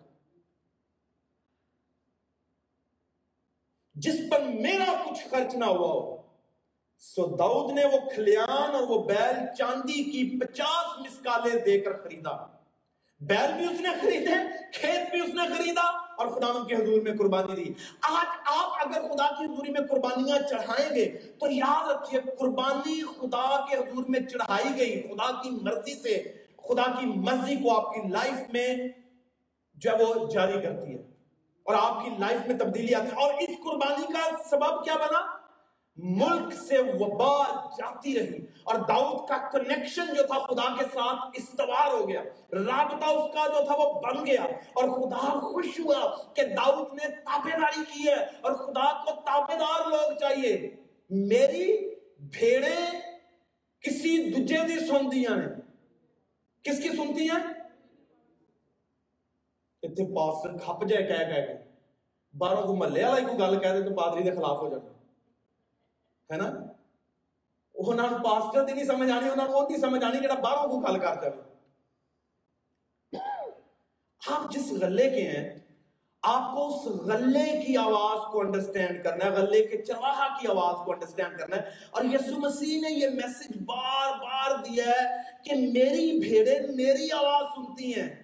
جس 3.96 4.20
پر 4.30 4.42
میرا 4.60 4.92
کچھ 5.04 5.26
خرچ 5.30 5.54
نہ 5.54 5.64
ہوا 5.66 5.88
ہو 5.88 6.16
سو 7.02 7.26
داؤد 7.36 7.72
نے 7.72 7.84
وہ 7.84 7.98
کھلیان 8.10 8.74
اور 8.74 8.82
وہ 8.88 9.02
بیل 9.04 9.44
چاندی 9.58 10.02
کی 10.04 10.24
پچاس 10.38 10.98
مسکالے 11.00 11.58
دے 11.66 11.78
کر 11.80 11.96
خریدا 12.02 12.36
بیل 13.20 13.52
بھی 13.52 13.64
اس 13.64 13.80
نے 13.80 13.88
خریدے 14.00 14.34
کھیت 14.72 15.10
بھی 15.10 15.20
اس 15.20 15.34
نے 15.34 15.46
خریدا 15.48 15.82
اور 16.16 16.26
خدا 16.28 16.52
کے 16.68 16.74
حضور 16.74 17.00
میں 17.02 17.12
قربانی 17.18 17.54
دی 17.56 17.72
آج 18.08 18.36
آپ 18.50 18.86
اگر 18.86 19.08
خدا 19.08 19.26
کی 19.28 19.44
حضوری 19.44 19.72
میں 19.72 19.86
قربانیاں 19.88 20.38
چڑھائیں 20.48 20.94
گے 20.94 21.04
تو 21.38 21.50
یاد 21.52 21.90
رکھیے 21.90 22.20
قربانی 22.38 23.00
خدا 23.16 23.46
کے 23.68 23.76
حضور 23.76 24.04
میں 24.08 24.20
چڑھائی 24.22 24.76
گئی 24.76 25.00
خدا 25.02 25.30
کی 25.42 25.50
مرضی 25.62 25.94
سے 25.94 26.16
خدا 26.68 26.82
کی 27.00 27.06
مرضی 27.06 27.56
کو 27.56 27.76
آپ 27.76 27.94
کی 27.94 28.08
لائف 28.08 28.50
میں 28.52 28.76
جو 29.74 29.90
ہے 29.90 30.04
وہ 30.04 30.28
جاری 30.28 30.52
کرتی 30.52 30.92
ہے 30.92 31.02
اور 31.62 31.74
آپ 31.74 32.04
کی 32.04 32.10
لائف 32.18 32.46
میں 32.46 32.58
تبدیلی 32.58 32.94
آتی 32.94 33.06
ہے 33.06 33.24
اور 33.24 33.34
اس 33.34 33.56
قربانی 33.64 34.12
کا 34.12 34.42
سبب 34.50 34.84
کیا 34.84 34.94
بنا؟ 34.94 35.36
ملک 35.96 36.52
سے 36.52 36.78
وبا 36.78 37.66
جاتی 37.78 38.18
رہی 38.18 38.46
اور 38.64 38.74
داؤد 38.74 39.28
کا 39.28 39.36
کنیکشن 39.36 40.14
جو 40.16 40.22
تھا 40.22 40.38
خدا 40.38 40.76
کے 40.78 40.84
ساتھ 40.84 41.20
استوار 41.34 41.92
ہو 41.92 42.08
گیا۔ 42.08 42.22
رابطہ 42.52 43.04
اس 43.04 43.34
کا 43.34 43.46
جو 43.46 43.64
تھا 43.66 43.74
وہ 43.74 44.00
بن 44.00 44.26
گیا 44.26 44.42
اور 44.74 44.84
خدا 44.84 45.40
خوش 45.40 45.80
ہوا 45.80 46.16
کہ 46.34 46.42
داؤد 46.42 46.94
نے 46.94 47.08
تابے 47.08 47.50
داری 47.50 47.84
کی 47.92 48.08
ہے 48.08 48.14
اور 48.14 48.52
خدا 48.52 49.04
کو 49.04 49.10
تابے 49.20 49.54
دار 49.58 49.88
لوگ 49.88 50.16
چاہیے۔ 50.16 50.76
میری 51.10 51.94
بھیڑے 52.18 52.76
کسی 53.80 54.30
دجے 54.30 54.58
دی 54.68 54.86
سوندیاں 54.86 55.36
نے 55.36 55.65
کس 56.66 56.82
کی 56.82 56.88
سنتی 56.88 57.30
ہیں؟ 57.30 57.66
اتنے 59.82 60.14
پاسٹر 60.14 60.58
کھپ 60.58 60.86
جائے، 60.88 61.06
کہہ 61.06 61.34
کہہ 61.34 61.46
کے۔ 61.46 61.70
باہروں 62.38 62.62
کو 62.62 62.76
محلے 62.76 63.04
والا 63.04 63.26
کوئی 63.26 63.38
گل 63.38 63.60
کہہ 63.60 63.68
دے 63.68 63.82
تو 63.82 63.94
پادری 63.94 64.22
دے 64.22 64.30
خلاف 64.30 64.58
ہو 64.58 64.68
جانا۔ 64.68 64.90
ہے 66.32 66.36
نا؟ 66.36 66.66
ਉਹਨਾਂ 67.74 68.10
ਨੂੰ 68.10 68.18
ਪਾਸਟਰ 68.18 68.64
ਦੀ 68.64 68.72
ਨਹੀਂ 68.72 68.84
ਸਮਝ 68.84 69.10
ਆਣੀ 69.10 69.28
ਉਹਨਾਂ 69.28 69.48
ਨੂੰ 69.48 69.54
ਉਹਦੀ 69.54 69.76
ਸਮਝ 69.76 70.04
ਆਣੀ 70.04 70.18
ਜਿਹੜਾ 70.18 70.34
ਬਾਹਰੋਂ 70.34 70.68
ਕੋ 70.68 70.80
ਗੱਲ 70.80 70.98
ਕਰਦਾ 70.98 71.30
ਹੈ 71.30 71.56
ਆਪ 74.30 74.50
ਜਿਸ 74.50 74.72
ਗੱਲੇ 74.80 75.10
ਕੇ 75.10 75.26
ਹੈ 75.28 75.65
آپ 76.26 76.54
کو 76.54 76.68
اس 76.68 76.86
غلے 76.86 77.62
کی 77.66 77.76
آواز 77.76 78.32
کو 78.32 78.40
انڈرسٹینڈ 78.40 79.04
کرنا 79.04 79.24
ہے، 79.24 79.30
غلے 79.30 79.64
کے 79.64 79.82
چراہا 79.82 80.38
کی 80.40 80.48
آواز 80.48 80.74
کو 80.84 80.92
انڈرسٹینڈ 80.92 81.38
کرنا 81.38 81.56
ہے۔ 81.56 81.62
اور 81.90 82.04
یسو 82.04 82.40
مسیح 82.40 82.80
نے 82.80 82.90
یہ 82.90 83.08
میسج 83.08 83.62
بار 83.64 84.18
بار 84.18 84.50
دیا 84.64 84.84
ہے 84.84 85.16
کہ 85.44 85.54
میری 85.54 86.20
بھیڑے 86.20 86.60
میری 86.60 87.12
آواز 87.12 87.44
سنتی 87.56 88.00
ہیں۔ 88.00 88.22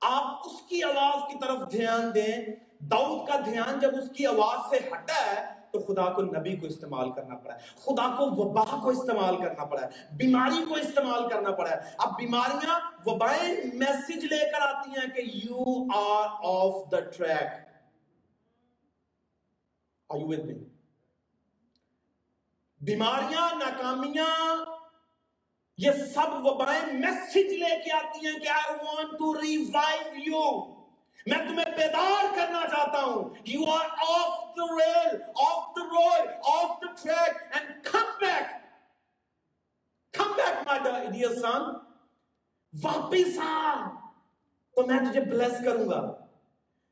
آپ 0.00 0.42
اس 0.44 0.62
کی 0.68 0.82
آواز 0.82 1.32
کی 1.32 1.38
طرف 1.38 1.72
دھیان 1.72 2.14
دیں۔ 2.14 2.36
دعوت 2.84 3.28
کا 3.28 3.34
دھیان 3.44 3.80
جب 3.80 3.90
اس 3.94 4.10
کی 4.16 4.26
آواز 4.26 4.58
سے 4.70 4.76
ہٹا 4.76 5.32
ہے 5.32 5.53
تو 5.74 5.80
خدا 5.80 6.12
کو 6.12 6.22
نبی 6.22 6.56
کو 6.56 6.66
استعمال 6.66 7.12
کرنا 7.12 7.34
پڑا 7.34 7.54
ہے۔ 7.54 7.60
خدا 7.74 8.06
کو 8.18 8.26
وبا 8.30 8.64
کو 8.64 8.88
استعمال 8.88 9.36
کرنا 9.36 9.64
پڑا 9.64 9.82
ہے۔ 9.82 10.16
بیماری 10.16 10.64
کو 10.68 10.74
استعمال 10.74 11.28
کرنا 11.28 11.50
پڑا 11.50 11.70
ہے۔ 11.70 11.76
اب 11.98 12.16
بیماریاں 12.16 12.80
وبائیں 13.06 13.54
میسج 13.74 14.24
لے 14.24 14.50
کر 14.52 14.60
آتی 14.60 14.90
ہیں 14.90 15.14
کہ 15.14 15.20
you 15.20 15.86
are 15.94 16.28
off 16.42 16.90
the 16.92 17.00
track 17.00 17.48
are 20.08 20.18
you 20.18 20.26
with 20.26 20.40
me 20.40 20.54
بیماریاں، 22.80 23.48
ناکامیاں، 23.54 24.64
یہ 25.78 25.90
سب 25.90 26.46
وبائیں 26.46 26.92
میسج 26.92 27.52
لے 27.52 27.82
کے 27.84 27.92
آتی 27.92 28.26
ہیں 28.26 28.38
کہ 28.38 28.48
I 28.48 28.74
want 28.74 29.10
to 29.10 29.34
revive 29.34 30.14
you 30.16 30.73
میں 31.26 31.38
تمہیں 31.38 31.76
بیدار 31.76 32.36
کرنا 32.36 32.62
چاہتا 32.70 33.02
ہوں. 33.02 33.34
You 33.44 33.70
are 33.70 33.86
off 34.08 34.56
the 34.56 34.62
rail 34.62 35.22
off 35.34 35.76
the 35.76 35.84
road 35.84 36.28
off 36.44 36.82
the 36.82 36.92
track 37.02 37.54
and 37.54 37.84
come 37.84 38.10
back 38.20 38.50
come 40.12 40.32
back 40.36 40.68
my 40.68 41.06
dear 41.06 41.34
son 41.34 41.62
واپس 42.82 43.38
آ. 43.38 43.88
تو 44.74 44.86
میں 44.86 44.98
تجھے 44.98 45.20
بلیس 45.20 45.64
کروں 45.64 45.88
گا. 45.88 46.12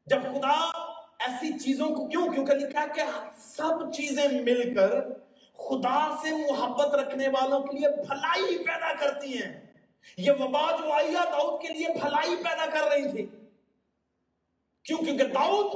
جب 0.06 0.22
خدا 0.22 0.70
ایسی 1.18 1.58
چیزوں 1.58 1.88
کو 1.88 2.08
کیوں؟ 2.08 2.32
کیونکہ 2.32 2.52
لکھا 2.52 2.82
ہے 2.82 2.86
کہ 2.94 3.02
سب 3.36 3.92
چیزیں 3.92 4.28
مل 4.28 4.74
کر 4.74 4.90
خدا 5.56 6.16
سے 6.22 6.52
محبت 6.52 6.94
رکھنے 6.94 7.28
والوں 7.28 7.60
کے 7.60 7.78
لیے 7.78 7.88
بھلائی 7.88 8.58
پیدا 8.58 8.92
کرتی 8.94 9.42
ہیں. 9.42 9.66
یہ 10.16 10.32
وبا 10.40 10.70
جو 10.70 10.92
آئی 10.92 11.14
داؤد 11.14 11.62
کے 11.62 11.68
لیے 11.68 11.86
بھلائی 12.00 12.36
پیدا 12.36 12.66
کر 12.66 12.88
رہی 12.90 13.10
تھی. 13.10 13.41
کیوں 14.86 14.98
کیونکہ 15.04 15.32
داؤد 15.34 15.74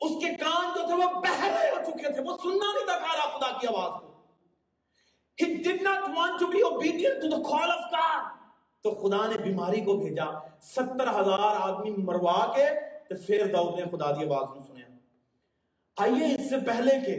اس 0.00 0.12
کے 0.22 0.34
کان 0.40 0.72
جو 0.74 0.86
تھے 0.86 0.94
وہ 0.94 1.20
بہرے 1.20 1.68
ہو 1.70 1.82
چکے 1.84 2.12
تھے، 2.12 2.22
وہ 2.22 2.36
سننا 2.42 2.72
نہیں 2.72 2.86
تھا 2.86 2.98
رہا 2.98 3.28
خدا 3.36 3.50
کی 3.60 3.66
آواز 3.66 3.92
کو۔ 4.00 4.06
He 5.38 5.46
did 5.64 5.82
not 5.82 6.04
want 6.16 6.38
to 6.40 6.46
be 6.52 6.60
obedient 6.66 7.22
to 7.22 7.28
the 7.32 7.40
call 7.48 7.72
of 7.72 7.82
God 7.94 8.34
تو 8.84 8.90
خدا 9.00 9.26
نے 9.26 9.36
بیماری 9.42 9.80
کو 9.84 9.96
بھیجا، 9.96 10.24
ستر 10.62 11.08
ہزار 11.20 11.56
آدمی 11.60 11.90
مروا 11.96 12.36
کے 12.56 12.68
تو 13.08 13.14
پھر 13.26 13.46
داؤد 13.52 13.78
نے 13.78 13.84
خدا 13.90 14.10
دی 14.10 14.24
آواز 14.26 14.48
کو 14.54 14.60
سنیا 14.62 14.86
آئیے 15.96 16.34
اس 16.34 16.48
سے 16.50 16.56
پہلے 16.66 16.98
کہ 17.06 17.16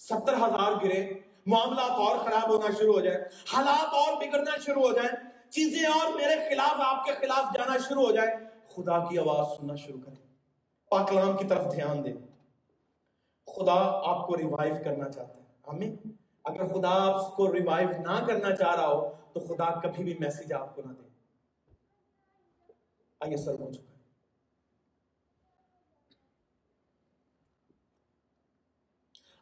ستر 0.00 0.34
ہزار 0.42 0.72
گرے، 0.84 1.00
معاملات 1.46 1.98
اور 2.06 2.16
خراب 2.24 2.50
ہونا 2.50 2.74
شروع 2.78 2.94
ہو 2.94 3.00
جائے، 3.00 3.18
حالات 3.52 3.94
اور 3.94 4.20
بگڑنا 4.22 4.56
شروع 4.66 4.82
ہو 4.82 4.92
جائیں 4.92 5.10
چیزیں 5.50 5.84
اور 5.88 6.12
میرے 6.14 6.36
خلاف، 6.48 6.80
آپ 6.86 7.04
کے 7.04 7.12
خلاف 7.20 7.54
جانا 7.54 7.76
شروع 7.88 8.04
ہو 8.04 8.12
جائے، 8.12 8.36
خدا 8.76 8.98
کی 9.08 9.18
آواز 9.18 9.56
سننا 9.56 9.74
شروع 9.84 10.00
کریں 10.04 10.25
پاکلام 10.88 11.36
کی 11.36 11.44
طرف 11.44 11.74
دھیان 11.74 12.04
دیں۔ 12.04 12.12
خدا 13.46 13.74
آپ 14.04 14.26
کو 14.26 14.36
ریوائیو 14.36 14.74
کرنا 14.84 15.08
چاہتا 15.08 15.34
ہے۔ 15.34 15.42
ہمیں 15.72 16.08
اگر 16.44 16.66
خدا 16.68 17.14
آپ 17.14 17.36
کو 17.36 17.52
ریوائیو 17.52 17.88
نہ 17.88 18.26
کرنا 18.26 18.56
چاہ 18.56 18.74
رہا 18.74 18.86
ہو، 18.86 19.12
تو 19.32 19.40
خدا 19.40 19.80
کبھی 19.80 20.04
بھی 20.04 20.14
میسج 20.20 20.52
آپ 20.52 20.76
کو 20.76 20.82
نہ 20.86 20.92
دے۔ 20.92 21.08
آئیے 23.20 23.36
سر 23.36 23.60
ہو 23.60 23.72
چکا 23.72 23.92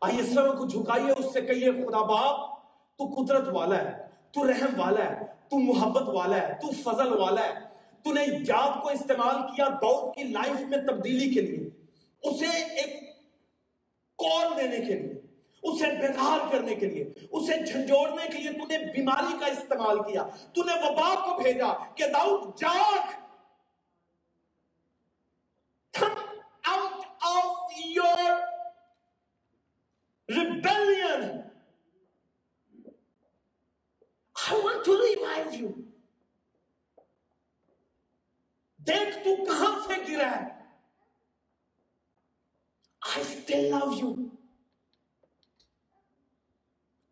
آئیے 0.01 0.23
سر 0.23 0.57
کو 0.57 0.67
جھکائیے، 0.67 1.11
اس 1.11 1.33
سے 1.33 1.41
کہیے، 1.41 1.73
خدا 1.73 2.03
باپ، 2.03 2.59
تو 2.97 3.23
قدرت 3.23 3.49
والا 3.49 3.77
ہے، 3.77 4.09
تو 4.33 4.47
رحم 4.47 4.81
والا 4.81 5.05
ہے، 5.05 5.27
تو 5.49 5.59
محبت 5.59 6.09
والا 6.09 6.37
ہے، 6.37 6.55
تو 6.63 6.69
فضل 6.83 7.13
والا 7.13 7.41
ہے 7.41 7.64
تو 8.05 8.13
نے 8.13 8.23
ایجاد 8.23 8.83
کو 8.83 8.89
استعمال 8.91 9.37
کیا 9.55 9.69
دعوت 9.83 10.15
کی 10.15 10.23
لائف 10.23 10.61
میں 10.69 10.79
تبدیلی 10.87 11.33
کے 11.35 11.41
لیے، 11.41 11.69
اسے 12.23 12.47
ایک 12.47 13.03
کال 14.19 14.57
دینے 14.57 14.79
کے 14.87 14.95
لیے، 14.95 15.15
اسے 15.63 15.91
بیدار 16.01 16.41
کرنے 16.53 16.75
کے 16.75 16.87
لیے، 16.87 17.05
اسے 17.31 17.55
جھنجوڑنے 17.65 18.27
کے 18.33 18.39
لیے 18.39 18.53
تو 18.59 18.67
نے 18.69 18.79
بیماری 18.95 19.39
کا 19.41 19.47
استعمال 19.53 20.03
کیا، 20.07 20.23
تو 20.55 20.65
نے 20.65 20.75
وبا 20.83 21.15
کو 21.25 21.43
بھیجا 21.43 21.73
کہ 21.97 22.05
داؤد 22.15 22.59
جاگ، 22.61 23.13
come 25.95 26.23
out 26.65 27.03
of 27.23 27.75
your 27.89 28.23
rebellion. 30.29 31.23
I 34.37 34.57
want 34.63 34.85
to 34.87 34.97
revive 35.01 35.55
you 35.55 35.69
دیکھ 38.87 39.25
تو 39.25 39.37
کہاں 39.45 39.81
سے 39.81 39.95
گرا 40.09 40.31
ہے۔ 40.31 40.49
I 43.03 43.21
still 43.21 43.71
love 43.71 43.93
you 43.93 44.15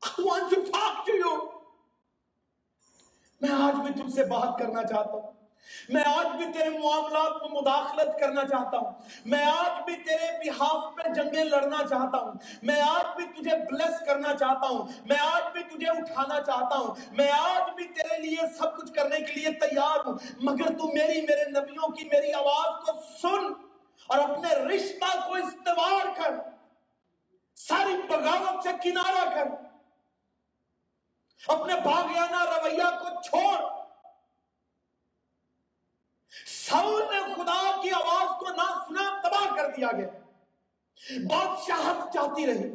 I 0.02 0.24
want 0.24 0.50
to 0.50 0.62
talk 0.62 1.06
to 1.06 1.16
you 1.16 1.36
میں 3.40 3.50
آج 3.50 3.74
بھی 3.80 4.02
تم 4.02 4.08
سے 4.08 4.24
بات 4.24 4.58
کرنا 4.58 4.82
چاہتا 4.82 5.10
ہوں۔ 5.10 5.41
میں 5.88 6.04
آج 6.06 6.26
بھی 6.26 6.44
تیرے 6.52 6.68
معاملات 6.68 7.42
میں 7.42 7.60
مداخلت 7.60 8.20
کرنا 8.20 8.44
چاہتا 8.48 8.78
ہوں۔ 8.78 8.90
میں 9.24 9.44
آج 9.44 9.82
بھی 9.84 9.96
تیرے 9.96 10.50
بحاف 10.50 10.96
پہ 10.96 11.08
جنگیں 11.08 11.44
لڑنا 11.44 11.78
چاہتا 11.78 12.18
ہوں۔ 12.18 12.32
میں 12.62 12.80
آج 12.80 13.16
بھی 13.16 13.24
تجھے 13.24 13.56
بلیس 13.56 14.06
کرنا 14.06 14.36
چاہتا 14.36 14.66
ہوں۔ 14.66 14.86
میں 15.04 15.16
آج 15.20 15.42
بھی 15.52 15.62
تجھے 15.62 15.90
اٹھانا 15.90 16.42
چاہتا 16.42 16.76
ہوں۔ 16.78 16.94
میں 17.12 17.30
آج 17.30 17.70
بھی 17.74 17.84
تیرے 17.84 18.18
لیے 18.18 18.48
سب 18.58 18.76
کچھ 18.76 18.92
کرنے 18.92 19.20
کے 19.20 19.32
لیے 19.32 19.52
تیار 19.52 20.06
ہوں۔ 20.06 20.18
مگر 20.40 20.66
تو 20.66 20.86
میری 20.92 21.20
میرے 21.20 21.50
نبیوں 21.50 21.88
کی 21.92 22.04
میری 22.04 22.32
آواز 22.32 22.86
کو 22.86 22.92
سن 23.22 23.52
اور 24.06 24.18
اپنے 24.18 24.48
رشتہ 24.48 25.28
کو 25.28 25.34
استوار 25.34 26.06
کر۔ 26.16 26.34
ساری 27.56 28.02
بغاوت 28.08 28.62
سے 28.62 28.68
کنارہ 28.82 29.34
کر۔ 29.34 29.46
اپنے 31.46 31.74
باغیانہ 31.74 32.44
رویہ 32.44 32.98
کو 33.00 33.22
چھوڑ۔ 33.22 33.82
سول 36.68 37.02
نے 37.02 37.34
خدا 37.34 37.80
کی 37.82 37.90
آواز 37.90 38.38
کو 38.38 38.48
نہ 38.48 38.84
سنا، 38.86 39.20
تباہ 39.20 39.56
کر 39.56 39.70
دیا 39.76 39.92
گیا۔ 39.92 40.08
بادشاہت 41.30 42.12
چاہتی 42.14 42.46
رہی۔ 42.46 42.70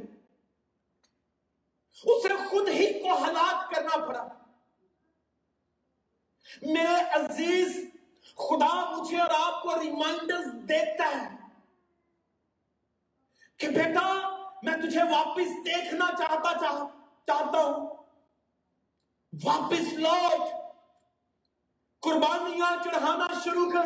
اسے 2.04 2.50
خود 2.50 2.68
ہی 2.68 3.00
کو 3.00 3.24
ہلاک 3.24 3.72
کرنا 3.72 4.06
پڑا۔ 4.06 4.28
میرے 6.62 7.10
عزیز، 7.10 7.86
خدا 8.36 8.90
مجھے 8.90 9.22
اور 9.22 9.54
آپ 9.54 9.64
کو 9.64 9.82
ریمائنڈر 9.82 10.44
دیتا 10.44 11.04
ہے 11.04 11.30
کہ 13.58 13.68
بیٹا، 13.68 14.38
میں 14.64 14.78
تجھے 14.78 15.04
واپس 15.04 15.66
دیکھنا 15.66 16.06
چاہتا 16.18 16.60
چاہتا 16.60 17.66
ہوں۔ 17.66 17.90
واپس 19.44 19.94
لوٹ۔ 19.94 20.57
قربانیاں 22.08 22.84
چڑھانا 22.84 23.28
شروع 23.44 23.72
کر 23.72 23.86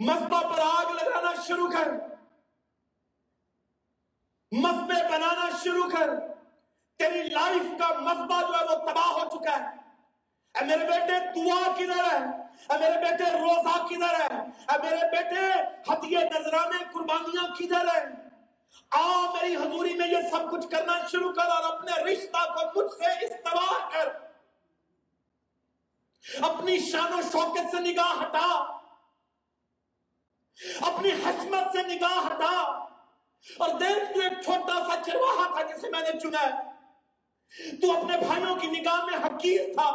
مذبح 0.00 0.40
پر 0.40 0.58
آگ 0.58 0.92
لگانا 0.94 1.32
شروع 1.46 1.70
کر 1.70 1.88
مذبے 4.52 5.08
بنانا 5.08 5.48
شروع 5.62 5.90
کر۔ 5.90 6.10
تیری 6.98 7.22
لائف 7.22 7.78
کا 7.78 8.00
مذبح 8.00 8.40
جو 8.40 8.58
ہے 8.58 8.64
وہ 8.64 8.74
تباہ 8.74 9.12
ہو 9.12 9.28
چکا 9.28 9.58
ہے۔ 9.58 9.76
اے 10.54 10.64
میرے 10.64 10.84
بیٹے، 10.84 11.14
دعا 11.36 11.72
کدھر 11.72 12.12
ہے۔ 12.12 12.42
اے 12.68 12.78
میرے 12.78 12.98
بیٹے، 13.04 13.24
روزہ 13.24 13.86
کدھر 13.86 14.20
ہے۔ 14.20 14.40
اے 14.68 14.78
میرے 14.82 15.10
بیٹے، 15.10 15.62
ہتھیے 15.92 16.18
نظرانے، 16.18 16.84
قربانیاں 16.92 17.54
کدھر 17.54 17.86
ہے 17.94 18.28
آ 18.90 19.20
میری 19.20 19.56
حضوری 19.56 19.94
میں 19.94 20.08
یہ 20.08 20.30
سب 20.30 20.50
کچھ 20.50 20.70
کرنا 20.70 21.06
شروع 21.06 21.32
کر 21.32 21.48
اور 21.48 21.72
اپنے 21.72 21.92
رشتہ 22.04 22.54
کو 22.54 22.82
مجھ 22.82 22.92
سے 22.92 23.24
استوار 23.24 23.90
کر۔ 23.92 24.27
اپنی 26.42 26.78
شان 26.78 27.12
و 27.12 27.22
شوکت 27.22 27.76
سے 27.76 27.80
نگاہ 27.80 28.22
ہٹا۔ 28.22 28.78
اپنی 30.80 31.12
حسمت 31.12 31.72
سے 31.72 31.82
نگاہ 31.82 32.26
ہٹا۔ 32.26 32.84
اور 33.58 33.68
دیکھ 33.68 34.12
تو 34.12 34.20
ایک 34.20 34.32
چھوٹا 34.44 34.88
سا 34.88 35.02
چرواہا 35.02 35.54
تھا 35.54 35.62
جسے 35.62 35.90
میں 35.90 36.00
نے 36.00 36.20
چنا 36.20 36.42
ہے۔ 36.42 36.68
تو 37.76 37.96
اپنے 37.96 38.18
بھائیوں 38.18 38.56
کی 38.56 38.66
نگاہ 38.66 39.04
میں 39.04 39.18
حقیر 39.26 39.60
تھا۔ 39.74 39.90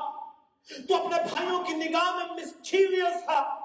تو 0.87 1.05
اپنے 1.05 1.17
بھائیوں 1.33 1.63
کی 1.63 1.73
نگاہ 1.73 2.15
میں 2.15 2.25
مسچیویس 2.25 3.23
تھا۔ 3.23 3.59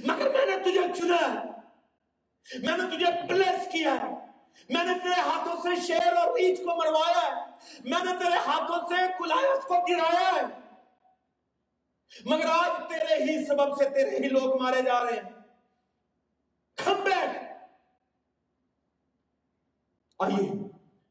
مگر 0.00 0.30
میں 0.30 0.46
نے 0.46 0.62
تجھے 0.62 0.80
چنا 0.96 1.16
ہے۔ 1.16 1.48
میں 2.58 2.76
نے 2.76 2.96
تجھے 2.96 3.22
بلیس 3.28 3.72
کیا 3.72 3.92
ہے۔ 3.92 4.26
میں 4.68 4.84
نے 4.84 4.98
تیرے 4.98 5.20
ہاتھوں 5.20 5.62
سے 5.62 5.80
شیر 5.86 6.12
اور 6.16 6.26
ریچ 6.26 6.58
کو 6.58 6.76
مروایا 6.76 7.22
ہے۔ 7.26 7.50
میں 7.80 8.04
نے 8.04 8.18
تیرے 8.18 8.36
ہاتھوں 8.46 8.88
سے 8.88 8.94
کلائس 9.18 9.64
کو 9.64 9.74
گرایا 9.74 10.32
ہے۔ 10.34 10.67
مگر 12.24 12.46
آج 12.46 12.88
تیرے 12.88 13.14
ہی 13.14 13.46
سبب 13.46 13.78
سے 13.78 13.88
تیرے 13.90 14.16
ہی 14.16 14.28
لوگ 14.28 14.62
مارے 14.62 14.82
جا 14.82 15.04
رہے 15.04 15.16
ہیں۔ 15.16 15.30
کم 16.84 17.04
بیک 17.04 17.36
آئیے، 20.18 20.50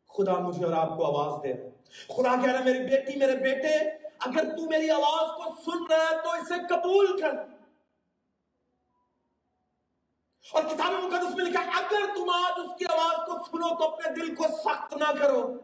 خدا 0.07 0.33
مجھے 0.33 0.65
اور 0.65 0.73
آپ 0.73 0.97
کو 0.97 1.05
آواز 1.05 1.43
دے۔ 1.43 1.53
خدا 2.07 2.41
کہہ 2.41 2.51
رہا 2.51 2.59
ہے، 2.59 2.63
میری 2.63 2.79
بیٹی، 2.79 3.19
میرے 3.19 3.35
بیٹے، 3.35 3.77
اگر 4.19 4.57
تو 4.57 4.69
میری 4.69 4.89
آواز 4.89 5.29
کو 5.37 5.71
سن 5.71 5.93
رہا 5.93 6.03
ہے 6.03 6.21
تو 6.23 6.31
اسے 6.31 6.53
قبول 6.69 7.21
کر۔ 7.21 7.33
اور 10.53 10.63
کتاب 10.63 10.91
مقدس 10.91 11.35
میں 11.35 11.45
لکھا 11.45 11.61
اگر 11.61 12.15
تم 12.15 12.29
آج 12.29 12.53
اس 12.57 12.77
کی 12.79 12.85
آواز 12.85 13.25
کو 13.25 13.45
سنو 13.45 13.75
تو 13.75 13.93
اپنے 13.93 14.15
دل 14.15 14.35
کو 14.35 14.43
سخت 14.43 14.93
نہ 14.93 15.19
کرو۔ 15.19 15.57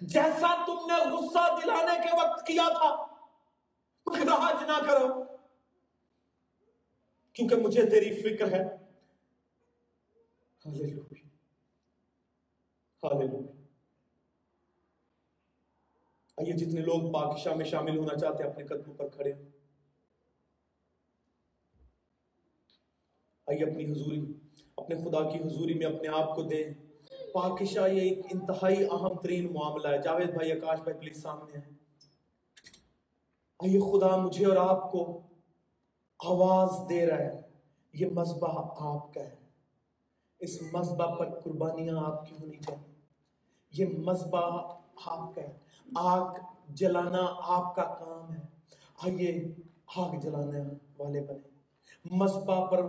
جیسا 0.00 0.64
تم 0.66 0.86
نے 0.86 1.10
غصہ 1.10 1.60
دلانے 1.62 2.08
کے 2.08 2.16
وقت 2.16 2.46
کیا 2.46 2.68
تھا 2.68 3.07
راج 4.16 4.62
نہ 4.62 4.86
کرو۔ 4.86 5.24
کیونکہ 7.32 7.56
مجھے 7.56 7.90
تیری 7.90 8.36
فکر 8.36 8.52
ہے۔ 8.52 8.88
آئیے 16.36 16.52
جتنے 16.52 16.80
لوگ 16.80 17.12
پاکشاہ 17.12 17.54
میں 17.54 17.64
شامل 17.64 17.98
ہونا 17.98 18.18
چاہتے 18.18 18.42
ہیں، 18.42 18.50
اپنے 18.50 18.64
قدموں 18.64 18.94
پر 18.94 19.08
کھڑے 19.08 19.32
آئیے 23.46 23.64
اپنی 23.64 23.92
حضوری، 23.92 24.32
اپنے 24.76 24.96
خدا 24.96 25.30
کی 25.30 25.38
حضوری 25.38 25.74
میں 25.74 25.86
اپنے 25.86 26.08
آپ 26.08 26.34
کو 26.36 26.42
دیں۔ 26.42 26.64
پاکشاہ 27.32 27.88
یہ 27.88 28.00
ایک 28.00 28.18
انتہائی 28.34 28.84
اہم 28.84 29.20
ترین 29.22 29.52
معاملہ 29.52 29.88
ہے۔ 29.88 30.02
جاوید 30.02 30.30
بھائی، 30.30 30.52
آکاش 30.52 30.80
بھائی، 30.80 30.98
پلیز 30.98 31.22
سامنے 31.22 31.58
ہیں 31.58 31.77
آئیے 33.58 33.80
خدا 33.80 34.16
مجھے 34.16 34.46
اور 34.46 34.56
آپ 34.56 34.92
کو 34.92 35.20
آواز 36.18 36.88
دے 36.88 37.06
رہا 37.06 37.18
ہے۔ 37.18 37.40
یہ 37.92 38.06
مذبح 38.06 38.48
آپ 38.78 39.14
کا 39.14 39.20
ہے۔ 39.20 39.34
اس 40.38 40.62
مذبح 40.72 41.14
پر 41.14 41.40
قربانیاں 41.40 41.96
آپ 42.04 42.26
کی 42.26 42.36
ہونی 42.42 42.56
چاہیے۔ 42.56 42.94
یہ 43.72 43.98
مذبح 43.98 44.40
آپ 45.06 45.34
کا 45.34 45.42
ہے۔ 45.42 45.58
آگ 45.96 46.34
جلانا 46.68 47.26
آپ 47.38 47.74
کا 47.76 47.84
کام 47.84 48.32
ہے۔ 48.32 48.40
آئیے 49.02 49.54
آگ 49.96 50.20
جلانے 50.20 50.60
والے 50.98 51.20
بنے۔ 51.20 51.48
مذبح 52.04 52.66
پر 52.66 52.86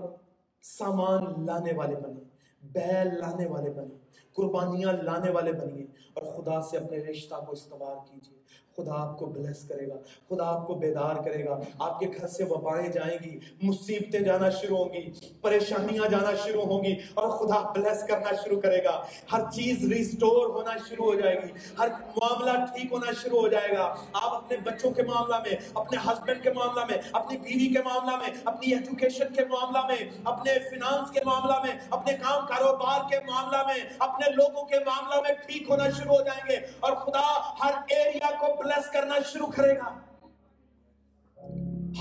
سامان 0.61 1.45
لانے 1.45 1.73
والے 1.73 1.95
بنے۔ 1.95 2.23
بیل 2.61 3.19
لانے 3.19 3.45
والے 3.45 3.69
بنے۔ 3.69 4.08
قربانیاں 4.33 4.93
لانے 4.93 5.31
والے 5.31 5.51
بنیے 5.51 5.85
اور 6.13 6.23
خدا 6.33 6.61
سے 6.61 6.77
اپنے 6.77 6.97
رشتہ 6.97 7.35
کو 7.35 7.51
استوار 7.51 7.95
کیجیے۔ 8.05 8.39
خدا 8.77 8.93
آپ 8.93 9.17
کو 9.19 9.25
بلیس 9.25 9.67
کرے 9.67 9.87
گا، 9.87 9.95
خدا 10.29 10.45
آپ 10.45 10.67
کو 10.67 10.73
بیدار 10.73 11.15
کرے 11.15 11.45
گا۔ 11.45 11.59
آپ 11.79 11.99
کے 11.99 12.07
گھر 12.17 12.27
سے 12.27 12.43
وبائیں 12.43 12.87
جائیں 12.87 13.17
گی، 13.23 13.39
مصیبتیں 13.61 14.19
جانا 14.19 14.49
شروع 14.49 14.77
ہوں 14.77 14.93
گی، 14.93 15.11
پریشانیاں 15.41 16.09
جانا 16.09 16.35
شروع 16.43 16.61
ہوں 16.61 16.83
گی 16.83 16.95
اور 17.13 17.29
خدا 17.29 17.59
بلیس 17.71 18.03
کرنا 18.03 18.35
شروع 18.43 18.59
کرے 18.61 18.83
گا۔ 18.83 19.05
ہر 19.31 19.39
چیز 19.51 19.91
ریسٹور 19.91 20.49
ہونا 20.49 20.77
شروع 20.89 21.05
ہو 21.05 21.15
جائے 21.15 21.35
گی، 21.35 21.51
ہر 21.79 21.87
معاملہ 22.17 22.65
ٹھیک 22.65 22.91
ہونا 22.91 23.11
شروع 23.21 23.39
ہو 23.39 23.47
جائے 23.47 23.75
گا۔ 23.77 23.95
آپ 24.13 24.33
اپنے 24.35 24.57
بچوں 24.57 24.91
کے 24.91 25.03
معاملہ 25.03 25.35
میں، 25.35 25.55
اپنے 25.73 25.97
ہسبینڈ 26.05 26.43
کے 26.43 26.51
معاملہ 26.51 26.85
میں، 26.85 26.97
اپنی 27.11 27.37
بیوی 27.37 27.73
کے 27.73 27.83
معاملہ 27.83 28.15
میں، 28.15 28.29
اپنی 28.45 28.73
ایجوکیشن 28.73 29.33
کے 29.33 29.45
معاملہ 29.45 29.85
میں، 29.87 30.09
اپنے 30.23 30.53
فنانس 30.69 31.11
کے 31.11 31.19
معاملہ 31.25 31.59
میں، 31.63 31.79
اپنے 31.89 32.13
کام 32.13 32.45
کاروبار 32.47 33.09
کے 33.09 33.19
معاملہ 33.31 33.57
میں 33.67 33.89
اپنے 33.99 34.31
لوگوں 34.31 34.65
کے 34.65 34.75
معاملہ 34.79 35.21
میں 35.21 35.31
ٹھیک 35.47 35.69
ہونا 35.69 35.89
شروع 35.89 36.15
ہو 36.15 36.23
جائیں 36.23 36.49
گے 36.49 36.55
اور 36.79 36.91
خدا 36.91 37.53
ہر 37.63 37.71
ایریا 37.87 38.29
کو 38.39 38.63
بلیس 38.63 38.89
کرنا 38.89 39.13
شروع 39.31 39.47
کرے 39.47 39.77
گا۔ 39.77 39.99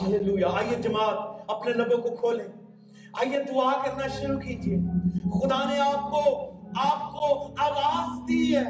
ہاللویا 0.01 0.49
آئیے 0.49 0.75
جماعت 0.77 1.41
اپنے 1.49 1.73
لبوں 1.73 2.03
کو 2.03 2.17
کھولیں۔ 2.17 2.45
آئیے 3.13 3.43
دعا 3.43 3.73
کرنا 3.85 4.07
شروع 4.07 4.41
کیجیے 4.41 4.77
خدا 5.41 5.71
نے 5.71 5.81
آپ 5.81 6.11
کو 6.11 6.51
آپ 6.77 7.13
کو 7.13 7.55
آواز 7.59 8.29
دی 8.29 8.57
ہے۔ 8.57 8.63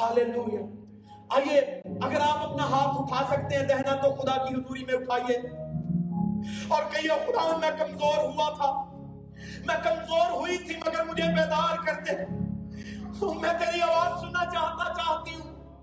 ہاللویا 0.00 0.60
آئیے، 1.30 1.60
اگر 2.02 2.20
آپ 2.20 2.50
اپنا 2.50 2.64
ہاتھ 2.64 3.02
اٹھا 3.02 3.34
سکتے 3.34 3.56
ہیں 3.56 3.66
دہنا 3.66 3.94
تو 3.94 4.14
خدا 4.14 4.46
کی 4.46 4.54
حضوری 4.54 4.84
میں 4.84 4.94
اٹھائیے۔ 4.94 5.36
اور 6.68 6.82
کہیے، 6.92 7.08
خدا 7.08 7.56
میں 7.56 7.70
کمزور 7.78 8.24
ہوا 8.24 8.52
تھا۔ 8.56 8.91
میں 9.66 9.76
کمزور 9.82 10.30
ہوئی 10.30 10.58
تھی 10.58 10.76
مگر 10.76 11.04
مجھے 11.04 11.22
بیدار 11.22 11.86
کرتے 11.86 12.12
میں 13.22 13.52
تیری 13.58 13.82
آواز 13.82 14.20
سننا 14.20 14.44
چاہتا 14.44 14.94
چاہتی 14.94 15.34
ہوں۔ 15.34 15.74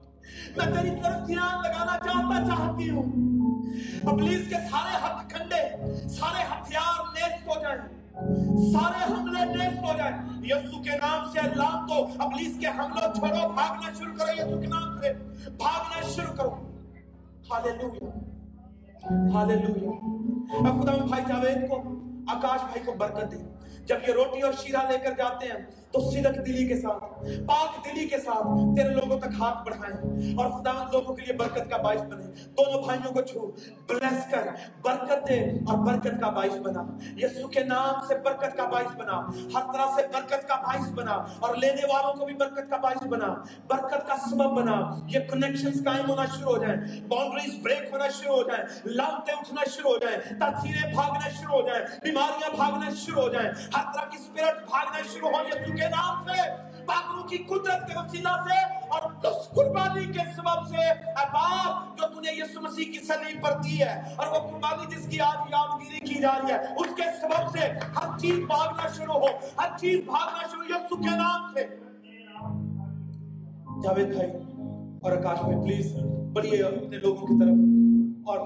میں 0.58 0.66
تیری 0.66 0.90
طرف 1.04 1.28
دھیان 1.28 1.62
لگانا 1.62 1.98
چاہتا 1.98 2.48
چاہتی 2.48 2.90
ہوں۔ 2.90 3.04
ابلیس 4.12 4.50
کے 4.50 4.56
سارے 4.56 4.98
ہتھ 5.04 5.34
کھنڈے، 5.34 5.78
سارے 6.10 6.44
ہتھیار 6.44 7.04
نیست 7.14 7.48
ہو 7.48 7.62
جائیں۔ 7.62 7.82
سارے 8.74 9.14
حملے 9.14 9.46
نیست 9.46 9.84
ہو 9.84 9.98
جائیں۔ 9.98 10.18
یسو 10.44 10.84
کے 10.84 10.90
نام 10.90 11.32
سے 11.32 11.40
اللہ 11.40 11.86
تو 11.90 12.08
ابلیس 12.20 12.58
کے 12.60 12.68
حملوں 12.68 13.14
چھوڑو، 13.14 13.50
بھاگنا 13.50 13.94
شروع 13.94 14.16
کرو 14.16 14.32
یسو 14.32 14.62
کے 14.62 14.68
نام 14.68 15.02
سے۔ 15.02 15.14
بھاگنا 15.50 16.08
شروع 16.10 16.36
کرو۔ 16.36 16.50
ہاللویا۔ 17.52 18.10
ہاللویا۔ 19.34 19.92
اب 20.70 20.84
خدا 20.84 21.06
بھائی 21.06 21.24
جاوید 21.28 21.70
کو، 21.70 21.76
آکاش 22.28 22.62
بھائی 22.62 22.80
کو 22.86 22.92
برکت 22.92 23.32
دے۔ 23.32 23.38
جب 23.90 24.08
یہ 24.08 24.14
روٹی 24.14 24.42
اور 24.42 24.52
شیرہ 24.54 24.82
لے 24.90 24.98
کر 24.98 25.14
جاتے 25.14 25.48
ہیں 25.48 25.79
تو 25.92 26.12
صدق 26.12 26.46
دلی 26.46 26.68
کے 26.68 26.78
ساتھ، 26.82 27.04
پاک 27.48 27.86
دلی 27.86 28.08
کے 28.08 28.18
ساتھ 28.18 28.76
تیرے 28.76 28.94
لوگوں 28.94 29.20
تک 29.20 29.28
ہاتھ 29.40 29.66
بڑھائیں 29.66 30.38
اور 30.38 30.50
خدا 30.52 30.72
لوگوں 30.92 31.16
کے 31.16 31.22
لیے 31.22 31.34
برکت 31.34 31.70
کا 31.70 31.78
باعث 31.78 32.02
بنے۔ 32.02 32.26
دونوں 32.58 32.84
بھائیوں 32.84 33.14
کو 33.14 33.22
چھو۔ 33.22 33.52
بلیس 33.88 34.32
کر۔ 34.32 34.48
برکت 34.82 35.28
دے 35.30 35.40
اور 35.44 35.78
برکت 35.78 36.22
کا 36.22 36.30
باعث 36.30 36.58
بنا۔ 36.58 36.84
یسو 37.18 37.48
کے 37.48 37.64
نام 37.64 38.08
سے 38.08 38.16
برکت 38.18 38.58
کا 38.58 38.66
باعث 38.66 38.96
بنا۔ 38.98 39.18
ہر 39.28 39.74
طرح 39.74 39.86
سے 39.96 40.08
برکت 40.14 40.48
کا 40.48 40.56
باعث 40.56 40.92
بنا۔ 40.92 41.26
اور 41.40 41.56
لینے 41.56 41.82
والوں 41.94 42.14
کو 42.14 42.26
بھی 42.26 42.34
برکت 42.34 42.70
کا 42.70 42.78
باعث 42.78 43.04
بنا۔ 43.04 43.36
برکت 43.68 44.08
کا 44.08 44.16
سبب 44.30 44.50
بنا۔ 44.52 44.96
یہ 45.08 45.20
کنیکشنز 45.20 45.84
قائم 45.86 46.10
ہونا 46.10 46.26
شروع 46.26 46.56
ہو 46.56 46.66
جائیں۔ 46.66 47.02
باؤنڈریز 47.08 47.60
بریک 47.64 47.90
ہونا 47.92 48.08
شروع 48.08 48.36
ہو 48.36 48.44
جائیں۔ 48.44 48.64
لانتے 48.86 49.32
اٹھنا 49.32 49.62
شروع 49.70 49.92
ہو 49.92 49.98
جائیں۔ 49.98 50.18
تاثیریں 50.40 50.94
بھاگنا 50.94 51.30
شروع 51.30 51.62
ہو 51.62 51.68
جائیں۔ 51.68 51.86
بیماریاں 52.04 52.56
بھاگنا 52.56 52.90
شروع 52.98 53.22
ہو 53.22 53.30
جائیں۔ 53.30 53.50
ہر 53.50 53.94
طرح 53.94 54.10
کی 54.10 54.18
سپیرٹ 54.18 54.70
بھاگنا 54.70 55.02
شروع 55.14 55.30
ہو 55.30 55.34
یسو 55.48 55.74
کے 55.80 55.90
نام 55.90 56.24
سے 56.28 56.38
پاکروں 56.86 57.24
کی 57.30 57.38
قدرت 57.50 57.88
کے 57.88 57.98
وسیلہ 57.98 58.36
سے 58.46 58.58
اور 58.94 59.02
اس 59.28 59.50
قربانی 59.56 60.06
کے 60.14 60.24
سبب 60.36 60.68
سے 60.70 60.88
اے 60.90 61.26
باپ 61.34 61.98
جو 61.98 62.08
تو 62.14 62.20
نے 62.22 62.32
یسو 62.38 62.62
مسیح 62.62 62.92
کی 62.94 63.00
صلیب 63.08 63.42
پر 63.44 63.60
دی 63.64 63.80
ہے 63.82 63.94
اور 64.16 64.28
وہ 64.28 64.40
قربانی 64.48 64.96
جس 64.96 65.08
کی 65.10 65.20
آج 65.22 65.52
یادگیری 65.52 66.00
کی 66.08 66.22
جا 66.22 66.32
رہی 66.38 66.52
ہے، 66.54 66.58
اس 66.78 66.96
کے 66.98 67.10
سبب 67.22 67.52
سے 67.54 67.68
ہر 67.98 68.18
چیز 68.20 68.40
بھاگنا 68.48 68.88
شروع 68.98 69.14
ہو، 69.14 69.28
ہر 69.60 69.78
چیز 69.80 70.00
بھاگنا 70.06 70.48
شروع 70.52 70.66
یسو 70.70 70.96
کے 70.96 71.16
نام 71.18 71.54
سے۔ 71.54 71.66
جاوید 73.84 74.14
بھائی 74.16 74.30
اور 75.02 75.12
آکاش 75.12 75.40
بھائی، 75.42 75.62
پلیز 75.66 75.96
بڑھئے 76.34 76.62
اپنے 76.64 76.98
لوگوں 76.98 77.28
کی 77.28 77.40
طرف 77.40 78.28
اور 78.30 78.40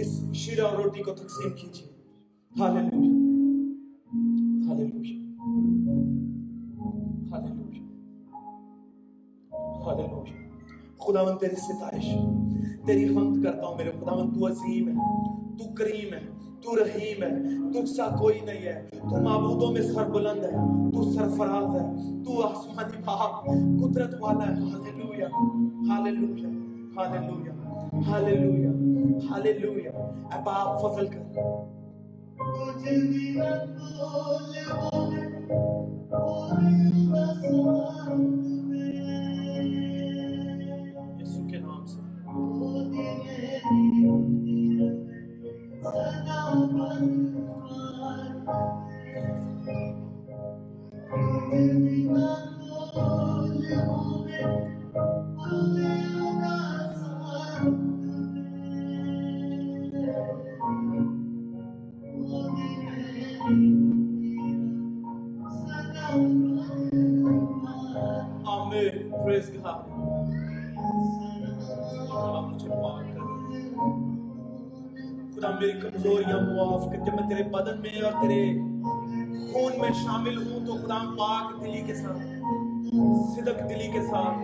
اس 0.00 0.12
شیرہ 0.34 0.66
اور 0.66 0.76
روٹی 0.82 1.02
کو 1.02 1.14
تقسیم 1.14 1.52
کیجیے 1.52 1.88
ہاللویا 2.52 3.10
ہاللویا 4.68 5.19
ہاللویا 9.90 10.40
خداوند 10.98 11.38
تیری 11.38 11.56
ستائش 11.56 12.14
تیری 12.86 13.16
حمد 13.16 13.44
کرتا 13.44 13.66
ہوں 13.66 13.76
میرے 13.76 13.90
خداوند، 14.00 14.34
تو 14.34 14.46
عظیم 14.46 14.88
ہے، 14.88 14.94
تو 15.58 15.74
کریم 15.74 16.14
ہے، 16.14 16.20
تو 16.62 16.76
رحیم 16.76 17.22
ہے۔ 17.22 17.30
تجھ 17.72 17.90
سا 17.90 18.16
کوئی 18.16 18.40
نہیں 18.44 18.62
ہے۔ 18.62 18.88
تو 18.92 19.20
معبودوں 19.22 19.72
میں 19.72 19.82
سر 19.82 20.10
بلند 20.10 20.44
ہے، 20.44 20.50
تو 20.92 21.12
سرفراز 21.12 21.80
ہے، 21.80 21.86
تو 22.24 22.46
آسمانی 22.46 23.02
باپ 23.04 23.46
قدرت 23.82 24.14
والا 24.20 24.48
ہے۔ 24.48 24.54
Hallelujah 24.54 25.26
hallelujah 25.88 26.48
hallelujah 26.96 27.52
hallelujah 28.08 28.70
hallelujah. 29.30 29.90
اے 30.32 30.42
باپ، 30.44 30.80
فضل 30.82 31.06
کر۔ 31.06 31.40
مجھے 32.38 33.08
بھی 33.08 33.36
مقبول 33.36 34.54
ہوئے 37.10 37.30
یسو 38.20 38.59
آمین 47.00 47.40
میری 75.60 75.72
کمزوریاں 75.72 76.38
معاف 76.40 76.84
کر 76.84 76.96
جب 76.96 77.20
میں 77.20 77.28
تیرے 77.28 77.42
بدن 77.42 77.80
میں 77.80 78.02
اور 78.02 78.12
تیرے 78.12 78.58
خون 79.52 79.72
میں 79.80 79.90
شامل 80.04 80.36
ہوں 80.36 80.66
تو 80.66 80.72
خدا 80.72 80.98
پاک 81.18 81.60
دلی 81.60 81.82
کے 81.82 81.94
ساتھ، 81.94 82.18
صدق 83.34 83.70
دلی 83.70 83.88
کے 83.92 84.02
ساتھ 84.02 84.38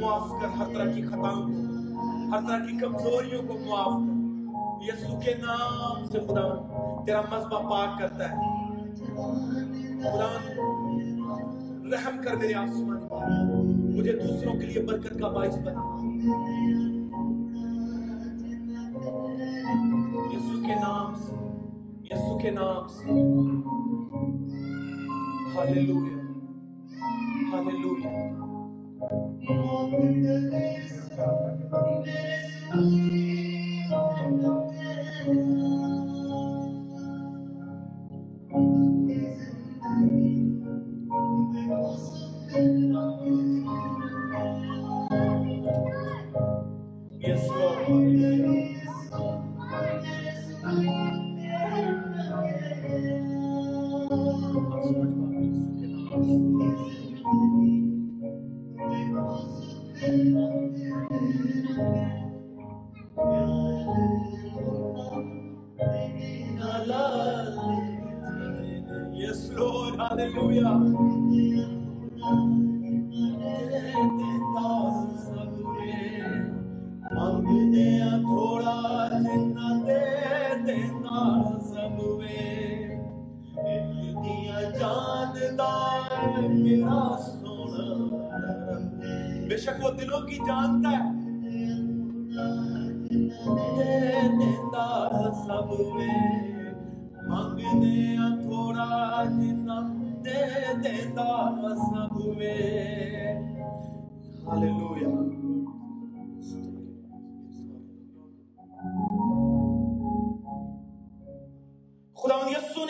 معاف 0.00 0.42
کر، 0.42 0.48
ہر 0.48 0.64
طرح 0.74 0.92
کی 0.92 1.02
خطاؤں 1.02 1.42
کو 1.46 1.52
ہر 2.30 2.40
طرح 2.48 2.58
کی 2.58 2.78
کمزوریوں 2.78 3.42
کو 3.42 3.54
معاف 3.66 3.92
کر۔ 3.92 4.18
یسو 4.82 5.20
کے 5.20 5.34
نام 5.34 6.04
سے 6.04 6.18
خدا، 6.20 7.02
تیرا 7.06 7.20
مذبح 7.20 7.58
پاک 7.58 7.98
کرتا 7.98 8.30
ہے۔ 8.30 8.36
خدا، 10.00 10.28
رحم 11.92 12.22
کر 12.24 12.36
میرے 12.36 12.54
آسمان 12.54 13.00
مجھے 13.98 14.12
دوسروں 14.12 14.52
کے 14.52 14.66
لیے 14.66 14.82
برکت 14.82 15.18
کا 15.20 15.28
باعث 15.28 15.58
بنا۔ 15.58 15.98
نام 21.08 21.14
سے 21.16 21.34
یسو 22.04 22.36
کے 22.38 22.50
نام 22.50 22.86
سے 22.88 23.12
ہاللویا 25.54 26.18
ہاللویا 27.50 28.16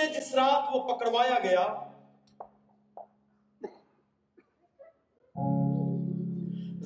جس 0.08 0.34
رات 0.34 0.76
وہ 0.76 0.88
پکڑوایا 0.88 1.38
گیا، 1.38 1.66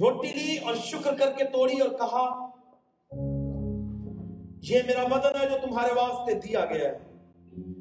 روٹی 0.00 0.28
لی 0.28 0.58
اور 0.58 0.74
شکر 0.74 1.14
کر 1.14 1.32
کے 1.32 1.44
توڑی 1.44 1.80
اور 1.80 1.90
کہا، 1.90 2.50
یہ 4.62 4.80
میرا 4.86 5.06
بدن 5.06 5.40
ہے 5.40 5.48
جو 5.48 5.66
تمہارے 5.66 5.92
واسطے 5.92 6.34
دیا 6.34 6.64
گیا 6.64 6.88
ہے۔ 6.88 6.98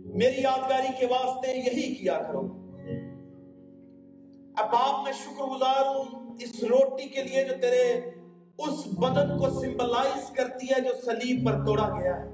میری 0.05 0.41
یادگاری 0.41 0.87
کے 0.99 1.05
واسطے 1.05 1.51
یہی 1.51 1.95
کیا 1.95 2.19
کرو۔ 2.27 2.41
اب 4.57 4.71
باپ 4.71 5.03
میں 5.03 5.13
شکر 5.13 5.43
گزار 5.43 5.85
ہوں 5.85 6.35
اس 6.39 6.63
روٹی 6.63 7.07
کے 7.07 7.23
لیے 7.23 7.43
جو 7.43 7.53
تیرے 7.61 7.93
اس 8.57 8.87
بدن 8.87 9.37
کو 9.37 9.49
سمبلائز 9.49 10.29
کرتی 10.29 10.65
ہے 10.65 10.81
جو 10.81 10.89
سلیب 11.05 11.45
پر 11.45 11.65
توڑا 11.65 11.99
گیا 11.99 12.19
ہے۔ 12.19 12.29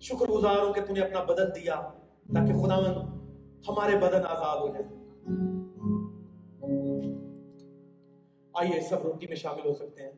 شکر 0.00 0.26
گزار 0.26 0.62
ہوں 0.62 0.72
کہ 0.72 0.80
تھی 0.80 0.94
نے 0.94 1.00
اپنا 1.00 1.22
بدن 1.22 1.54
دیا۔ 1.54 1.90
تاکہ 2.34 2.52
خدا 2.52 2.76
ہمارے 3.68 3.96
بدن 3.96 4.26
آزاد 4.26 4.60
ہو 4.60 4.68
جائے 4.68 4.84
آئیے 8.54 8.80
سب 8.80 9.02
روٹی 9.02 9.26
میں 9.26 9.36
شامل 9.36 9.66
ہو 9.66 9.74
سکتے 9.74 10.02
ہیں 10.02 10.12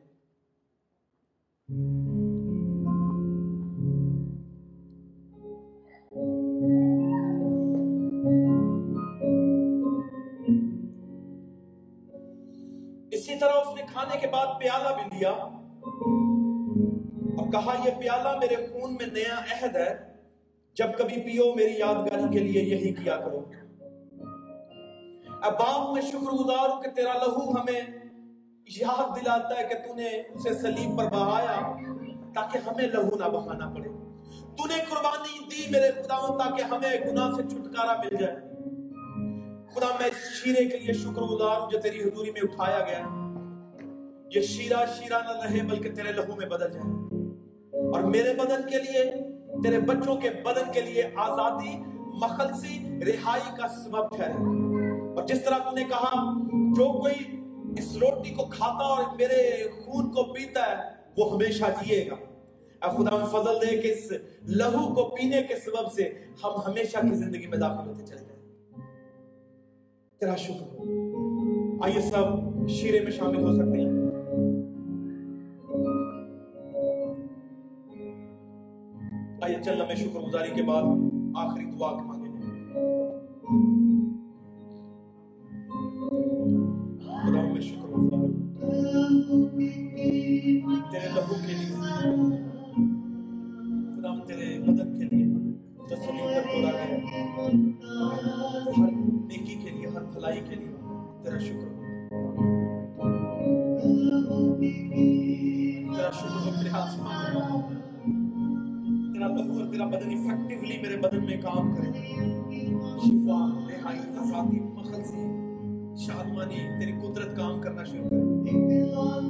اسی 13.11 13.39
طرح 13.39 13.53
اس 13.53 13.75
نے 13.75 13.81
کھانے 13.91 14.17
کے 14.21 14.27
بعد 14.27 14.59
پیالہ 14.59 14.95
بھی 14.95 15.17
لیا 15.17 15.31
اور 15.31 17.51
کہا 17.51 17.81
یہ 17.85 17.91
پیالہ 17.99 18.39
میرے 18.39 18.65
خون 18.65 18.93
میں 18.93 19.07
نیا 19.13 19.39
عہد 19.51 19.75
ہے 19.75 20.08
جب 20.79 20.87
کبھی 20.97 21.21
پیو 21.21 21.55
میری 21.55 21.79
یادگاری 21.79 22.33
کے 22.33 22.39
لیے 22.39 22.63
یہی 22.63 22.93
کیا 22.93 23.17
کرو۔ 23.17 23.45
اب 25.41 25.53
باپ، 25.53 25.93
میں 25.93 26.01
شکر 26.01 26.31
گزار 26.31 26.69
ہوں 26.69 26.81
کہ 26.81 26.89
تیرا 26.89 27.13
لہو 27.13 27.51
ہمیں 27.51 27.81
یاد 28.81 29.15
دلاتا 29.15 29.59
ہے 29.59 29.67
کہ 29.67 29.87
تُو 29.87 29.93
نے 29.93 30.07
اسے 30.07 30.53
سلیب 30.53 30.97
پر 30.97 31.05
بہایا 31.05 31.75
تاکہ 32.35 32.57
ہمیں 32.57 32.87
لہو 32.87 33.15
نہ 33.15 33.25
بہانا 33.25 33.69
پڑے۔ 33.69 33.89
تُو 34.33 34.65
نے 34.67 34.73
قربانی 34.89 35.45
دی 35.45 35.71
میرے 35.71 35.91
خدا 35.91 36.17
ہوں 36.17 36.39
تاکہ 36.39 36.61
ہمیں 36.61 37.11
گناہ 37.11 37.31
سے 37.31 37.43
چھٹکارہ 37.43 37.97
مل 37.99 38.15
جائے۔ 38.19 38.35
خدا، 39.75 39.87
میں 39.99 40.07
اس 40.07 40.43
شیرے 40.43 40.65
کے 40.69 40.77
لیے 40.77 40.93
شکر 40.93 41.21
گزار 41.21 41.61
ہوں 41.61 41.71
جو 41.71 41.79
تیری 41.79 42.01
حضوری 42.01 42.31
میں 42.31 42.41
اٹھایا 42.43 42.79
گیا۔ 42.79 43.05
یہ 44.35 44.41
شیرہ 44.41 44.85
شیرہ 44.97 45.19
نہ 45.19 45.43
رہے 45.43 45.63
بلکہ 45.63 45.91
تیرے 45.91 46.11
لہو 46.11 46.35
میں 46.35 46.45
بدل 46.45 46.71
جائے۔ 46.71 46.91
اور 47.93 48.01
میرے 48.01 48.33
بدن 48.33 48.69
کے 48.69 48.77
لیے 48.77 49.28
تیرے 49.63 49.79
بچوں 49.79 50.15
کے 50.15 50.29
بدن 50.29 50.71
کے 50.73 50.81
لیے 50.81 51.03
آزادی، 51.15 51.77
مخلصی، 51.97 52.99
رہائی 53.07 53.55
کا 53.57 53.67
سبب 53.67 54.15
ٹھہرے 54.15 54.33
اور 55.15 55.27
جس 55.27 55.43
طرح 55.45 55.57
تو 55.57 55.75
نے 55.75 55.83
کہا، 55.83 56.37
جو 56.53 56.99
کوئی 56.99 57.41
اس 57.77 57.97
روٹی 57.97 58.29
کو 58.29 58.45
کھاتا 58.45 58.83
اور 58.85 59.03
میرے 59.15 59.67
خون 59.85 60.11
کو 60.11 60.23
پیتا 60.23 60.61
ہے، 60.61 60.89
وہ 61.17 61.33
ہمیشہ 61.33 61.63
جیے 61.63 62.09
گا۔ 62.11 62.15
اے 62.85 62.97
خدا، 62.97 63.15
ہم 63.15 63.25
فضل 63.25 63.55
دے 63.61 63.77
کہ 63.77 63.87
اس 63.87 64.11
لہو 64.41 64.93
کو 64.93 65.15
پینے 65.15 65.43
کے 65.43 65.55
سبب 65.55 65.91
سے 65.91 66.13
ہم 66.43 66.51
ہمیشہ 66.67 66.97
کی 66.97 67.15
زندگی 67.15 67.47
میں 67.47 67.57
داخل 67.57 67.87
ہوتے 67.89 68.05
چلے 68.05 68.19
جائیں۔ 68.19 68.39
تیرا 70.19 70.35
شکر 70.35 70.79
آئیے 71.83 72.01
سب 72.01 72.67
شیرے 72.69 72.99
میں 72.99 73.11
شامل 73.11 73.43
ہو 73.43 73.53
سکتے 73.53 73.81
ہیں۔ 73.81 73.98
آئیے 79.49 79.61
چل 79.63 79.81
میں 79.87 79.95
شکر 79.95 80.19
گزاری 80.19 80.49
کے 80.55 80.63
بعد 80.63 80.83
آخری 81.35 81.65
دعا 81.65 81.91
کے 81.93 82.03
مانگے 82.07 82.27
خدا 87.21 87.41
میں 87.53 87.61
شکر 87.61 87.87
گزار 87.87 88.27
تیرے 90.91 91.09
لہو 91.15 91.35
کے 91.47 91.53
لیے، 91.53 91.75
خدا 93.95 94.13
تیرے 94.27 94.59
مدد 94.59 94.97
کے 94.99 95.05
لیے، 95.11 95.25
تسلیم 95.89 96.27
کر 96.33 96.43
تو 96.51 96.61
رکھے 96.61 97.23
ہر 98.77 98.91
نیکی 98.91 99.55
کے 99.55 99.69
لیے، 99.69 99.87
ہر 99.87 100.03
بھلائی 100.13 100.41
کے 100.49 100.55
لیے 100.55 100.75
تیرا 101.23 101.39
شکر۔ 101.39 101.77
تیرا 105.95 106.11
شکر 106.11 106.47
اپنے 106.47 106.69
ہاتھ 106.69 106.99
مانگ 106.99 107.37
رہا 107.37 107.49
ہوں 107.49 107.78
ظہور 109.37 109.71
تیرا 109.71 109.85
بدن 109.85 110.09
افیکٹولی 110.09 110.77
میرے 110.81 110.97
بدن 110.97 111.25
میں 111.25 111.41
کام 111.41 111.75
کرے۔ 111.75 111.91
شفا، 112.99 113.65
رہائی 113.69 113.99
آزادی 114.17 114.59
مخل 114.59 115.03
سے 115.03 115.25
شادمانی، 115.97 116.79
تیری 116.79 116.91
قدرت 116.91 117.37
کام 117.37 117.61
کرنا 117.61 117.83
شروع 117.83 118.09
کرے۔ 118.09 118.91
اور 118.91 119.21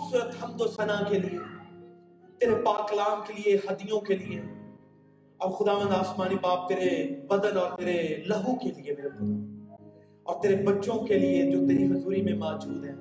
خوبصورت 0.07 0.45
حمد 0.45 0.61
و 0.61 0.67
ثنا 0.67 1.03
کے 1.09 1.19
لیے، 1.19 1.39
تیرے 2.39 2.55
پاکلام 2.55 3.21
کے 3.27 3.33
لیے، 3.37 3.57
ہدیوں 3.57 4.01
کے 4.01 4.17
لیے۔ 4.17 4.41
اور 5.39 5.51
خدا 5.51 5.79
مند 5.79 5.91
آسمانی 5.95 6.35
باپ 6.43 6.69
تیرے 6.69 7.21
بدن 7.27 7.59
اور 7.59 7.79
تیرے 7.79 8.23
لہو 8.27 8.55
کے 8.55 8.69
لیے 8.69 8.95
میرے 8.97 9.09
خدا 9.09 9.75
اور 10.23 10.43
تیرے 10.43 10.57
بچوں 10.57 10.95
کے 10.95 11.19
لیے 11.19 11.51
جو 11.51 11.59
تیری 11.69 11.85
حضوری 11.85 12.23
میں 12.23 12.33
موجود 12.33 12.85
ہیں۔ 12.85 12.95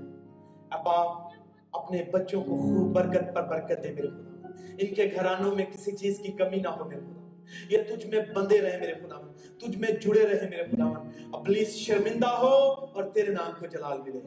اب 0.70 0.89
آپ 0.89 1.30
اپنے 1.72 2.03
بچوں 2.12 2.43
کو 2.43 2.58
خوب 2.58 2.95
برکت 2.95 3.36
پر 3.36 3.43
برکت 3.43 3.84
دے 3.84 3.91
میرے 3.91 4.08
خدا۔ 4.08 4.47
ان 4.80 4.95
کے 4.95 5.12
گھرانوں 5.16 5.56
میں 5.56 5.66
کسی 5.66 5.91
چیز 5.91 6.20
کی 6.20 6.32
کمی 6.32 6.58
نہ 6.58 6.68
ہو 6.68 6.86
میرے 6.86 6.99
خدا۔ 6.99 7.41
یہ 7.70 7.95
تجھ 7.95 8.08
میں 8.08 8.20
بندے 8.36 8.62
رہے 8.62 8.80
میرے 8.80 8.93
خدا۔ 8.93 9.08
خداون 9.08 9.34
تجھ 9.58 9.78
میں 9.78 9.89
جڑے 9.89 10.28
رہے 10.28 10.49
میرے 10.49 10.64
خداون 10.72 11.10
اور 11.32 11.45
پلیز 11.45 11.70
شرمندہ 11.70 12.28
ہو 12.28 12.74
اور 12.74 13.03
تیرے 13.03 13.32
نام 13.32 13.51
کو 13.60 13.66
جلال 13.66 13.97
ملے 13.97 14.20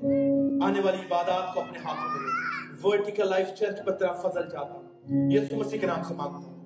آنے 0.65 0.81
والی 0.81 0.99
عبادات 0.99 1.55
کو 1.55 1.61
اپنے 1.61 1.79
ہاتھوں 1.79 2.11
میں 2.11 2.21
لے۔ 2.21 2.58
ورٹیکل 2.85 3.29
لائف 3.29 3.55
چرچ 3.55 3.85
پر 3.85 3.93
تیرا 3.93 4.13
فضل 4.13 4.49
چاہتا 4.49 4.73
ہوں۔ 4.73 4.89
یسو 5.33 5.57
مسیح 5.57 5.81
کے 5.81 5.87
نام 5.87 6.03
سے 6.03 6.15
مانگتا 6.15 6.51
ہوں۔ 6.51 6.65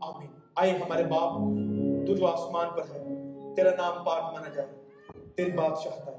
آمین۔ 0.00 0.30
آئے 0.54 0.70
ہمارے 0.70 1.04
باپ، 1.04 1.32
تو 2.06 2.16
جو 2.16 2.26
آسمان 2.26 2.66
پر 2.76 2.82
ہے، 2.82 3.04
تیرا 3.56 3.70
نام 3.70 4.04
پاک 4.04 4.32
مانا 4.32 4.48
جائے۔ 4.48 4.68
تیری 5.36 5.50
بادشاہت 5.50 6.08
ہے۔ 6.08 6.16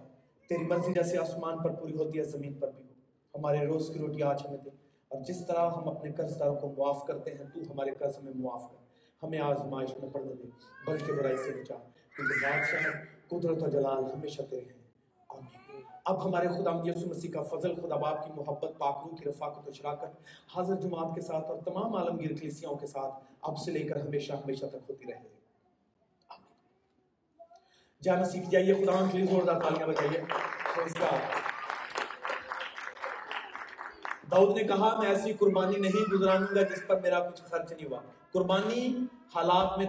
تیری 0.50 0.64
مرضی 0.64 0.94
جیسے 0.94 1.18
آسمان 1.18 1.58
پر 1.58 1.70
پوری 1.70 1.96
ہوتی 1.96 2.20
ہے، 2.20 2.24
زمین 2.24 2.54
پر 2.54 2.72
بھی 2.72 2.84
ہو۔ 2.84 2.94
ہمارے 3.40 3.66
روز 3.66 3.92
کی 3.94 4.00
روٹی 4.00 4.24
آج 4.24 4.42
ہمیں 4.46 4.58
دے۔ 4.58 4.70
اور 5.10 5.22
جس 5.22 5.48
طرح 5.48 5.70
ہم 5.70 5.90
اپنے 5.90 6.12
قرض 6.12 6.40
داروں 6.40 6.56
کو 6.56 6.74
معاف 6.78 7.06
کرتے 7.06 7.32
ہیں، 7.32 7.46
تو 7.54 7.72
ہمارے 7.72 7.92
قرض 7.92 8.18
ہمیں 8.18 8.34
معاف 8.36 8.72
کر۔ 8.72 8.84
ہمیں 9.24 9.40
آزمائش 9.40 9.90
میں 10.02 10.10
پڑنے 10.10 10.34
دے۔ 10.34 10.44
بلکہ 10.88 11.14
برائی 11.14 11.38
سے 11.38 11.52
بچا۔ 11.52 11.76
کیونکہ 12.16 12.46
بادشاہ 12.46 12.90
قدرت 13.28 13.64
و 13.64 13.68
جلال 13.68 14.04
ہمیشہ 14.06 14.42
تیرے 14.42 14.66
ہیں۔ 14.66 14.84
آمین۔ 15.30 15.63
اب 16.06 16.26
ہمارے 16.26 16.48
خدا 16.48 16.72
یسوع 16.86 17.10
مسیح 17.10 17.32
کا 17.32 17.42
فضل، 17.42 17.76
خدا 17.76 17.96
باپ 17.96 18.26
کی 18.26 18.32
محبت، 18.36 18.72
پاک 18.78 19.04
روح 19.06 19.18
کی 19.18 19.30
رفاقت 19.30 19.68
و 19.68 19.72
شراکت 19.72 20.12
حاضر 20.56 20.76
جماعت 20.76 21.16
کے 21.16 21.22
ساتھ 21.22 21.46
اور 21.46 21.58
تمام 21.66 21.96
عالمگیر 21.96 22.30
کلیسیاں 22.30 22.74
کے 22.74 22.88
ساتھ 22.88 23.14
اب 23.42 23.58
سے 23.58 23.72
لے 23.72 23.80
کر 23.80 24.02
ہمیشہ 24.02 24.34
ہمیشہ 24.34 24.66
تک 24.66 24.90
ہوتی 24.90 25.06
رہے۔ 25.06 25.34
جانا 28.02 28.24
سیکھ 28.24 28.50
جائیے 28.50 28.74
خدا 28.74 29.06
کے 29.12 29.18
لیے 29.18 29.28
زوردار 29.28 29.62
تالیاں 29.62 29.88
بجائیے۔ 29.88 30.22
داؤد 34.32 34.58
نے 34.58 34.64
کہا، 34.64 35.00
میں 35.00 35.08
ایسی 35.08 35.34
قربانی 35.34 35.76
نہیں 35.78 36.12
گزرانوں 36.14 36.56
گا 36.56 36.62
جس 36.62 36.88
پر 36.88 37.02
میرا 37.02 37.30
کچھ 37.30 37.42
خرچ 37.42 37.72
نہیں 37.72 37.90
ہوا۔ 37.90 38.00
قربانی 38.32 39.06
حالات 39.36 39.78
میں 39.78 39.86